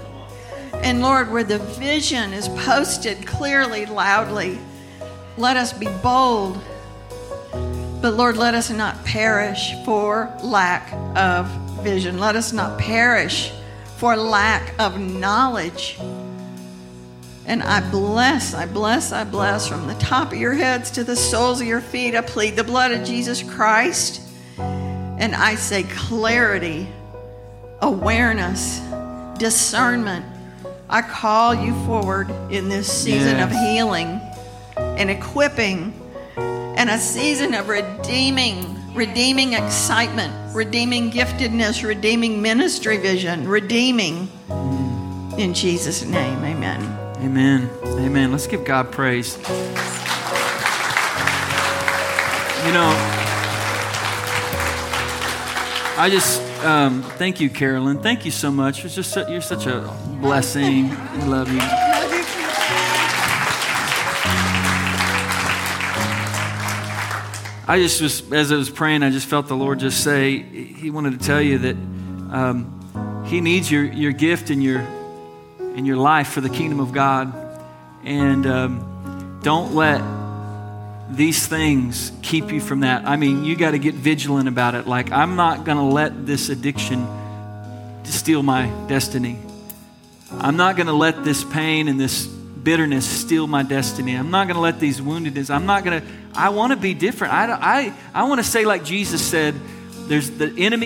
And 0.76 1.02
Lord, 1.02 1.32
where 1.32 1.44
the 1.44 1.58
vision 1.58 2.32
is 2.32 2.48
posted 2.48 3.26
clearly, 3.26 3.88
loudly, 3.88 4.60
let 5.38 5.58
us 5.58 5.74
be 5.74 5.88
bold. 6.04 6.62
But 8.04 8.14
Lord, 8.14 8.38
let 8.38 8.54
us 8.54 8.70
not 8.70 9.04
perish 9.04 9.74
for 9.84 10.32
lack 10.44 10.94
of 11.16 11.48
vision. 11.82 12.20
Let 12.20 12.36
us 12.36 12.54
not 12.54 12.78
perish 12.78 13.52
for 13.98 14.16
lack 14.16 14.80
of 14.80 15.00
knowledge. 15.00 15.98
And 17.48 17.62
I 17.62 17.88
bless, 17.92 18.54
I 18.54 18.66
bless, 18.66 19.12
I 19.12 19.24
bless 19.24 19.68
from 19.68 19.88
the 19.88 19.94
top 19.96 20.32
of 20.32 20.38
your 20.38 20.54
heads 20.54 20.90
to 20.92 21.04
the 21.04 21.16
soles 21.16 21.62
of 21.62 21.68
your 21.68 21.82
feet. 21.82 22.16
I 22.16 22.22
plead 22.22 22.56
the 22.56 22.64
blood 22.64 22.92
of 22.92 23.06
Jesus 23.06 23.44
Christ. 23.44 24.22
And 24.58 25.36
I 25.36 25.56
say 25.56 25.84
clarity, 25.84 26.88
awareness, 27.82 28.82
discernment. 29.38 30.26
I 30.90 31.02
call 31.02 31.54
you 31.54 31.74
forward 31.86 32.30
in 32.52 32.68
this 32.68 32.92
season 32.92 33.38
yes. 33.38 33.46
of 33.46 33.52
healing 33.52 34.20
and 34.78 35.10
equipping 35.10 35.94
and 36.38 36.90
a 36.90 36.98
season 36.98 37.54
of 37.54 37.70
redeeming, 37.70 38.76
redeeming 38.94 39.54
excitement, 39.54 40.34
redeeming 40.56 41.12
giftedness, 41.12 41.84
redeeming 41.84 42.42
ministry 42.42 42.98
vision, 42.98 43.48
redeeming. 43.48 44.30
In 45.38 45.54
Jesus' 45.54 46.04
name, 46.04 46.44
amen. 46.44 46.95
Amen. 47.26 47.72
Amen. 47.84 48.32
Let's 48.32 48.46
give 48.46 48.64
God 48.64 48.92
praise. 48.92 49.36
You 52.64 52.72
know, 52.72 52.94
I 55.98 56.08
just 56.12 56.40
um, 56.64 57.02
thank 57.02 57.40
you, 57.40 57.50
Carolyn. 57.50 58.00
Thank 58.04 58.26
you 58.26 58.32
so 58.32 58.52
much. 58.52 58.86
It's 58.86 58.94
just 58.94 59.16
you're 59.28 59.42
such 59.42 59.66
a 59.66 59.92
blessing. 60.22 60.92
I 60.92 61.26
love 61.26 61.52
you. 61.52 61.60
I 67.68 67.80
just 67.80 68.04
was, 68.04 68.32
as 68.32 68.52
I 68.52 68.56
was 68.56 68.70
praying, 68.70 69.02
I 69.02 69.10
just 69.10 69.26
felt 69.26 69.48
the 69.48 69.56
Lord 69.56 69.80
just 69.80 70.04
say, 70.04 70.44
He 70.44 70.92
wanted 70.92 71.20
to 71.20 71.26
tell 71.26 71.42
you 71.42 71.58
that 71.58 71.76
um, 71.76 73.26
He 73.26 73.42
needs 73.42 73.72
your, 73.72 73.86
your 73.86 74.12
gift 74.12 74.52
and 74.52 74.64
your 74.64 74.88
in 75.76 75.86
your 75.86 75.98
life 75.98 76.30
for 76.30 76.42
the 76.42 76.50
kingdom 76.50 76.80
of 76.80 76.92
God. 76.92 77.34
And 78.04 78.48
um, 78.48 79.40
don't 79.44 79.76
let 79.76 80.02
these 81.10 81.46
things 81.46 82.12
keep 82.22 82.52
you 82.52 82.60
from 82.60 82.80
that. 82.80 83.06
I 83.06 83.16
mean, 83.16 83.44
you 83.44 83.56
got 83.56 83.72
to 83.72 83.80
get 83.80 83.94
vigilant 83.94 84.48
about 84.48 84.74
it. 84.74 84.88
Like, 84.88 85.12
I'm 85.12 85.36
not 85.36 85.66
going 85.66 85.78
to 85.78 85.84
let 85.84 86.26
this 86.26 86.50
addiction 86.50 87.06
steal 88.04 88.42
my 88.42 88.68
destiny. 88.88 89.38
I'm 90.32 90.58
not 90.58 90.76
going 90.76 90.88
to 90.88 90.94
let 90.94 91.24
this 91.24 91.44
pain 91.44 91.88
and 91.88 92.00
this 92.00 92.26
bitterness 92.26 93.06
steal 93.08 93.46
my 93.46 93.64
destiny. 93.64 94.16
I'm 94.16 94.32
not 94.32 94.48
going 94.48 94.56
to 94.56 94.62
let 94.62 94.80
these 94.80 95.00
woundedness, 95.00 95.54
I'm 95.54 95.66
not 95.66 95.84
going 95.84 96.02
to, 96.02 96.08
I 96.34 96.50
want 96.50 96.72
to 96.72 96.78
be 96.78 96.94
different. 96.94 97.34
I, 97.34 97.52
I, 97.52 97.94
I 98.14 98.24
want 98.24 98.40
to 98.40 98.44
say, 98.44 98.66
like 98.66 98.84
Jesus 98.84 99.22
said, 99.22 99.54
there's 100.08 100.32
the 100.32 100.54
enemy. 100.58 100.84